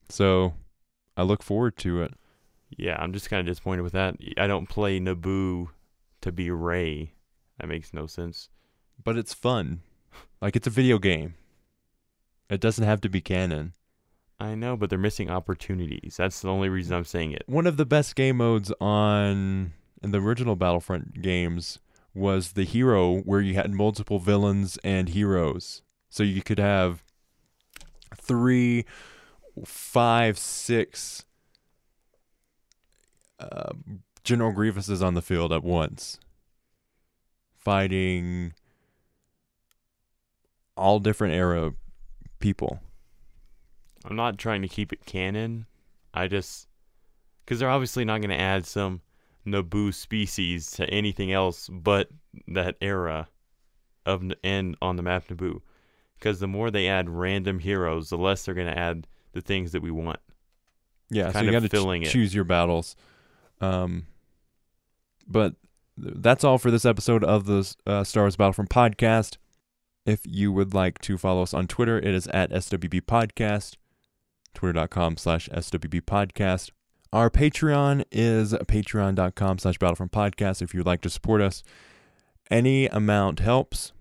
So 0.09 0.53
I 1.15 1.23
look 1.23 1.43
forward 1.43 1.77
to 1.77 2.01
it. 2.03 2.13
Yeah, 2.69 2.97
I'm 2.99 3.13
just 3.13 3.29
kind 3.29 3.39
of 3.39 3.45
disappointed 3.45 3.81
with 3.81 3.93
that. 3.93 4.15
I 4.37 4.47
don't 4.47 4.67
play 4.67 4.99
Naboo 4.99 5.69
to 6.21 6.31
be 6.31 6.51
Rey. 6.51 7.13
That 7.59 7.67
makes 7.67 7.93
no 7.93 8.07
sense. 8.07 8.49
But 9.03 9.17
it's 9.17 9.33
fun. 9.33 9.81
Like 10.41 10.55
it's 10.55 10.67
a 10.67 10.71
video 10.71 10.99
game. 10.99 11.35
It 12.49 12.61
doesn't 12.61 12.85
have 12.85 13.01
to 13.01 13.09
be 13.09 13.21
canon. 13.21 13.73
I 14.39 14.55
know, 14.55 14.77
but 14.77 14.89
they're 14.89 14.99
missing 14.99 15.29
opportunities. 15.29 16.15
That's 16.17 16.41
the 16.41 16.49
only 16.49 16.69
reason 16.69 16.95
I'm 16.95 17.05
saying 17.05 17.31
it. 17.31 17.43
One 17.47 17.65
of 17.65 17.77
the 17.77 17.85
best 17.85 18.15
game 18.15 18.37
modes 18.37 18.71
on 18.79 19.73
in 20.03 20.11
the 20.11 20.21
original 20.21 20.55
Battlefront 20.55 21.21
games 21.21 21.79
was 22.13 22.53
the 22.53 22.63
hero 22.63 23.17
where 23.21 23.41
you 23.41 23.55
had 23.55 23.71
multiple 23.71 24.19
villains 24.19 24.77
and 24.83 25.09
heroes. 25.09 25.81
So 26.09 26.23
you 26.23 26.41
could 26.41 26.59
have 26.59 27.03
three, 28.15 28.85
five, 29.65 30.37
six 30.37 31.25
uh, 33.39 33.73
General 34.23 34.53
Grievuses 34.53 35.03
on 35.03 35.13
the 35.13 35.21
field 35.21 35.51
at 35.53 35.63
once, 35.63 36.19
fighting 37.55 38.53
all 40.77 40.99
different 40.99 41.33
era 41.33 41.73
people. 42.39 42.79
I'm 44.05 44.15
not 44.15 44.37
trying 44.37 44.61
to 44.61 44.67
keep 44.67 44.93
it 44.93 45.05
canon. 45.05 45.65
I 46.13 46.27
just 46.27 46.67
because 47.43 47.59
they're 47.59 47.69
obviously 47.69 48.05
not 48.05 48.21
going 48.21 48.29
to 48.29 48.39
add 48.39 48.65
some 48.65 49.01
Naboo 49.45 49.93
species 49.93 50.71
to 50.71 50.89
anything 50.89 51.31
else 51.31 51.69
but 51.69 52.09
that 52.47 52.75
era 52.81 53.27
of 54.05 54.21
N- 54.23 54.35
and 54.43 54.75
on 54.81 54.95
the 54.95 55.03
map 55.03 55.27
Naboo. 55.27 55.61
Because 56.17 56.39
the 56.39 56.47
more 56.47 56.71
they 56.71 56.87
add 56.87 57.09
random 57.09 57.59
heroes, 57.59 58.09
the 58.09 58.17
less 58.17 58.45
they're 58.45 58.55
going 58.55 58.67
to 58.73 58.77
add 58.77 59.07
the 59.33 59.41
things 59.41 59.71
that 59.73 59.81
we 59.81 59.91
want. 59.91 60.19
Yeah, 61.09 61.31
so 61.31 61.41
you 61.41 61.51
got 61.51 61.69
to 61.69 61.91
it. 61.91 62.09
choose 62.09 62.33
your 62.33 62.43
battles. 62.43 62.95
Um, 63.61 64.07
but 65.27 65.55
th- 66.01 66.15
that's 66.17 66.43
all 66.43 66.57
for 66.57 66.71
this 66.71 66.85
episode 66.85 67.23
of 67.23 67.45
the 67.45 67.75
uh, 67.85 68.03
Star 68.03 68.23
Wars 68.23 68.35
Battlefront 68.35 68.69
podcast. 68.69 69.37
If 70.07 70.21
you 70.25 70.53
would 70.53 70.73
like 70.73 70.99
to 70.99 71.17
follow 71.17 71.43
us 71.43 71.53
on 71.53 71.67
Twitter, 71.67 71.97
it 71.97 72.05
is 72.05 72.27
at 72.27 72.49
SWB 72.49 73.01
Podcast, 73.01 73.75
twitter.com 74.53 75.17
slash 75.17 75.49
SWB 75.49 75.99
Podcast. 76.03 76.71
Our 77.11 77.29
Patreon 77.29 78.05
is 78.09 78.53
patreon.com 78.53 79.59
slash 79.59 79.77
Battlefront 79.77 80.13
Podcast. 80.13 80.61
If 80.61 80.73
you'd 80.73 80.85
like 80.85 81.01
to 81.01 81.09
support 81.09 81.41
us, 81.41 81.61
any 82.49 82.85
amount 82.85 83.39
helps. 83.39 83.91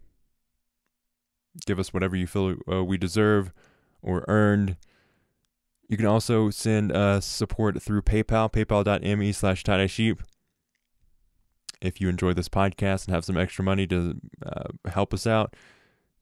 Give 1.66 1.80
us 1.80 1.92
whatever 1.92 2.14
you 2.14 2.28
feel 2.28 2.54
uh, 2.70 2.84
we 2.84 2.96
deserve 2.98 3.52
or 4.00 4.24
earned. 4.28 4.76
You 5.88 5.96
can 5.96 6.07
also 6.07 6.50
send 6.50 6.92
uh, 6.92 7.20
support 7.20 7.82
through 7.82 8.02
PayPal, 8.02 8.52
paypal.me 8.52 9.32
slash 9.32 9.64
tie 9.64 9.86
sheep. 9.88 10.22
If 11.82 12.00
you 12.00 12.09
enjoy 12.09 12.32
this 12.32 12.48
podcast 12.48 13.07
and 13.07 13.14
have 13.14 13.24
some 13.24 13.36
extra 13.36 13.64
money 13.64 13.88
to 13.88 14.20
uh, 14.44 14.68
help 14.88 15.12
us 15.12 15.26
out, 15.26 15.57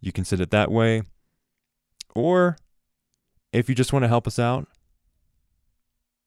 you 0.05 0.13
can 0.13 0.25
send 0.25 0.43
it 0.43 0.51
that 0.51 0.71
way. 0.71 1.03
Or 2.15 2.59
if 3.53 3.69
you 3.69 3.75
just 3.75 3.93
want 3.93 4.03
to 4.03 4.09
help 4.09 4.27
us 4.27 4.39
out 4.39 4.69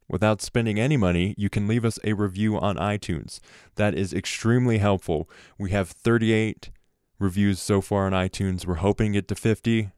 without 0.10 0.42
spending 0.42 0.80
any 0.80 0.98
money, 0.98 1.36
you 1.38 1.50
can 1.50 1.68
leave 1.68 1.86
us 1.86 2.00
a 2.04 2.14
review 2.14 2.58
on 2.58 2.76
iTunes. 2.78 3.40
That 3.76 3.94
is 3.94 4.14
extremely 4.14 4.80
helpful. 4.80 5.30
We 5.60 5.70
have 5.72 5.90
38 5.90 6.72
reviews 7.20 7.62
so 7.62 7.80
far 7.80 8.08
on 8.08 8.14
iTunes. 8.14 8.66
We're 8.66 8.76
hoping 8.76 9.14
to 9.14 9.18
get 9.20 9.28
to 9.28 9.36
50 9.36 9.92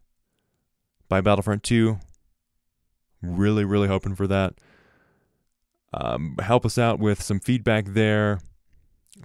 by 1.08 1.22
Battlefront 1.22 1.64
2. 1.64 2.00
Really, 3.22 3.64
really 3.64 3.88
hoping 3.88 4.16
for 4.16 4.28
that. 4.28 4.56
Um, 5.94 6.36
help 6.42 6.66
us 6.66 6.78
out 6.78 7.00
with 7.00 7.22
some 7.22 7.40
feedback 7.40 7.86
there. 7.88 8.40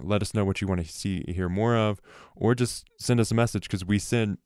Let 0.01 0.21
us 0.21 0.33
know 0.33 0.45
what 0.45 0.61
you 0.61 0.67
want 0.67 0.85
to 0.85 0.91
see 0.91 1.23
hear 1.27 1.49
more 1.49 1.75
of, 1.75 2.01
or 2.35 2.55
just 2.55 2.85
send 2.99 3.19
us 3.19 3.31
a 3.31 3.35
message 3.35 3.63
because 3.63 3.85
we 3.85 3.99
send 3.99 4.37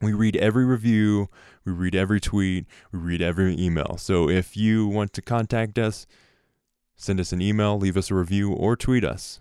we 0.00 0.12
read 0.12 0.36
every 0.36 0.64
review, 0.64 1.28
we 1.64 1.72
read 1.72 1.94
every 1.94 2.20
tweet, 2.20 2.66
we 2.90 2.98
read 2.98 3.22
every 3.22 3.58
email. 3.58 3.96
So 3.98 4.28
if 4.28 4.56
you 4.56 4.88
want 4.88 5.12
to 5.12 5.22
contact 5.22 5.78
us, 5.78 6.06
send 6.96 7.20
us 7.20 7.32
an 7.32 7.40
email, 7.40 7.78
leave 7.78 7.96
us 7.96 8.10
a 8.10 8.14
review, 8.14 8.52
or 8.52 8.74
tweet 8.74 9.04
us. 9.04 9.40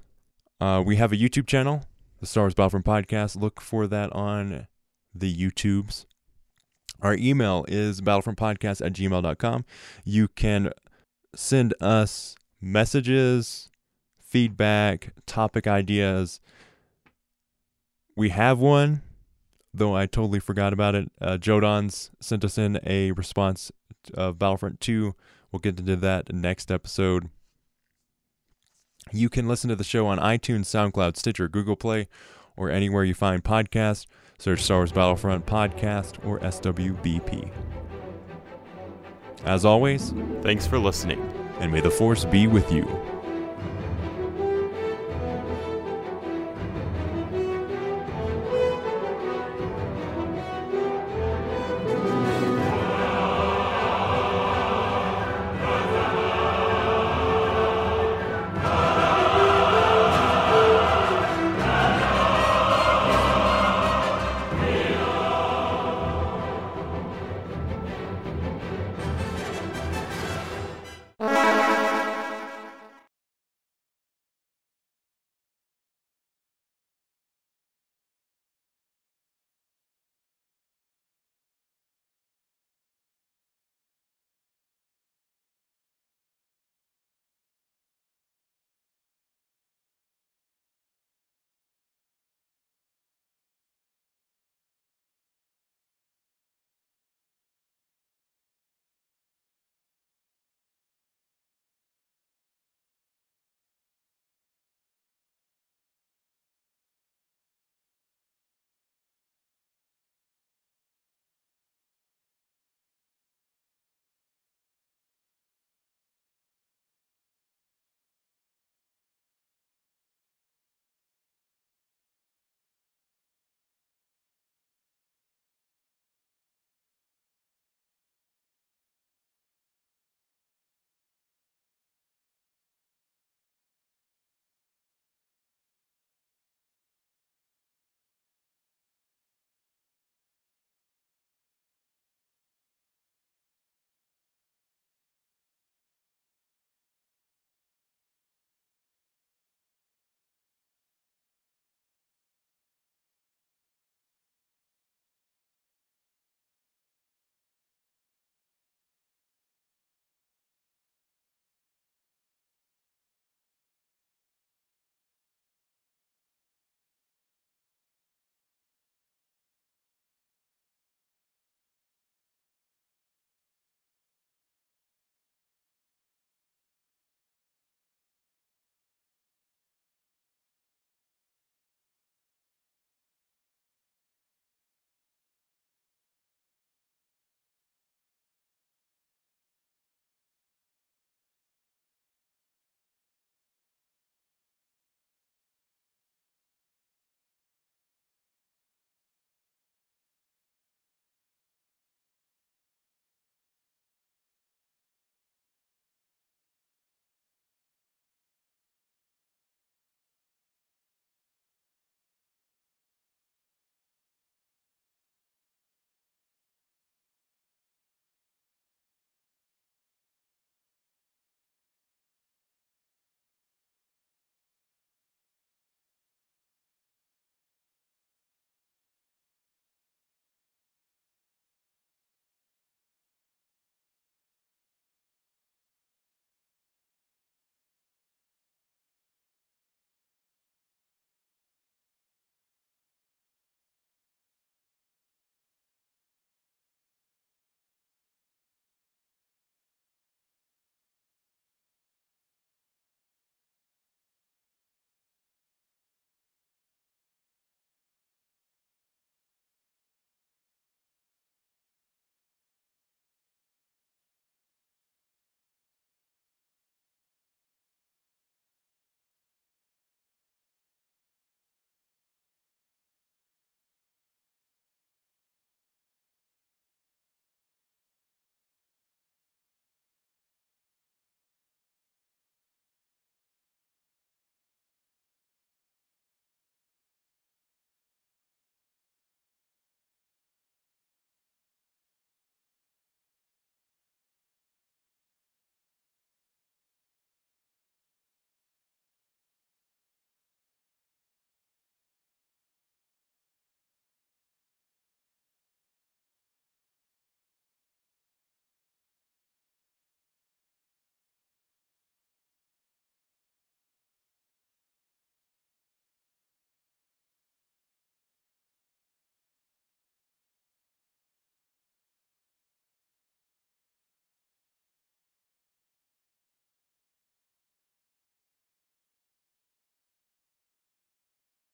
Uh, 0.60 0.84
we 0.86 0.98
have 0.98 1.12
a 1.12 1.18
YouTube 1.18 1.48
channel, 1.48 1.86
the 2.20 2.28
Star 2.28 2.44
Wars 2.44 2.54
Battlefront 2.54 2.86
Podcast. 2.86 3.36
Look 3.36 3.60
for 3.60 3.88
that 3.88 4.14
on 4.14 4.68
the 5.16 5.36
YouTubes. 5.36 6.06
Our 7.02 7.16
email 7.16 7.66
is 7.68 8.00
battlefrontpodcast 8.00 8.86
at 8.86 8.94
gmail.com. 8.94 9.66
You 10.06 10.28
can 10.28 10.72
send 11.36 11.74
us 11.82 12.36
messages, 12.62 13.71
feedback, 14.32 15.12
topic 15.26 15.68
ideas. 15.68 16.40
We 18.16 18.30
have 18.30 18.60
one, 18.60 19.02
though 19.74 19.94
I 19.96 20.06
totally 20.06 20.40
forgot 20.40 20.72
about 20.72 20.96
it. 20.96 21.12
Uh, 21.20 21.38
Jodons 21.38 22.10
sent 22.22 22.46
us 22.46 22.58
in 22.58 22.80
a 22.86 23.12
response 23.12 23.72
of 24.14 24.40
Battlefront 24.40 24.80
2. 24.80 25.14
We'll 25.52 25.60
get 25.60 25.78
into 25.80 25.98
that 25.98 26.34
next 26.34 26.72
episode. 26.72 27.30
You 29.12 29.28
can 29.30 29.48
listen 29.50 29.70
to 29.70 29.76
the 29.76 29.84
show 29.84 30.08
on 30.08 30.18
iTunes, 30.20 30.66
SoundCloud, 30.66 31.18
Stitcher, 31.18 31.50
Google 31.50 31.76
Play, 31.76 32.08
or 32.56 32.70
anywhere 32.70 33.04
you 33.04 33.14
find 33.14 33.44
podcasts. 33.44 34.06
Search 34.40 34.62
Star 34.62 34.78
Wars 34.78 34.92
Battlefront 34.94 35.46
Podcast 35.46 36.26
or 36.26 36.40
SWBP. 36.40 37.52
As 39.44 39.66
always, 39.66 40.14
Thanks 40.42 40.66
for 40.66 40.80
listening. 40.80 41.20
and 41.60 41.72
may 41.72 41.82
the 41.82 41.92
Force 41.92 42.24
be 42.26 42.48
with 42.48 42.72
you. 42.72 42.86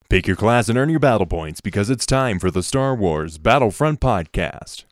Pick 0.09 0.25
your 0.25 0.37
class 0.37 0.69
and 0.69 0.77
earn 0.77 0.89
your 0.89 1.01
battle 1.01 1.25
points 1.25 1.59
because 1.59 1.89
it's 1.89 2.05
time 2.05 2.39
for 2.39 2.49
the 2.49 2.63
Star 2.63 2.95
Wars 2.95 3.37
Battlefront 3.37 3.99
Podcast. 3.99 4.86